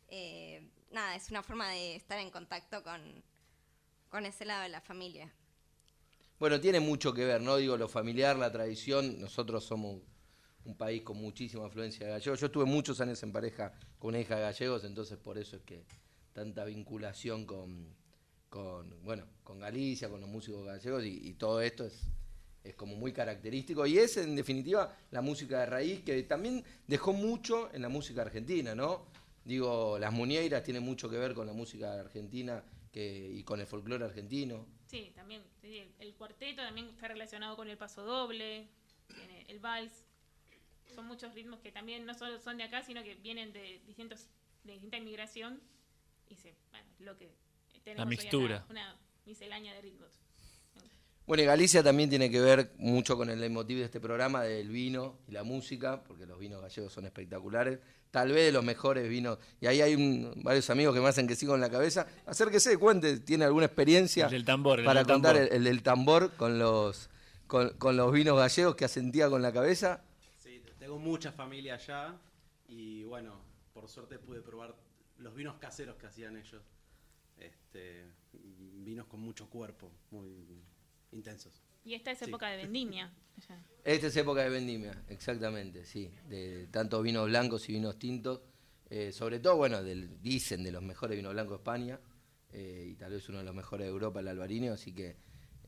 eh, 0.09 0.69
nada, 0.91 1.15
es 1.15 1.29
una 1.31 1.41
forma 1.43 1.69
de 1.69 1.95
estar 1.95 2.19
en 2.19 2.29
contacto 2.29 2.83
con, 2.83 3.23
con 4.09 4.25
ese 4.25 4.45
lado 4.45 4.63
de 4.63 4.69
la 4.69 4.81
familia. 4.81 5.31
Bueno, 6.37 6.59
tiene 6.59 6.81
mucho 6.81 7.13
que 7.13 7.23
ver, 7.23 7.41
¿no? 7.41 7.55
Digo, 7.55 7.77
lo 7.77 7.87
familiar, 7.87 8.35
la 8.35 8.51
tradición. 8.51 9.21
Nosotros 9.21 9.63
somos 9.63 10.01
un 10.65 10.75
país 10.75 11.01
con 11.01 11.17
muchísima 11.17 11.65
afluencia 11.65 12.05
de 12.05 12.11
gallegos. 12.11 12.39
Yo 12.41 12.47
estuve 12.47 12.65
muchos 12.65 12.99
años 12.99 13.23
en 13.23 13.31
pareja 13.31 13.73
con 13.97 14.09
una 14.09 14.19
hija 14.19 14.35
de 14.35 14.41
gallegos, 14.41 14.83
entonces 14.83 15.17
por 15.17 15.37
eso 15.37 15.55
es 15.55 15.61
que 15.61 15.85
tanta 16.33 16.65
vinculación 16.65 17.45
con, 17.45 17.95
bueno, 19.03 19.23
con 19.43 19.59
Galicia, 19.59 20.09
con 20.09 20.19
los 20.19 20.29
músicos 20.29 20.65
gallegos 20.65 21.05
y, 21.05 21.33
todo 21.35 21.61
esto 21.61 21.85
es, 21.85 22.01
es 22.65 22.75
como 22.75 22.97
muy 22.97 23.13
característico. 23.13 23.85
Y 23.85 23.97
es, 23.97 24.17
en 24.17 24.35
definitiva, 24.35 24.93
la 25.11 25.21
música 25.21 25.59
de 25.59 25.67
raíz 25.67 26.01
que 26.01 26.21
también 26.23 26.65
dejó 26.85 27.13
mucho 27.13 27.73
en 27.73 27.81
la 27.81 27.89
música 27.89 28.23
argentina, 28.23 28.75
¿no? 28.75 29.05
Digo, 29.45 29.97
las 29.99 30.11
muñeiras 30.11 30.63
tienen 30.63 30.83
mucho 30.83 31.09
que 31.09 31.17
ver 31.17 31.33
con 31.33 31.47
la 31.47 31.53
música 31.53 31.93
argentina 31.93 32.61
y 32.93 33.41
con 33.43 33.61
el 33.61 33.67
folclore 33.67 34.03
argentino. 34.03 34.65
Sí, 34.95 35.11
también. 35.13 35.43
sí, 35.61 35.79
el, 35.79 35.93
el 35.99 36.13
cuarteto 36.15 36.61
también 36.61 36.87
está 36.87 37.09
relacionado 37.09 37.57
con 37.57 37.69
el 37.69 37.77
paso 37.77 38.03
doble, 38.03 38.69
tiene 39.13 39.45
el 39.49 39.59
vals. 39.59 40.05
Son 40.93 41.05
muchos 41.05 41.33
ritmos 41.33 41.59
que 41.59 41.71
también 41.71 42.05
no 42.05 42.13
solo 42.13 42.39
son 42.39 42.57
de 42.57 42.63
acá, 42.63 42.81
sino 42.81 43.03
que 43.03 43.15
vienen 43.15 43.51
de 43.51 43.81
distintos 43.85 44.29
de 44.63 44.73
distinta 44.73 44.97
inmigración 44.97 45.61
y 46.29 46.35
se, 46.35 46.55
bueno, 46.71 46.87
lo 46.99 47.17
que 47.17 47.29
tenemos 47.83 48.07
hoy 48.07 48.13
acá, 48.15 48.21
mixtura. 48.21 48.65
una 48.69 48.97
miscelánea 49.25 49.73
de 49.73 49.81
ritmos. 49.81 50.24
Bueno, 51.27 51.41
y 51.41 51.45
Galicia 51.47 51.81
también 51.81 52.09
tiene 52.09 52.29
que 52.29 52.39
ver 52.39 52.71
mucho 52.77 53.17
con 53.17 53.29
el 53.31 53.39
leitmotiv 53.39 53.79
de 53.79 53.85
este 53.85 53.99
programa 53.99 54.43
del 54.43 54.69
vino 54.69 55.17
y 55.27 55.31
la 55.31 55.43
música, 55.43 56.03
porque 56.03 56.25
los 56.27 56.37
vinos 56.39 56.61
gallegos 56.61 56.93
son 56.93 57.05
espectaculares. 57.05 57.79
Tal 58.11 58.31
vez 58.31 58.45
de 58.45 58.51
los 58.51 58.63
mejores 58.63 59.09
vinos. 59.09 59.39
Y 59.59 59.65
ahí 59.65 59.81
hay 59.81 59.95
un- 59.95 60.33
varios 60.43 60.69
amigos 60.69 60.93
que 60.93 61.01
me 61.01 61.07
hacen 61.07 61.27
que 61.27 61.35
sigo 61.35 61.55
en 61.55 61.61
la 61.61 61.69
cabeza. 61.69 62.07
Acérquese, 62.27 62.77
cuente, 62.77 63.19
¿tiene 63.19 63.43
alguna 63.45 63.65
experiencia 63.65 64.25
El 64.25 64.31
del 64.31 64.45
tambor, 64.45 64.79
el 64.79 64.85
para 64.85 64.99
del 65.03 65.07
contar 65.13 65.33
tambor. 65.35 65.51
el, 65.51 65.57
el 65.57 65.63
del 65.63 65.83
tambor 65.83 66.31
con 66.37 66.59
los, 66.59 67.09
con, 67.47 67.71
con 67.77 67.97
los 67.97 68.11
vinos 68.13 68.37
gallegos 68.37 68.75
que 68.75 68.85
asentía 68.85 69.27
con 69.29 69.41
la 69.41 69.51
cabeza? 69.51 70.01
Sí, 70.37 70.61
tengo 70.77 70.99
mucha 70.99 71.31
familia 71.31 71.73
allá 71.75 72.15
y 72.67 73.03
bueno, 73.03 73.41
por 73.73 73.89
suerte 73.89 74.19
pude 74.19 74.41
probar 74.41 74.75
los 75.17 75.33
vinos 75.35 75.55
caseros 75.59 75.95
que 75.97 76.05
hacían 76.05 76.37
ellos. 76.37 76.61
Este, 77.37 78.05
vinos 78.31 79.07
con 79.07 79.19
mucho 79.19 79.49
cuerpo, 79.49 79.91
muy 80.11 80.29
intensos. 81.11 81.61
Y 81.83 81.93
esta 81.93 82.11
es 82.11 82.19
Sí. 82.19 82.25
época 82.25 82.49
de 82.49 82.57
vendimia. 82.57 83.13
Esta 83.83 84.07
es 84.07 84.15
época 84.17 84.41
de 84.43 84.49
vendimia, 84.49 85.03
exactamente, 85.09 85.85
sí. 85.85 86.09
De 86.27 86.67
tanto 86.71 87.01
vinos 87.01 87.27
blancos 87.27 87.67
y 87.69 87.73
vinos 87.73 87.99
tintos. 87.99 88.41
Eh, 88.89 89.11
sobre 89.11 89.39
todo, 89.39 89.57
bueno, 89.57 89.83
del, 89.83 90.21
dicen 90.21 90.63
de 90.63 90.71
los 90.71 90.81
mejores 90.81 91.17
vinos 91.17 91.33
blancos 91.33 91.51
de 91.57 91.61
España. 91.61 91.99
eh, 92.51 92.87
y 92.91 92.95
tal 92.95 93.11
vez 93.11 93.27
uno 93.27 93.39
de 93.39 93.43
los 93.43 93.53
mejores 93.53 93.85
de 93.85 93.91
Europa, 93.91 94.21
el 94.21 94.27
albarino. 94.29 94.71
Así 94.73 94.93
que 94.93 95.17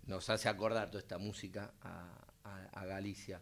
nos 0.06 0.30
hace 0.30 0.48
acordar 0.48 0.90
toda 0.90 1.02
esta 1.02 1.18
música 1.18 1.74
a, 1.82 2.26
a- 2.46 2.66
a 2.82 2.86
Galicia. 2.86 3.42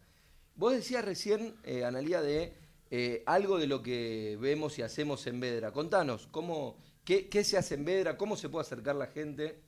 Vos 0.55 0.73
decías 0.73 1.05
recién, 1.05 1.55
eh, 1.63 1.83
Analía, 1.85 2.21
de 2.21 2.55
eh, 2.89 3.21
algo 3.27 3.59
de 3.59 3.67
lo 3.67 3.83
que 3.83 4.35
vemos 4.41 4.79
y 4.79 4.81
hacemos 4.81 5.27
en 5.27 5.39
Vedra. 5.39 5.71
Contanos, 5.71 6.27
¿cómo, 6.31 6.77
qué, 7.03 7.29
¿qué 7.29 7.43
se 7.43 7.57
hace 7.57 7.75
en 7.75 7.85
Vedra? 7.85 8.17
¿Cómo 8.17 8.35
se 8.35 8.49
puede 8.49 8.63
acercar 8.65 8.95
la 8.95 9.07
gente? 9.07 9.61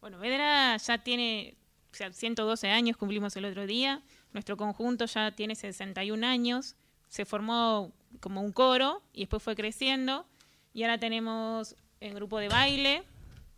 Bueno, 0.00 0.18
Vedra 0.18 0.76
ya 0.76 1.02
tiene 1.02 1.56
o 1.94 1.96
sea, 1.96 2.12
112 2.12 2.70
años, 2.70 2.96
cumplimos 2.96 3.36
el 3.36 3.44
otro 3.44 3.66
día. 3.66 4.02
Nuestro 4.32 4.56
conjunto 4.56 5.06
ya 5.06 5.30
tiene 5.30 5.54
61 5.54 6.26
años. 6.26 6.74
Se 7.08 7.24
formó 7.24 7.92
como 8.18 8.42
un 8.42 8.52
coro 8.52 9.00
y 9.12 9.20
después 9.20 9.42
fue 9.44 9.54
creciendo. 9.54 10.26
Y 10.72 10.82
ahora 10.82 10.98
tenemos 10.98 11.76
el 12.00 12.14
grupo 12.14 12.40
de 12.40 12.48
baile, 12.48 13.04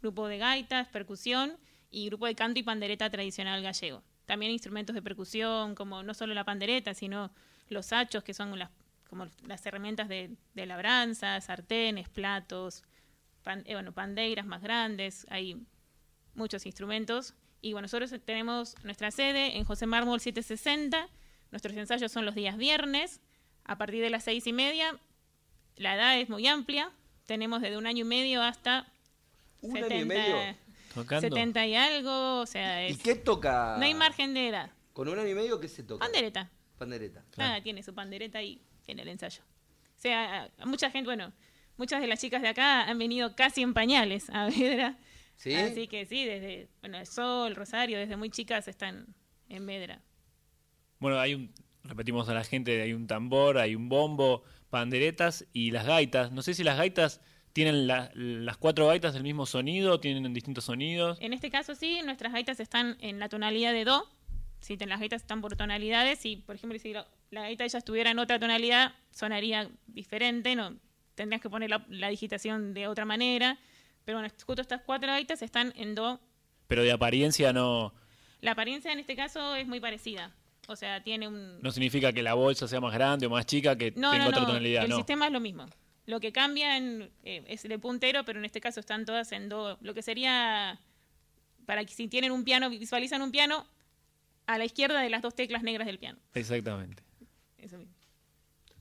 grupo 0.03 0.29
de 0.29 0.37
gaitas, 0.37 0.87
percusión 0.89 1.57
y 1.91 2.07
grupo 2.09 2.27
de 2.27 2.35
canto 2.35 2.61
y 2.61 2.63
pandereta 2.63 3.09
tradicional 3.09 3.63
gallego. 3.63 4.03
También 4.27 4.53
instrumentos 4.53 4.95
de 4.95 5.01
percusión, 5.01 5.75
como 5.75 6.03
no 6.03 6.13
solo 6.13 6.35
la 6.35 6.45
pandereta, 6.45 6.93
sino 6.93 7.31
los 7.71 7.91
hachos, 7.95 8.23
que 8.23 8.35
son 8.35 8.59
las, 8.59 8.69
como 9.09 9.29
las 9.47 9.65
herramientas 9.65 10.09
de, 10.09 10.37
labranza, 10.55 11.41
sartenes, 11.41 12.11
platos, 12.11 12.83
eh, 13.65 13.73
bueno, 13.73 13.93
pandeiras 13.93 14.45
más 14.45 14.61
grandes. 14.61 15.27
Hay 15.31 15.57
muchos 16.35 16.67
instrumentos. 16.67 17.35
Y 17.61 17.73
bueno, 17.73 17.85
nosotros 17.87 18.13
tenemos 18.25 18.75
nuestra 18.85 19.11
sede 19.11 19.57
en 19.57 19.65
José 19.65 19.87
Mármol 19.87 20.21
760. 20.21 21.09
Nuestros 21.51 21.77
ensayos 21.77 22.13
son 22.13 22.25
los 22.25 22.35
días 22.35 22.57
viernes, 22.57 23.21
a 23.65 23.79
partir 23.79 24.03
de 24.03 24.11
las 24.11 24.25
seis 24.25 24.47
y 24.47 24.53
media. 24.53 24.99
La 25.77 25.95
edad 25.95 26.19
es 26.19 26.29
muy 26.29 26.47
amplia. 26.47 26.93
Tenemos 27.27 27.61
desde 27.61 27.77
un 27.77 27.87
año 27.87 28.05
y 28.05 28.09
medio 28.09 28.43
hasta 28.43 28.87
¿Un 29.61 29.77
año 29.77 30.01
y 30.01 30.05
medio? 30.05 30.37
Tocando. 30.95 31.21
70 31.21 31.67
y 31.67 31.75
algo. 31.75 32.41
O 32.41 32.47
sea, 32.47 32.89
¿Y 32.89 32.97
qué 32.97 33.15
toca? 33.15 33.77
no 33.79 33.85
hay 33.85 33.95
margen 33.95 34.35
de 34.35 34.49
edad. 34.49 34.71
¿Con 34.93 35.09
un 35.09 35.19
año 35.19 35.29
y 35.29 35.35
medio 35.35 35.61
qué 35.61 35.69
se 35.69 35.83
toca? 35.83 36.05
Pandereta. 36.05 36.51
Pandereta. 36.79 37.25
Ah, 37.39 37.59
tiene 37.63 37.83
su 37.83 37.95
pandereta 37.95 38.39
ahí 38.39 38.63
en 38.87 38.99
el 38.99 39.09
ensayo. 39.09 39.43
O 39.43 40.01
sea, 40.01 40.51
mucha 40.65 40.91
gente, 40.91 41.07
bueno, 41.07 41.33
muchas 41.77 42.01
de 42.01 42.07
las 42.07 42.21
chicas 42.21 42.43
de 42.43 42.49
acá 42.49 42.85
han 42.85 42.99
venido 42.99 43.35
casi 43.35 43.63
en 43.63 43.75
pañales 43.75 44.31
a 44.31 44.47
Vedra. 44.47 44.97
¿Sí? 45.37 45.55
Así 45.55 45.87
que 45.87 46.07
sí, 46.07 46.25
desde, 46.25 46.69
bueno, 46.81 46.99
el 46.99 47.07
Sol, 47.07 47.55
Rosario, 47.55 47.99
desde 47.99 48.17
muy 48.17 48.31
chicas 48.31 48.67
están 48.69 49.07
en 49.49 49.67
Vedra. 49.67 50.01
Bueno, 50.99 51.21
hay 51.21 51.35
un, 51.35 51.53
repetimos 51.85 52.29
a 52.29 52.35
la 52.35 52.43
gente, 52.45 52.81
hay 52.83 52.93
un 52.93 53.07
tambor, 53.07 53.59
hay 53.59 53.75
un 53.75 53.89
bombo, 53.89 54.43
panderetas 54.71 55.47
y 55.53 55.71
las 55.71 55.87
gaitas. 55.87 56.33
No 56.33 56.43
sé 56.43 56.55
si 56.55 56.65
las 56.65 56.79
gaitas 56.79 57.21
tienen 57.53 57.87
la- 57.87 58.11
las 58.15 58.57
cuatro 58.57 58.87
gaitas 58.87 59.15
del 59.15 59.23
mismo 59.23 59.47
sonido, 59.47 60.01
tienen 60.01 60.33
distintos 60.35 60.65
sonidos. 60.65 61.19
En 61.21 61.33
este 61.33 61.51
caso 61.51 61.75
sí, 61.75 62.01
nuestras 62.05 62.33
gaitas 62.33 62.61
están 62.61 62.97
en 63.01 63.19
la 63.19 63.29
tonalidad 63.29 63.73
de 63.73 63.85
Do. 63.85 64.09
Si 64.61 64.77
te- 64.77 64.87
las 64.87 65.01
gaitas 65.01 65.23
están 65.23 65.43
por 65.43 65.55
tonalidades 65.55 66.25
y, 66.25 66.37
por 66.37 66.57
ejemplo, 66.57 66.79
si 66.79 66.93
la, 66.95 67.07
la 67.31 67.43
gaita 67.43 67.67
ya 67.67 67.79
estuviera 67.79 68.11
en 68.11 68.19
otra 68.19 68.39
tonalidad, 68.39 68.95
sonaría 69.11 69.71
diferente, 69.87 70.57
no 70.57 70.77
tendrías 71.15 71.41
que 71.41 71.49
poner 71.51 71.71
la, 71.71 71.85
la 71.89 72.09
digitación 72.09 72.73
de 72.75 72.89
otra 72.89 73.05
manera. 73.05 73.59
Pero 74.07 74.19
bueno, 74.19 74.33
justo 74.47 74.63
estas 74.63 74.81
cuatro 74.87 75.09
gaitas 75.09 75.43
están 75.43 75.75
en 75.77 75.95
Do. 75.95 76.19
Pero 76.69 76.83
de 76.83 76.93
apariencia 76.93 77.53
no, 77.53 77.93
La 78.41 78.53
apariencia 78.53 78.93
en 78.93 79.01
este 79.01 79.17
caso 79.17 79.55
es 79.57 79.67
muy 79.67 79.81
parecida. 79.81 80.33
O 80.69 80.77
sea, 80.77 81.03
tiene 81.03 81.29
un... 81.29 81.61
no 81.61 81.71
significa 81.71 82.13
que 82.13 82.23
la 82.23 82.35
bolsa 82.35 82.67
sea 82.67 82.81
más 82.81 82.95
grande 82.95 83.27
o 83.27 83.31
más 83.31 83.47
chica, 83.47 83.77
que 83.77 83.93
No, 83.97 84.13
tenga 84.13 84.25
no, 84.25 84.31
otra 84.31 84.41
no. 84.41 84.47
tonalidad, 84.47 84.85
el 84.85 84.91
no. 84.91 84.97
sistema 84.97 85.27
es 85.27 85.33
lo 85.33 85.41
mismo. 85.41 85.67
Lo 86.07 86.21
que 86.21 86.33
cambia 86.33 86.77
en, 86.77 87.11
eh, 87.25 87.45
es 87.49 87.65
el 87.65 87.79
puntero, 87.81 88.25
pero 88.25 88.39
en 88.39 88.45
este 88.45 88.61
caso 88.61 88.79
están 88.81 89.05
todas 89.05 89.33
en 89.33 89.49
do. 89.49 89.77
Lo 89.81 89.93
que 89.93 90.03
sería, 90.03 90.81
para 91.67 91.85
que 91.85 91.93
si 91.93 92.07
tienen 92.09 92.31
un 92.31 92.45
piano, 92.45 92.71
visualizan 92.71 93.23
un 93.23 93.33
piano, 93.33 93.67
a 94.47 94.57
la 94.59 94.65
izquierda 94.65 95.01
de 95.01 95.11
las 95.11 95.23
dos 95.23 95.35
teclas 95.35 95.65
negras 95.65 95.87
del 95.87 95.99
piano. 95.99 96.19
Exactamente. 96.35 97.03
Eso 97.59 97.77
mismo. 97.79 97.93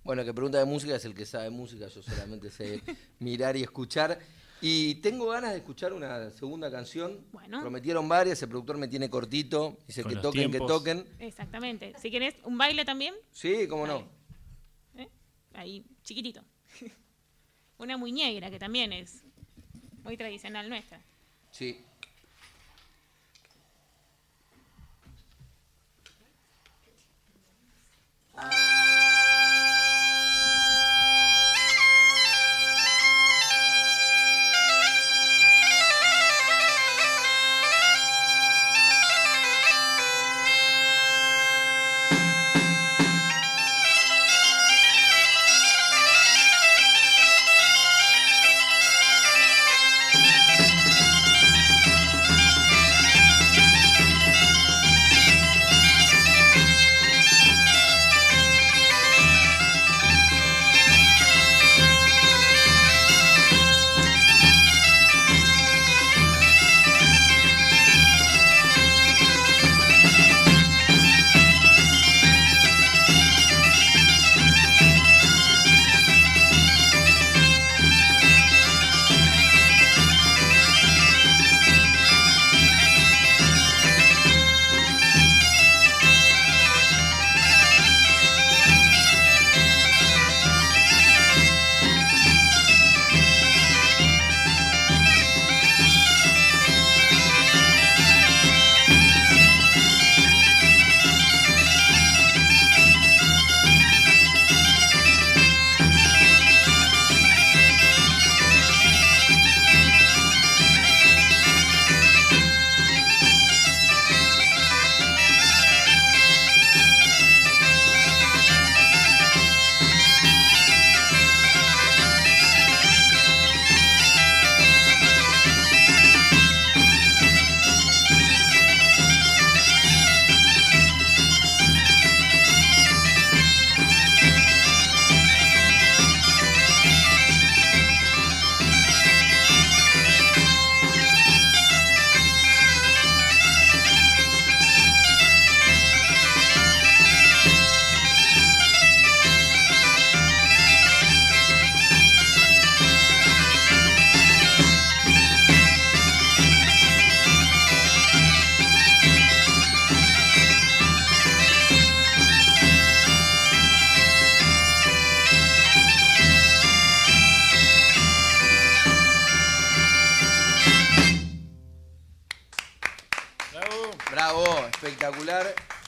Bueno, 0.03 0.23
que 0.23 0.33
pregunta 0.35 0.59
de 0.59 0.65
música 0.65 0.95
es 0.95 1.05
el 1.05 1.15
que 1.15 1.25
sabe 1.25 1.49
música, 1.49 1.87
yo 1.87 2.03
solamente 2.03 2.51
sé 2.51 2.83
mirar 3.17 3.57
y 3.57 3.63
escuchar. 3.63 4.19
Y 4.67 4.95
tengo 4.95 5.27
ganas 5.27 5.51
de 5.51 5.57
escuchar 5.57 5.93
una 5.93 6.31
segunda 6.31 6.71
canción. 6.71 7.23
Bueno. 7.31 7.61
Prometieron 7.61 8.09
varias, 8.09 8.41
el 8.41 8.49
productor 8.49 8.79
me 8.79 8.87
tiene 8.87 9.11
cortito, 9.11 9.77
dice 9.85 10.01
Con 10.01 10.11
que 10.11 10.17
toquen, 10.17 10.51
que 10.51 10.57
toquen. 10.57 11.07
Exactamente. 11.19 11.93
Si 12.01 12.09
querés, 12.09 12.33
¿un 12.43 12.57
baile 12.57 12.83
también? 12.83 13.13
Sí, 13.31 13.67
cómo 13.67 13.85
no. 13.85 14.07
Ahí, 15.53 15.77
¿Eh? 15.77 15.83
chiquitito. 16.01 16.41
una 17.77 17.95
muy 17.95 18.11
negra, 18.11 18.49
que 18.49 18.57
también 18.57 18.91
es 18.91 19.21
muy 20.03 20.17
tradicional 20.17 20.67
nuestra. 20.67 20.99
Sí. 21.51 21.85
Ah. 28.35 28.74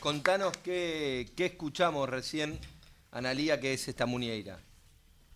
Contanos 0.07 0.55
qué, 0.63 1.29
qué 1.35 1.47
escuchamos 1.47 2.07
recién, 2.07 2.57
Analía, 3.11 3.59
que 3.59 3.73
es 3.73 3.89
esta 3.89 4.05
muñeira. 4.05 4.57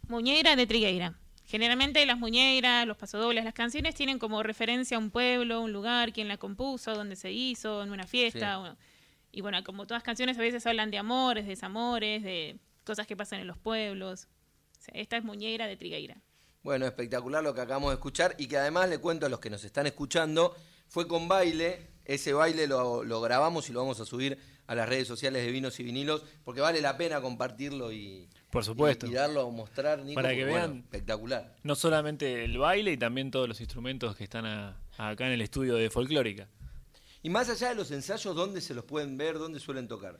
Muñeira 0.08 0.56
de 0.56 0.66
Trigueira. 0.66 1.14
Generalmente 1.44 2.06
las 2.06 2.18
muñeiras, 2.18 2.88
los 2.88 2.96
pasodobles, 2.96 3.44
las 3.44 3.54
canciones 3.54 3.96
tienen 3.96 4.18
como 4.18 4.42
referencia 4.44 4.96
a 4.96 5.00
un 5.02 5.12
pueblo, 5.12 5.60
un 5.60 5.74
lugar, 5.74 6.14
quién 6.14 6.30
la 6.30 6.38
compuso, 6.38 6.96
dónde 6.96 7.18
se 7.18 7.34
hizo, 7.34 7.84
en 7.84 7.92
una 7.92 8.08
fiesta. 8.08 8.64
Sí. 8.64 8.86
y 9.34 9.42
bueno, 9.42 9.62
como 9.66 9.86
todas 9.88 10.04
canciones 10.04 10.38
a 10.38 10.42
veces 10.42 10.66
hablan 10.66 10.90
de 10.90 11.00
amores, 11.00 11.46
desamores, 11.46 12.24
de 12.24 12.58
cosas 12.86 13.06
que 13.08 13.18
pasan 13.18 13.42
en 13.42 13.48
los 13.48 13.58
pueblos. 13.58 14.30
O 14.80 14.84
sea, 14.84 14.94
esta 14.94 15.18
es 15.18 15.26
Muñeira 15.26 15.68
de 15.68 15.76
Trigueira. 15.76 16.16
Bueno, 16.64 16.86
espectacular 16.86 17.44
lo 17.44 17.54
que 17.54 17.60
acabamos 17.60 17.90
de 17.90 17.96
escuchar 17.96 18.36
y 18.38 18.48
que 18.48 18.56
además 18.56 18.88
le 18.88 19.00
cuento 19.00 19.26
a 19.26 19.30
los 19.30 19.42
que 19.42 19.50
nos 19.50 19.66
están 19.66 19.86
escuchando, 19.86 20.56
fue 20.88 21.10
con 21.10 21.28
baile, 21.28 21.90
ese 22.06 22.32
baile 22.32 22.68
lo, 22.68 23.04
lo 23.04 23.20
grabamos 23.20 23.70
y 23.70 23.74
lo 23.74 23.82
vamos 23.82 24.00
a 24.00 24.06
subir 24.06 24.40
a 24.72 24.76
las 24.76 24.88
redes 24.88 25.06
sociales 25.06 25.44
de 25.46 25.52
Vinos 25.52 25.78
y 25.80 25.84
Vinilos, 25.84 26.24
porque 26.46 26.62
vale 26.62 26.80
la 26.80 26.96
pena 26.96 27.20
compartirlo 27.20 27.92
y, 27.92 28.30
Por 28.52 28.64
supuesto. 28.64 29.06
y, 29.06 29.10
y 29.10 29.14
darlo 29.14 29.46
a 29.46 29.52
mostrar, 29.52 30.00
Nico, 30.00 30.16
Para 30.16 30.30
que 30.30 30.36
porque, 30.42 30.50
bueno, 30.52 30.68
vean- 30.70 30.78
espectacular. 30.80 31.56
No 31.64 31.76
solamente 31.76 32.46
el 32.46 32.58
baile 32.58 32.94
y 32.94 32.98
también 32.98 33.32
todos 33.32 33.50
los 33.50 33.60
instrumentos 33.60 34.16
que 34.16 34.24
están 34.24 34.46
a- 34.46 34.78
acá 34.98 35.26
en 35.28 35.34
el 35.34 35.42
estudio 35.42 35.76
de 35.76 35.90
folclórica. 35.90 36.48
Y 37.22 37.30
más 37.30 37.50
allá 37.50 37.68
de 37.70 37.76
los 37.76 37.92
ensayos, 37.92 38.34
¿dónde 38.34 38.62
se 38.62 38.74
los 38.74 38.86
pueden 38.86 39.18
ver? 39.18 39.38
¿Dónde 39.40 39.60
suelen 39.60 39.90
tocar? 39.90 40.18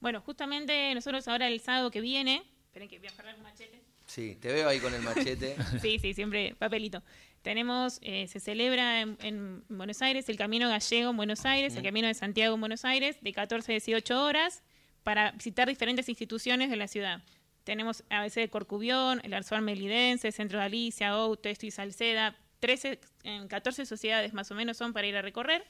Bueno, 0.00 0.20
justamente 0.20 0.94
nosotros 0.94 1.26
ahora 1.26 1.48
el 1.48 1.60
sábado 1.60 1.90
que 1.90 2.02
viene, 2.02 2.42
esperen 2.66 2.88
que 2.90 2.98
voy 2.98 3.08
a 3.08 3.10
agarrar 3.12 3.36
un 3.36 3.42
machete. 3.42 3.80
Sí, 4.06 4.36
te 4.38 4.52
veo 4.52 4.68
ahí 4.68 4.80
con 4.80 4.92
el 4.92 5.00
machete. 5.00 5.56
Sí, 5.80 5.98
sí, 5.98 6.12
siempre 6.12 6.54
papelito. 6.58 7.02
Tenemos, 7.44 7.98
eh, 8.00 8.26
se 8.26 8.40
celebra 8.40 9.02
en, 9.02 9.18
en 9.20 9.64
Buenos 9.68 10.00
Aires 10.00 10.30
el 10.30 10.38
Camino 10.38 10.66
Gallego 10.66 11.10
en 11.10 11.16
Buenos 11.18 11.44
Aires, 11.44 11.76
el 11.76 11.82
Camino 11.82 12.08
de 12.08 12.14
Santiago 12.14 12.54
en 12.54 12.60
Buenos 12.60 12.86
Aires, 12.86 13.18
de 13.20 13.34
14 13.34 13.70
a 13.70 13.74
18 13.74 14.24
horas, 14.24 14.62
para 15.02 15.30
visitar 15.32 15.68
diferentes 15.68 16.08
instituciones 16.08 16.70
de 16.70 16.76
la 16.76 16.88
ciudad. 16.88 17.22
Tenemos 17.64 18.02
ABC 18.08 18.36
de 18.36 18.48
Corcubión, 18.48 19.20
el 19.24 19.34
Arzuar 19.34 19.60
Melidense, 19.60 20.32
Centro 20.32 20.58
de 20.58 20.64
Galicia, 20.64 21.18
Outo, 21.18 21.50
Esto 21.50 21.66
y 21.66 21.70
Salceda, 21.70 22.34
13, 22.60 22.98
en 23.24 23.46
14 23.46 23.84
sociedades 23.84 24.32
más 24.32 24.50
o 24.50 24.54
menos 24.54 24.78
son 24.78 24.94
para 24.94 25.06
ir 25.06 25.14
a 25.14 25.20
recorrer. 25.20 25.66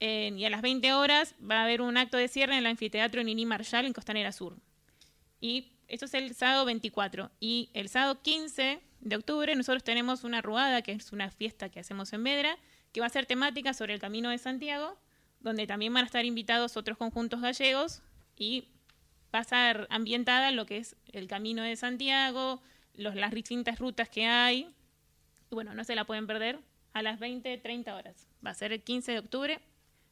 Eh, 0.00 0.34
y 0.36 0.44
a 0.44 0.50
las 0.50 0.60
20 0.60 0.92
horas 0.92 1.34
va 1.42 1.60
a 1.60 1.64
haber 1.64 1.80
un 1.80 1.96
acto 1.96 2.18
de 2.18 2.28
cierre 2.28 2.52
en 2.52 2.58
el 2.58 2.66
anfiteatro 2.66 3.22
Nini 3.22 3.46
Marshall 3.46 3.86
en 3.86 3.94
Costanera 3.94 4.32
Sur. 4.32 4.58
Y 5.40 5.72
esto 5.88 6.04
es 6.04 6.12
el 6.12 6.34
sábado 6.34 6.66
24. 6.66 7.30
Y 7.40 7.70
el 7.72 7.88
sábado 7.88 8.20
15 8.20 8.80
de 9.00 9.16
octubre 9.16 9.54
nosotros 9.54 9.82
tenemos 9.82 10.24
una 10.24 10.42
ruada, 10.42 10.82
que 10.82 10.92
es 10.92 11.12
una 11.12 11.30
fiesta 11.30 11.68
que 11.68 11.80
hacemos 11.80 12.12
en 12.12 12.22
Medra, 12.22 12.56
que 12.92 13.00
va 13.00 13.06
a 13.06 13.10
ser 13.10 13.26
temática 13.26 13.72
sobre 13.72 13.94
el 13.94 14.00
Camino 14.00 14.30
de 14.30 14.38
Santiago, 14.38 14.98
donde 15.40 15.66
también 15.66 15.92
van 15.94 16.04
a 16.04 16.06
estar 16.06 16.24
invitados 16.24 16.76
otros 16.76 16.98
conjuntos 16.98 17.40
gallegos 17.40 18.02
y 18.36 18.68
va 19.34 19.40
a 19.40 19.42
estar 19.42 19.86
ambientada 19.90 20.50
en 20.50 20.56
lo 20.56 20.66
que 20.66 20.78
es 20.78 20.96
el 21.12 21.28
Camino 21.28 21.62
de 21.62 21.76
Santiago, 21.76 22.60
los, 22.94 23.14
las 23.14 23.32
distintas 23.32 23.78
rutas 23.78 24.08
que 24.08 24.26
hay. 24.26 24.68
Y 25.50 25.54
bueno, 25.54 25.74
no 25.74 25.84
se 25.84 25.94
la 25.94 26.04
pueden 26.04 26.26
perder 26.26 26.58
a 26.92 27.02
las 27.02 27.18
20, 27.18 27.56
30 27.58 27.94
horas. 27.94 28.28
Va 28.44 28.50
a 28.50 28.54
ser 28.54 28.72
el 28.72 28.82
15 28.82 29.12
de 29.12 29.18
octubre, 29.18 29.60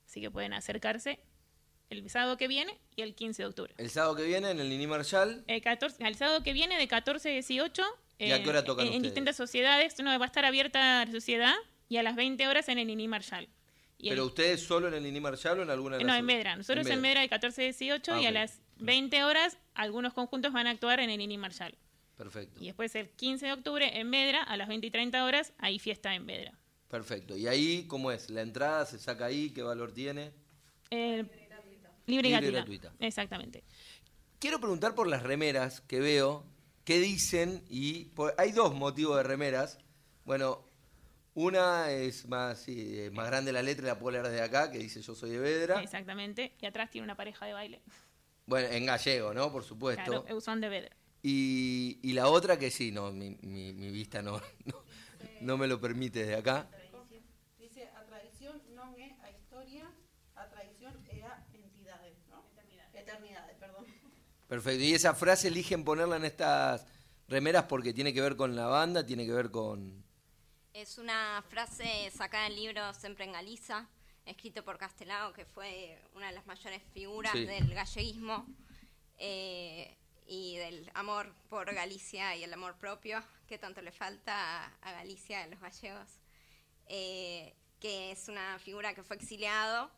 así 0.07 0.21
que 0.21 0.31
pueden 0.31 0.53
acercarse 0.53 1.19
el 1.91 2.09
sábado 2.11 2.37
que 2.37 2.49
viene 2.49 2.79
y 2.97 3.03
el 3.03 3.15
15 3.15 3.43
de 3.43 3.47
octubre. 3.49 3.75
El 3.77 3.91
sábado 3.91 4.15
que 4.15 4.25
viene 4.25 4.51
en 4.51 4.61
el 4.61 4.69
Nini 4.69 4.87
Marshall. 4.87 5.43
El, 5.47 5.63
14, 5.63 6.07
el 6.07 6.15
sábado 6.15 6.43
que 6.43 6.53
viene 6.53 6.79
de 6.79 6.87
14 6.87 7.29
a 7.29 7.33
18. 7.33 7.83
¿Y 8.19 8.33
a 8.33 8.43
qué 8.43 8.49
hora 8.49 8.65
tocan 8.65 8.87
en, 8.87 8.93
ustedes? 8.93 9.03
distintas 9.05 9.37
sociedades. 9.37 9.99
No, 10.01 10.17
va 10.19 10.25
a 10.25 10.27
estar 10.27 10.45
abierta 10.45 11.05
la 11.05 11.11
sociedad 11.13 11.55
y 11.89 11.97
a 11.99 12.03
las 12.03 12.17
20 12.17 12.47
horas 12.49 12.69
en 12.69 12.79
el 12.79 12.87
Nini 12.89 13.07
Marshall. 13.09 13.49
Y 13.99 14.11
¿Pero 14.11 14.23
el- 14.23 14.29
ustedes 14.29 14.63
solo 14.63 14.89
en 14.89 14.95
el 14.95 15.03
Nini 15.03 15.21
Marshall 15.21 15.59
o 15.59 15.63
en 15.63 15.71
alguna 15.71 15.97
de 15.97 16.05
no, 16.05 16.09
las 16.09 16.19
en 16.21 16.25
Medra. 16.27 16.57
Nosotros 16.57 16.87
en 16.89 17.01
Medra 17.01 17.21
de 17.21 17.29
14 17.29 17.63
a 17.63 17.65
18 17.65 18.13
Ah, 18.15 18.21
y 18.23 18.27
a 18.27 18.31
las 18.31 18.61
20 18.79 19.25
horas 19.25 19.59
algunos 19.75 20.13
conjuntos 20.15 20.53
van 20.53 20.67
a 20.67 20.71
actuar 20.71 21.01
en 21.01 21.11
el 21.11 21.19
Nini 21.19 21.37
Marshall. 21.39 21.75
Perfecto, 22.17 22.61
Y 22.61 22.67
después 22.67 22.95
el 22.97 23.09
15 23.11 23.47
de 23.47 23.53
octubre 23.53 23.99
en 23.99 24.11
Medra, 24.11 24.43
a 24.43 24.57
las 24.57 24.67
20 24.69 24.87
y 24.89 24.91
30 24.91 25.25
horas, 25.25 25.53
hay 25.59 25.79
fiesta 25.79 26.15
en 26.15 26.27
Medra. 26.27 26.53
perfecto. 26.89 27.37
¿Y 27.37 27.47
ahí 27.47 27.85
cómo 27.87 28.11
es? 28.11 28.31
¿La 28.31 28.43
entrada 28.43 28.85
se 28.87 28.99
saca 28.99 29.27
ahí? 29.27 29.51
¿Qué 29.51 29.63
valor 29.63 29.93
tiene? 29.93 30.33
Eh, 30.91 31.25
Libre 32.07 32.29
libre 32.29 32.29
y 32.29 32.31
y 32.31 32.33
gratuita. 32.33 32.57
gratuita. 32.89 32.93
Exactamente. 33.07 33.63
Quiero 34.39 34.59
preguntar 34.61 34.95
por 34.95 35.07
las 35.07 35.23
remeras 35.23 35.81
que 35.83 36.01
veo, 36.01 36.45
qué 36.89 37.01
dicen 37.01 37.63
y 37.69 38.07
por- 38.17 38.35
hay 38.39 38.51
dos 38.51 38.75
motivos 38.75 39.19
de 39.19 39.23
remeras. 39.23 39.77
Bueno, 40.25 40.65
una 41.35 41.91
es 41.91 42.27
más, 42.27 42.61
sí, 42.61 42.99
es 42.99 43.13
más 43.13 43.27
grande 43.27 43.53
la 43.53 43.61
letra, 43.61 43.87
la 43.89 43.99
puedo 43.99 44.13
leer 44.13 44.27
desde 44.33 44.41
acá, 44.43 44.71
que 44.71 44.79
dice 44.79 45.03
yo 45.03 45.15
soy 45.15 45.33
de 45.33 45.39
Vedra. 45.39 45.83
Exactamente. 45.83 46.55
Y 46.59 46.65
atrás 46.65 46.89
tiene 46.91 47.05
una 47.05 47.15
pareja 47.15 47.45
de 47.45 47.53
baile. 47.53 47.83
Bueno, 48.47 48.69
en 48.69 48.87
gallego, 48.87 49.35
¿no? 49.35 49.53
Por 49.53 49.65
supuesto. 49.65 50.03
Claro, 50.03 50.25
Eusón 50.29 50.63
de 50.63 50.71
Vedra. 50.71 50.97
Y, 51.23 51.99
y 52.03 52.15
la 52.15 52.29
otra 52.29 52.59
que 52.59 52.71
sí, 52.71 52.91
no, 52.91 53.13
mi, 53.13 53.37
mi- 53.43 53.75
mi 53.75 53.91
vista 53.91 54.23
no, 54.23 54.41
no, 54.65 54.83
no 55.43 55.59
me 55.59 55.67
lo 55.67 55.79
permite 55.79 56.21
desde 56.21 56.37
acá. 56.37 56.71
Dice, 57.59 57.91
a 57.95 58.03
tradición 58.09 58.57
non 58.73 58.97
é 58.97 59.13
a 59.21 59.29
historia, 59.29 59.85
a 60.41 60.49
tradición 60.49 60.97
é 61.13 61.21
a 61.21 61.37
entidade, 61.53 62.17
¿no? 62.33 62.41
Eternidade. 62.57 62.97
Eternidade, 62.97 63.53
perdón. 63.61 63.85
Perfecto. 64.49 64.83
Y 64.83 64.95
esa 64.95 65.15
frase 65.15 65.49
eligen 65.49 65.85
ponerla 65.85 66.17
en 66.17 66.25
estas 66.25 66.87
remeras 67.29 67.65
porque 67.65 67.93
tiene 67.93 68.13
que 68.15 68.21
ver 68.23 68.37
con 68.37 68.57
la 68.57 68.67
banda, 68.67 69.05
tiene 69.05 69.27
que 69.27 69.33
ver 69.33 69.51
con... 69.51 70.05
Es 70.73 70.99
una 70.99 71.43
frase 71.49 72.11
sacada 72.17 72.45
del 72.45 72.57
libro 72.57 72.95
Siempre 72.95 73.25
en 73.25 73.33
Galiza, 73.33 73.87
escrito 74.25 74.65
por 74.65 74.79
Castelao, 74.79 75.33
que 75.33 75.45
fue 75.45 76.01
una 76.15 76.29
de 76.29 76.33
las 76.33 76.47
mayores 76.47 76.83
figuras 76.95 77.33
Sí. 77.33 77.45
del 77.45 77.75
galleguismo 77.75 78.47
eh, 79.19 79.97
y 80.27 80.57
del 80.57 80.91
amor 80.95 81.33
por 81.49 81.73
Galicia 81.75 82.37
y 82.37 82.45
el 82.45 82.53
amor 82.53 82.77
propio 82.77 83.23
que 83.49 83.59
tanto 83.59 83.81
le 83.83 83.93
falta 83.93 84.65
a, 84.67 84.73
a 84.83 84.93
Galicia 84.93 85.43
a 85.43 85.47
los 85.49 85.61
gallegos. 85.61 86.09
Eh, 86.87 87.55
que 87.81 88.13
es 88.13 88.29
una 88.29 88.59
figura 88.59 88.95
que 88.95 89.03
fue 89.03 89.17
exiliado 89.17 89.91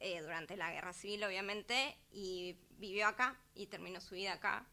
eh, 0.00 0.20
durante 0.20 0.56
la 0.56 0.70
guerra 0.72 0.92
civil, 0.92 1.24
obviamente, 1.24 1.96
y 2.12 2.56
vivió 2.78 3.06
acá 3.06 3.38
y 3.54 3.66
terminó 3.66 4.00
su 4.00 4.14
vida 4.14 4.34
acá. 4.34 4.66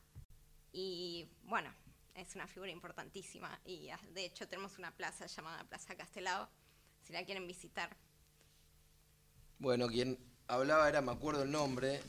Y 0.71 1.28
bueno, 1.43 1.74
es 2.15 2.36
una 2.36 2.47
figura 2.47 2.71
importantísima 2.71 3.59
y 3.65 3.89
ah, 3.89 3.99
de 4.13 4.26
hecho 4.26 4.47
tenemos 4.47 4.78
una 4.78 4.91
plaza 4.95 5.26
llamada 5.26 5.63
Plaza 5.63 5.95
Castelao, 5.95 6.49
si 7.01 7.13
la 7.13 7.24
quieren 7.26 7.47
visitar. 7.47 7.95
Bueno, 9.59 9.88
quien 9.88 10.17
hablaba 10.47 10.89
era, 10.89 11.01
me 11.01 11.11
acuerdo 11.11 11.43
el 11.43 11.51
nombre, 11.51 12.01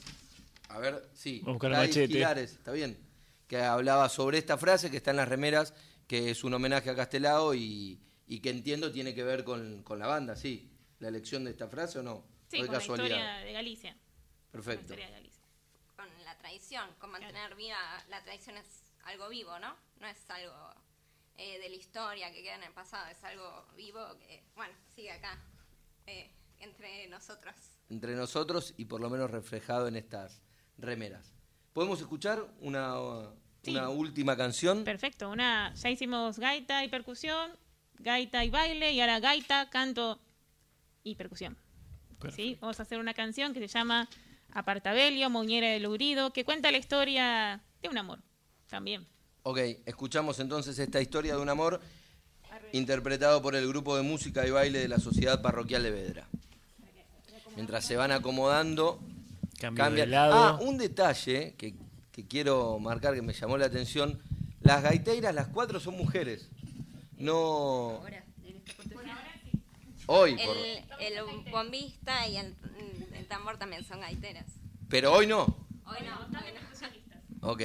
a 0.69 0.79
ver, 0.79 1.09
sí, 1.15 1.43
Gladys. 1.45 1.95
Gilares, 2.09 2.53
está 2.53 2.73
bien, 2.73 2.99
que 3.47 3.59
hablaba 3.59 4.09
sobre 4.09 4.39
esta 4.39 4.59
frase 4.59 4.91
que 4.91 4.97
está 4.97 5.11
en 5.13 5.19
las 5.19 5.29
remeras, 5.29 5.75
que 6.07 6.31
es 6.31 6.43
un 6.43 6.55
homenaje 6.55 6.91
a 6.91 6.97
Castelao 6.97 7.55
y, 7.55 8.01
y 8.27 8.41
que 8.41 8.51
entiendo 8.51 8.91
tiene 8.91 9.15
que 9.15 9.23
ver 9.23 9.45
con, 9.45 9.83
con 9.83 9.99
la 9.99 10.07
banda, 10.07 10.37
sí. 10.37 10.71
¿La 11.01 11.09
elección 11.09 11.45
de 11.45 11.51
esta 11.51 11.69
frase 11.69 11.99
o 11.99 12.03
no? 12.03 12.25
Sí, 12.49 12.59
¿O 12.59 12.63
de 12.63 12.67
con 12.69 12.77
la 12.77 12.83
historia 12.83 13.37
de 13.39 13.53
Galicia. 13.53 13.93
Con 13.93 14.01
la 14.01 14.51
Perfecto. 14.53 14.83
historia 14.83 15.07
de 15.07 15.13
Galicia. 15.13 15.45
Con 15.97 16.25
la 16.25 16.37
tradición, 16.39 16.91
con 16.99 17.11
mantener 17.11 17.55
viva, 17.55 17.79
la 18.09 18.23
tradición 18.23 18.57
es 18.57 18.67
algo 19.05 19.29
vivo, 19.29 19.59
¿no? 19.59 19.77
No 20.01 20.07
es 20.07 20.31
algo 20.31 20.75
eh, 21.37 21.59
de 21.59 21.69
la 21.69 21.75
historia 21.77 22.33
que 22.33 22.43
queda 22.43 22.55
en 22.57 22.65
el 22.65 22.73
pasado, 22.73 23.11
es 23.11 23.23
algo 23.25 23.67
vivo 23.77 24.01
que, 24.19 24.43
bueno, 24.55 24.73
sigue 24.95 25.11
acá, 25.11 25.39
eh, 26.07 26.31
entre 26.61 27.09
nosotros. 27.09 27.55
Entre 27.89 28.15
nosotros 28.15 28.75
y 28.77 28.85
por 28.85 29.01
lo 29.01 29.11
menos 29.11 29.31
reflejado 29.31 29.89
en 29.89 29.97
estas 29.97 30.41
remeras. 30.79 31.33
¿Podemos 31.73 32.01
escuchar 32.01 32.47
una, 32.61 32.99
una 33.67 33.89
última 33.89 34.37
canción? 34.37 34.85
Perfecto, 34.85 35.29
una, 35.29 35.75
ya 35.75 35.91
hicimos 35.91 36.39
gaita 36.39 36.85
y 36.85 36.89
percusión, 36.89 37.51
gaita 37.99 38.45
y 38.45 38.51
baile, 38.51 38.93
y 38.93 39.01
ahora 39.01 39.19
gaita, 39.19 39.71
canto 39.71 40.21
y 41.03 41.17
percusión. 41.17 41.57
¿Sí? 42.33 42.57
Vamos 42.61 42.79
a 42.81 42.83
hacer 42.83 42.99
una 42.99 43.15
canción 43.15 43.53
que 43.53 43.61
se 43.61 43.69
llama 43.69 44.09
Apartabelio, 44.53 45.31
Moñera 45.31 45.69
del 45.69 45.87
Urido, 45.87 46.33
que 46.33 46.45
cuenta 46.45 46.71
la 46.71 46.79
historia 46.79 47.61
de 47.83 47.89
un 47.89 47.99
amor 47.99 48.21
también. 48.69 49.07
Ok, 49.43 49.59
escuchamos 49.85 50.39
entonces 50.41 50.79
esta 50.79 51.01
historia 51.01 51.37
de 51.37 51.43
un 51.43 51.49
amor 51.49 51.81
interpretado 52.73 53.43
por 53.43 53.55
el 53.55 53.67
grupo 53.69 53.97
de 53.97 54.03
música 54.03 54.47
y 54.47 54.51
baile 54.51 54.79
de 54.79 54.89
la 54.89 54.99
Sociedad 54.99 55.43
Parroquial 55.43 55.83
de 55.83 55.91
Vedra. 55.91 56.29
Mientras 57.57 57.85
se 57.85 57.97
van 57.97 58.11
acomodando, 58.11 59.01
Cambio 59.61 59.85
cambian. 59.85 59.95
de 59.95 60.17
lado. 60.17 60.35
Ah, 60.35 60.59
un 60.61 60.77
detalle 60.79 61.55
que, 61.57 61.75
que 62.11 62.27
quiero 62.27 62.79
marcar 62.79 63.15
que 63.15 63.23
me 63.23 63.33
llamó 63.33 63.57
la 63.59 63.67
atención. 63.67 64.19
Las 64.61 64.83
gaiteiras, 64.83 65.35
las 65.35 65.49
cuatro 65.49 65.79
son 65.79 65.97
mujeres. 65.97 66.49
No... 67.19 68.01
Hoy, 70.07 70.37
por- 70.37 70.57
El, 70.57 70.85
el 71.01 71.51
bombista 71.51 72.27
y 72.29 72.37
el, 72.37 72.55
el 73.15 73.27
tambor 73.27 73.57
también 73.59 73.85
son 73.85 74.01
gaiteras. 74.01 74.47
pero 74.89 75.13
hoy 75.13 75.27
no. 75.27 75.45
Hoy 75.87 75.99
no, 76.07 76.21
hoy 76.39 76.53
no. 76.55 77.49
Ok. 77.51 77.63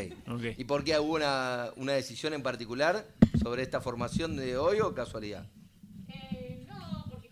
¿Y 0.58 0.66
por 0.66 0.84
qué 0.84 1.00
hubo 1.00 1.16
una, 1.16 1.70
una 1.78 1.94
decisión 1.94 2.34
en 2.34 2.44
particular 2.44 3.06
sobre 3.42 3.62
esta 3.64 3.80
formación 3.80 4.36
de 4.36 4.58
hoy 4.58 4.82
o 4.82 4.94
casualidad? 4.94 5.48
Eh, 6.10 6.66
no, 6.68 7.06
porque 7.10 7.30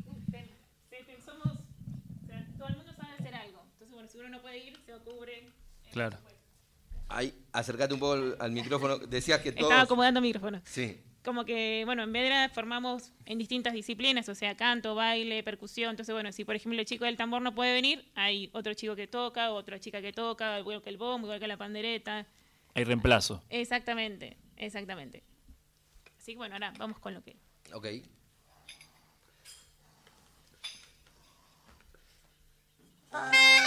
somos, 1.25 1.45
o 1.47 2.25
sea, 2.25 2.47
todo 2.57 2.67
el 2.69 2.77
mundo 2.77 2.93
sabe 2.95 3.13
hacer 3.19 3.35
algo. 3.35 3.65
Entonces, 3.81 4.21
bueno, 4.21 4.41
puede 4.41 4.59
ir, 4.59 4.77
se 4.85 4.93
cubre. 4.99 5.51
Claro. 5.91 6.17
Ahí, 7.09 7.33
acércate 7.51 7.93
un 7.93 7.99
poco 7.99 8.13
al, 8.13 8.37
al 8.39 8.51
micrófono. 8.51 8.97
Decías 8.97 9.41
que 9.41 9.51
todos... 9.51 9.63
Estaba 9.65 9.81
acomodando 9.81 10.21
micrófono. 10.21 10.61
Sí. 10.65 11.01
Como 11.27 11.43
que, 11.43 11.83
bueno, 11.83 12.03
en 12.03 12.13
Vedra 12.13 12.47
formamos 12.47 13.11
en 13.25 13.37
distintas 13.37 13.73
disciplinas, 13.73 14.29
o 14.29 14.33
sea, 14.33 14.55
canto, 14.55 14.95
baile, 14.95 15.43
percusión. 15.43 15.89
Entonces, 15.89 16.13
bueno, 16.13 16.31
si 16.31 16.45
por 16.45 16.55
ejemplo 16.55 16.79
el 16.79 16.85
chico 16.85 17.03
del 17.03 17.17
tambor 17.17 17.41
no 17.41 17.53
puede 17.53 17.73
venir, 17.73 18.09
hay 18.15 18.49
otro 18.53 18.73
chico 18.75 18.95
que 18.95 19.07
toca, 19.07 19.51
otra 19.51 19.77
chica 19.77 20.01
que 20.01 20.13
toca, 20.13 20.57
igual 20.57 20.81
que 20.81 20.89
el 20.89 20.95
bombo, 20.95 21.27
igual 21.27 21.41
que 21.41 21.47
la 21.49 21.57
pandereta. 21.57 22.25
Hay 22.75 22.85
reemplazo. 22.85 23.43
Exactamente, 23.49 24.37
exactamente. 24.55 25.21
Así 26.17 26.31
que 26.31 26.37
bueno, 26.37 26.55
ahora 26.55 26.71
vamos 26.77 26.97
con 26.99 27.13
lo 27.13 27.21
que. 27.21 27.35
Ok. 27.73 27.87
Ai, 33.11 33.66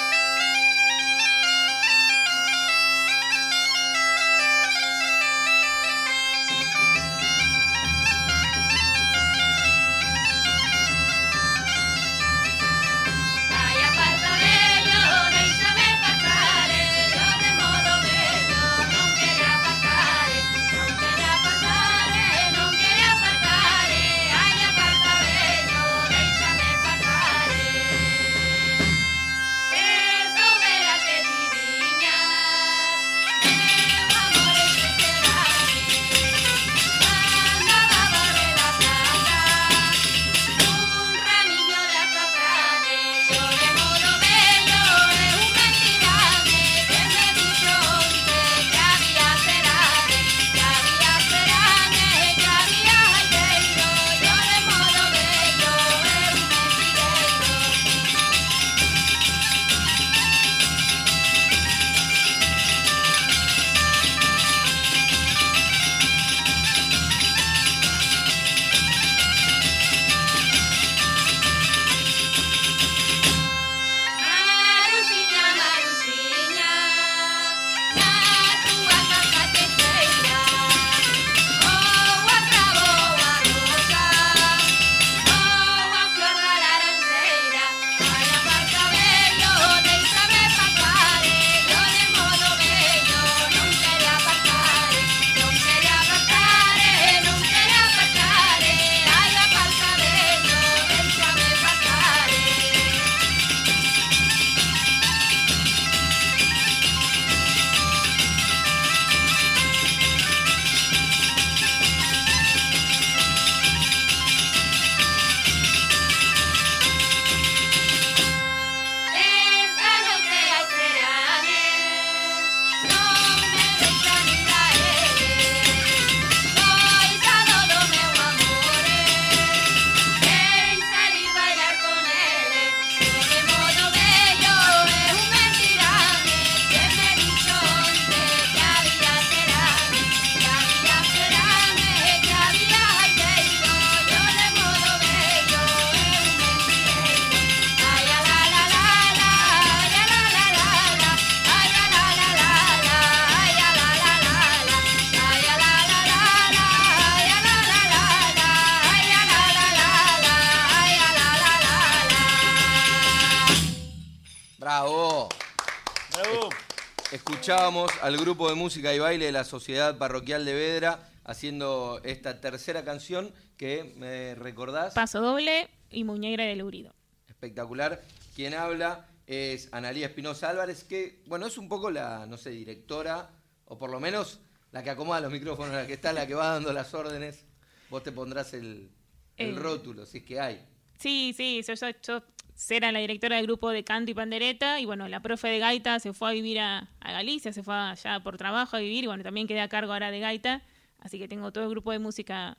al 168.11 168.17
grupo 168.17 168.49
de 168.49 168.57
música 168.57 168.93
y 168.93 168.99
baile 168.99 169.27
de 169.27 169.33
la 169.33 169.45
Sociedad 169.45 169.97
Parroquial 169.97 170.45
de 170.45 170.53
Vedra 170.53 171.09
haciendo 171.23 172.01
esta 172.03 172.41
tercera 172.41 172.85
canción 172.85 173.33
que 173.57 173.95
me 173.99 174.35
recordás. 174.35 174.95
Paso 174.95 175.21
doble 175.21 175.69
y 175.91 176.03
muñeira 176.03 176.45
del 176.45 176.63
Urido. 176.63 176.93
espectacular. 177.29 178.03
Quien 178.35 178.55
habla 178.55 179.07
es 179.29 179.69
Analía 179.71 180.07
Espinosa 180.09 180.51
Álvarez, 180.51 180.83
que, 180.83 181.23
bueno, 181.27 181.47
es 181.47 181.57
un 181.57 181.69
poco 181.69 181.89
la, 181.93 182.27
no 182.27 182.37
sé, 182.37 182.51
directora, 182.51 183.31
o 183.67 183.79
por 183.79 183.91
lo 183.91 184.01
menos 184.01 184.41
la 184.73 184.83
que 184.83 184.91
acomoda 184.91 185.21
los 185.21 185.31
micrófonos, 185.31 185.73
la 185.73 185.87
que 185.87 185.93
está, 185.93 186.13
la 186.13 186.27
que 186.27 186.35
va 186.35 186.49
dando 186.55 186.73
las 186.73 186.93
órdenes. 186.95 187.45
Vos 187.91 188.03
te 188.03 188.11
pondrás 188.11 188.55
el, 188.55 188.91
el 189.37 189.51
El- 189.51 189.57
rótulo, 189.57 190.05
si 190.05 190.19
es 190.19 190.25
que 190.25 190.41
hay. 190.41 190.67
Sí, 190.99 191.33
sí, 191.37 191.63
yo, 191.65 191.75
yo, 191.75 191.87
yo 192.03 192.23
era 192.69 192.93
la 192.93 192.99
directora 192.99 193.37
del 193.37 193.47
grupo 193.47 193.71
de 193.71 193.85
canto 193.85 194.11
y 194.11 194.15
pandereta 194.15 194.81
y 194.81 194.85
bueno, 194.85 195.09
la 195.09 195.21
profe 195.21 195.49
de 195.49 195.59
gaita 195.59 195.99
se 195.99 196.13
fue 196.13 196.29
a 196.29 196.33
vivir 196.33 196.59
a, 196.61 196.89
a 197.01 197.13
Galicia, 197.13 197.53
se 197.53 197.63
fue 197.63 197.75
allá 197.75 198.21
por 198.21 198.37
trabajo 198.37 198.77
a 198.77 198.81
vivir 198.81 199.05
y 199.05 199.07
bueno, 199.07 199.23
también 199.23 199.47
quedé 199.47 199.61
a 199.61 199.69
cargo 199.69 199.93
ahora 199.93 200.11
de 200.11 200.21
gaita, 200.21 200.63
así 200.99 201.19
que 201.19 201.27
tengo 201.27 201.53
todo 201.53 201.65
el 201.65 201.71
grupo 201.71 201.93
de 201.93 201.99
música 201.99 202.59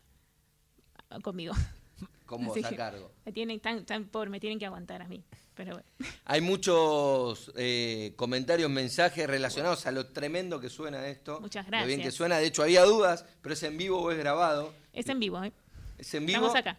conmigo. 1.21 1.53
Con 2.25 2.45
vos 2.45 2.57
a 2.63 2.75
cargo. 2.75 3.11
Me 3.25 3.33
tienen 3.33 3.59
tan, 3.59 3.85
tan 3.85 4.05
por, 4.05 4.29
me 4.29 4.39
tienen 4.39 4.57
que 4.57 4.65
aguantar 4.65 5.01
a 5.01 5.07
mí, 5.07 5.21
pero 5.53 5.73
bueno. 5.73 5.89
Hay 6.23 6.39
muchos 6.39 7.51
eh, 7.57 8.13
comentarios, 8.15 8.71
mensajes 8.71 9.27
relacionados 9.27 9.85
a 9.85 9.91
lo 9.91 10.07
tremendo 10.07 10.61
que 10.61 10.69
suena 10.69 11.05
esto. 11.07 11.41
Muchas 11.41 11.65
Lo 11.65 11.71
bien 11.71 11.87
que 11.87 11.95
gracias. 11.95 12.15
suena. 12.15 12.37
De 12.37 12.45
hecho, 12.45 12.63
había 12.63 12.83
dudas, 12.85 13.25
pero 13.41 13.53
es 13.53 13.61
en 13.63 13.77
vivo 13.77 14.01
o 14.01 14.11
es 14.11 14.17
grabado. 14.17 14.73
Es 14.93 15.09
en 15.09 15.19
vivo, 15.19 15.43
¿eh? 15.43 15.51
Es 15.97 16.13
en 16.13 16.25
vivo. 16.25 16.47
Estamos 16.47 16.55
acá. 16.55 16.77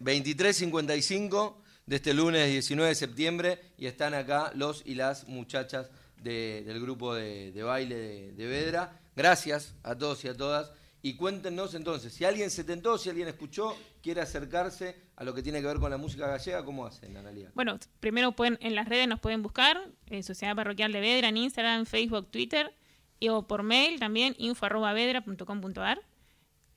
23.55 0.00 1.65
de 1.86 1.96
este 1.96 2.12
lunes 2.14 2.48
19 2.50 2.88
de 2.88 2.94
septiembre 2.96 3.60
y 3.78 3.86
están 3.86 4.12
acá 4.14 4.50
los 4.54 4.82
y 4.84 4.94
las 4.96 5.28
muchachas 5.28 5.88
de- 6.16 6.64
del 6.66 6.80
grupo 6.80 7.14
de, 7.14 7.52
baile 7.62 8.32
de, 8.32 8.46
Vedra. 8.46 8.98
Gracias 9.14 9.74
a 9.84 9.96
todos 9.96 10.24
y 10.24 10.28
a 10.28 10.36
todas. 10.36 10.72
Y 11.02 11.14
cuéntenos 11.14 11.74
entonces, 11.74 12.12
si 12.12 12.24
alguien 12.24 12.50
se 12.50 12.64
tentó, 12.64 12.98
si 12.98 13.08
alguien 13.08 13.28
escuchó, 13.28 13.76
quiere 14.02 14.20
acercarse 14.20 14.96
a 15.14 15.22
lo 15.22 15.32
que 15.32 15.42
tiene 15.42 15.60
que 15.60 15.66
ver 15.68 15.78
con 15.78 15.88
la 15.90 15.96
música 15.96 16.26
gallega, 16.26 16.64
¿cómo 16.64 16.84
hacen, 16.84 17.16
Analia? 17.16 17.52
Bueno, 17.54 17.78
primero 18.00 18.32
pueden, 18.32 18.58
en 18.60 18.74
las 18.74 18.88
redes 18.88 19.06
nos 19.06 19.20
pueden 19.20 19.42
buscar, 19.42 19.80
en 20.08 20.24
Sociedad 20.24 20.56
Parroquial 20.56 20.90
de 20.92 21.00
Vedra, 21.00 21.28
en 21.28 21.36
Instagram, 21.36 21.86
Facebook, 21.86 22.28
Twitter, 22.32 22.74
y, 23.20 23.28
o 23.28 23.46
por 23.46 23.62
mail 23.62 24.00
también, 24.00 24.34
info.vedra.com.ar. 24.38 26.00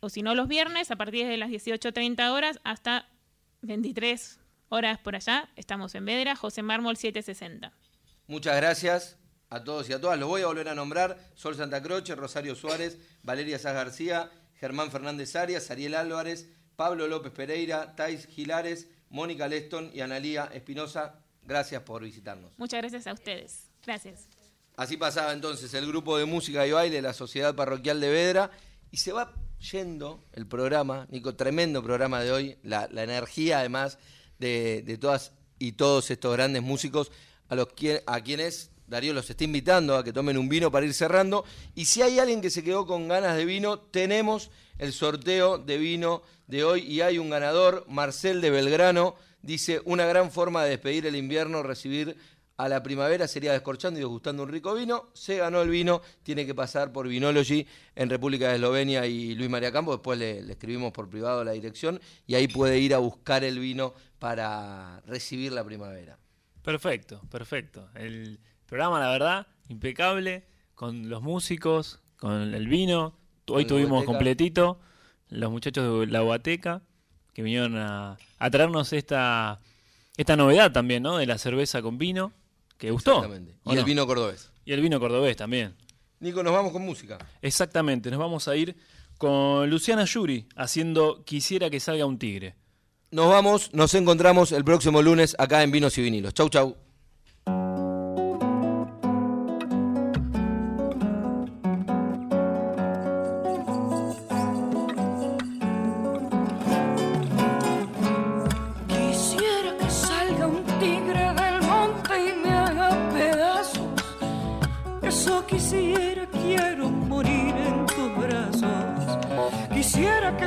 O 0.01 0.10
si 0.10 0.22
no, 0.22 0.36
los 0.36 0.47
viernes, 0.47 0.91
a 0.91 0.95
partir 0.95 1.28
de 1.28 1.38
las 1.38 1.49
18.30 1.49 2.30
horas 2.32 2.60
hasta 2.64 3.10
23 3.64 4.39
horas 4.70 4.99
por 4.99 5.15
allá, 5.15 5.49
estamos 5.55 5.93
en 5.95 6.05
Vedra, 6.05 6.36
José 6.36 6.61
Mármol 6.61 6.97
760. 6.97 7.74
Muchas 8.28 8.55
gracias 8.55 9.17
a 9.49 9.63
todos 9.63 9.89
y 9.89 9.93
a 9.93 9.99
todas. 9.99 10.20
Los 10.20 10.30
voy 10.30 10.41
a 10.41 10.47
volver 10.47 10.70
a 10.70 10.76
nombrar. 10.76 11.17
Sol 11.36 11.55
Santa 11.55 11.82
Croce, 11.82 12.15
Rosario 12.15 12.55
Suárez, 12.55 12.99
Valeria 13.24 13.57
Saz 13.59 13.74
García, 13.74 14.32
Germán 14.55 14.91
Fernández 14.91 15.36
Arias, 15.36 15.72
Ariel 15.72 15.95
Álvarez, 15.95 16.49
Pablo 16.76 17.07
López 17.07 17.32
Pereira, 17.32 17.95
Tais 17.95 18.28
Gilares, 18.28 18.88
Mónica 19.09 19.47
Leston 19.47 19.91
y 19.93 20.01
Analía 20.01 20.49
Espinosa. 20.53 21.15
Gracias 21.43 21.82
por 21.82 22.03
visitarnos. 22.03 22.51
Muchas 22.57 22.82
gracias 22.82 23.07
a 23.07 23.13
ustedes. 23.13 23.72
Gracias. 23.86 24.28
Así 24.76 24.95
pasaba 24.95 25.34
entonces 25.34 25.74
el 25.74 25.88
grupo 25.88 26.17
de 26.17 26.26
música 26.26 26.65
y 26.65 26.72
baile 26.72 26.97
de 26.97 27.01
la 27.01 27.13
Sociedad 27.13 27.55
Parroquial 27.55 27.99
de 27.99 28.09
Vedra 28.09 28.51
y 28.91 28.97
se 28.97 29.11
va 29.11 29.34
yendo 29.72 30.24
el 30.32 30.47
programa, 30.47 31.05
Nico, 31.09 31.36
tremendo 31.36 31.84
programa 31.84 32.22
de 32.22 32.32
hoy, 32.32 32.57
la, 32.63 32.88
la 32.91 33.03
energía 33.03 33.59
además 33.59 33.97
de, 34.40 34.98
todas 35.00 35.34
y 35.60 35.74
todos 35.74 36.10
estos 36.10 36.34
grandes 36.34 36.64
músicos 36.64 37.12
a, 37.50 37.56
los 37.56 37.68
a 38.06 38.22
quienes 38.22 38.72
Darío 38.90 39.14
los 39.14 39.30
está 39.30 39.44
invitando 39.44 39.96
a 39.96 40.04
que 40.04 40.12
tomen 40.12 40.38
un 40.38 40.50
vino 40.50 40.72
para 40.72 40.86
ir 40.86 40.94
cerrando. 40.96 41.46
Y 41.76 41.86
si 41.86 42.02
hay 42.02 42.18
alguien 42.18 42.42
que 42.42 42.50
se 42.50 42.64
quedó 42.64 42.88
con 42.88 43.08
ganas 43.08 43.38
de 43.38 43.46
vino, 43.46 43.78
tenemos 43.80 44.50
el 44.80 44.94
sorteo 44.94 45.60
de 45.60 45.78
vino 45.78 46.24
de 46.48 46.64
hoy 46.64 46.82
y 46.82 47.02
hay 47.02 47.20
un 47.20 47.30
ganador, 47.30 47.86
Marcel 47.88 48.42
de 48.42 48.50
Belgrano, 48.50 49.16
dice, 49.44 49.82
una 49.86 50.08
gran 50.08 50.32
forma 50.32 50.64
de 50.64 50.72
despedir 50.72 51.06
el 51.06 51.16
invierno, 51.16 51.62
recibir 51.62 52.18
a 52.60 52.68
la 52.68 52.84
primavera 52.84 53.26
sería 53.26 53.53
descorchando 53.53 54.01
y 54.01 54.03
degustando 54.03 54.43
un 54.43 54.49
rico 54.49 54.74
vino. 54.74 55.05
Se 55.14 55.38
ganó 55.38 55.62
el 55.62 55.70
vino, 55.70 56.01
tiene 56.24 56.45
que 56.45 56.53
pasar 56.53 56.91
por 56.91 57.07
Vinology 57.07 57.66
en 57.95 58.10
República 58.10 58.49
de 58.49 58.55
Eslovenia 58.55 59.05
y 59.05 59.34
Luis 59.34 59.49
María 59.49 59.72
Campo. 59.72 59.93
Después 59.93 60.20
le, 60.20 60.41
le 60.41 60.51
escribimos 60.51 60.91
por 60.91 61.10
privado 61.10 61.41
la 61.45 61.53
dirección 61.53 62.01
y 62.28 62.36
ahí 62.36 62.49
puede 62.49 62.78
ir 62.78 62.93
a 62.93 62.97
buscar 62.97 63.45
el 63.45 63.60
vino 63.60 63.93
para 64.20 64.99
recibir 65.07 65.53
la 65.53 65.64
primavera. 65.64 66.20
Perfecto, 66.62 67.22
perfecto. 67.32 67.88
El 67.95 68.41
programa, 68.66 68.99
la 68.99 69.10
verdad, 69.10 69.47
impecable, 69.70 70.43
con 70.76 71.07
los 71.07 71.22
músicos, 71.22 72.01
con 72.18 72.53
el 72.53 72.68
vino. 72.68 73.16
Hoy 73.47 73.64
tuvimos 73.64 74.03
completito 74.03 74.82
los 75.30 75.49
muchachos 75.49 76.01
de 76.01 76.07
la 76.07 76.26
Huateca 76.26 76.82
que 77.34 77.41
vinieron 77.41 77.78
a, 77.78 78.18
a 78.38 78.49
traernos 78.49 78.91
esta, 78.91 79.62
esta 80.18 80.36
novedad 80.36 80.74
también, 80.74 81.03
¿no? 81.03 81.18
De 81.18 81.26
la 81.26 81.38
cerveza 81.38 81.82
con 81.82 81.97
vino, 81.97 82.34
que 82.80 82.89
gustó. 82.89 83.17
Exactamente. 83.17 83.59
¿o 83.63 83.71
Y 83.71 83.73
el 83.75 83.82
no? 83.82 83.86
vino 83.86 84.07
cordobés. 84.07 84.51
Y 84.65 84.71
el 84.73 84.82
vino 84.82 84.99
cordobés 84.99 85.38
también. 85.38 85.75
Nico, 86.19 86.41
nos 86.41 86.53
vamos 86.53 86.71
con 86.71 86.82
música. 86.82 87.17
Exactamente, 87.41 88.09
nos 88.09 88.19
vamos 88.19 88.47
a 88.47 88.55
ir 88.55 88.75
con 89.17 89.69
Luciana 89.69 90.05
Yuri 90.05 90.47
haciendo 90.55 91.23
Quisiera 91.25 91.69
que 91.69 91.80
salga 91.80 92.05
un 92.05 92.17
tigre. 92.17 92.55
Nos 93.11 93.30
vamos, 93.30 93.73
nos 93.73 93.93
encontramos 93.93 94.51
el 94.51 94.63
próximo 94.63 95.01
lunes 95.01 95.36
acá 95.38 95.61
en 95.63 95.71
Vinos 95.71 95.97
y 95.97 96.01
Vinilos. 96.01 96.34
Chau, 96.34 96.49
chau. 96.49 96.75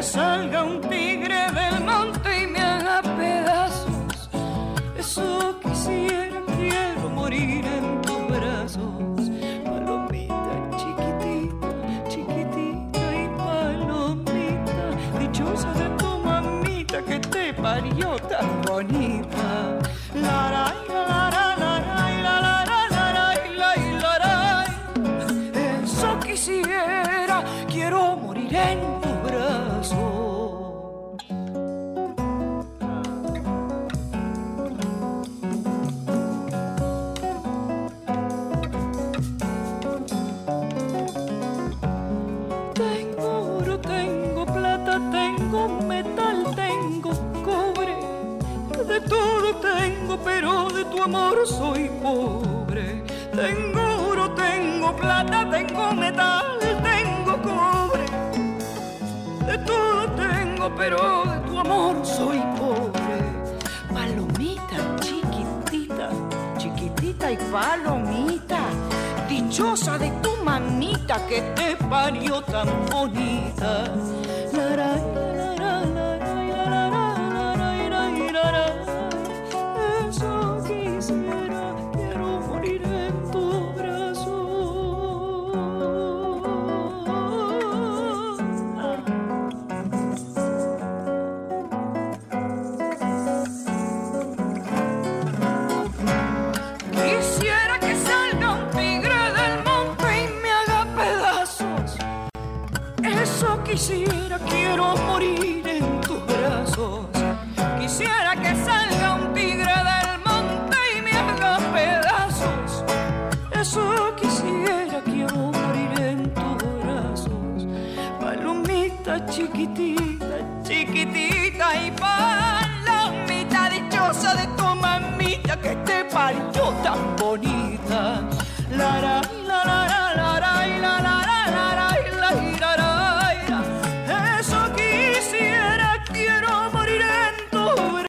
Salga 0.03 0.65
un 0.65 0.81
tigre 0.81 1.47
del 1.53 1.85
monte 1.85 2.43
y 2.43 2.47
me 2.49 2.59
haga 2.59 3.03
pedazos. 3.17 4.29
Eso 4.99 5.61
quisiera, 5.63 6.41
quiero 6.57 7.09
morir 7.11 7.65
en 7.65 8.03
tus 8.03 8.27
brazos. 8.29 9.31
Palomita 9.65 10.55
chiquitita, 10.77 11.69
chiquitita 12.09 13.03
y 13.15 13.29
palomita, 13.39 15.19
dichosa 15.21 15.73
de 15.75 15.89
tu 15.97 16.19
mamita 16.19 17.03
que 17.03 17.21
te 17.21 17.55
parió 17.55 18.17
tan 18.29 18.63
bonita. 18.63 19.42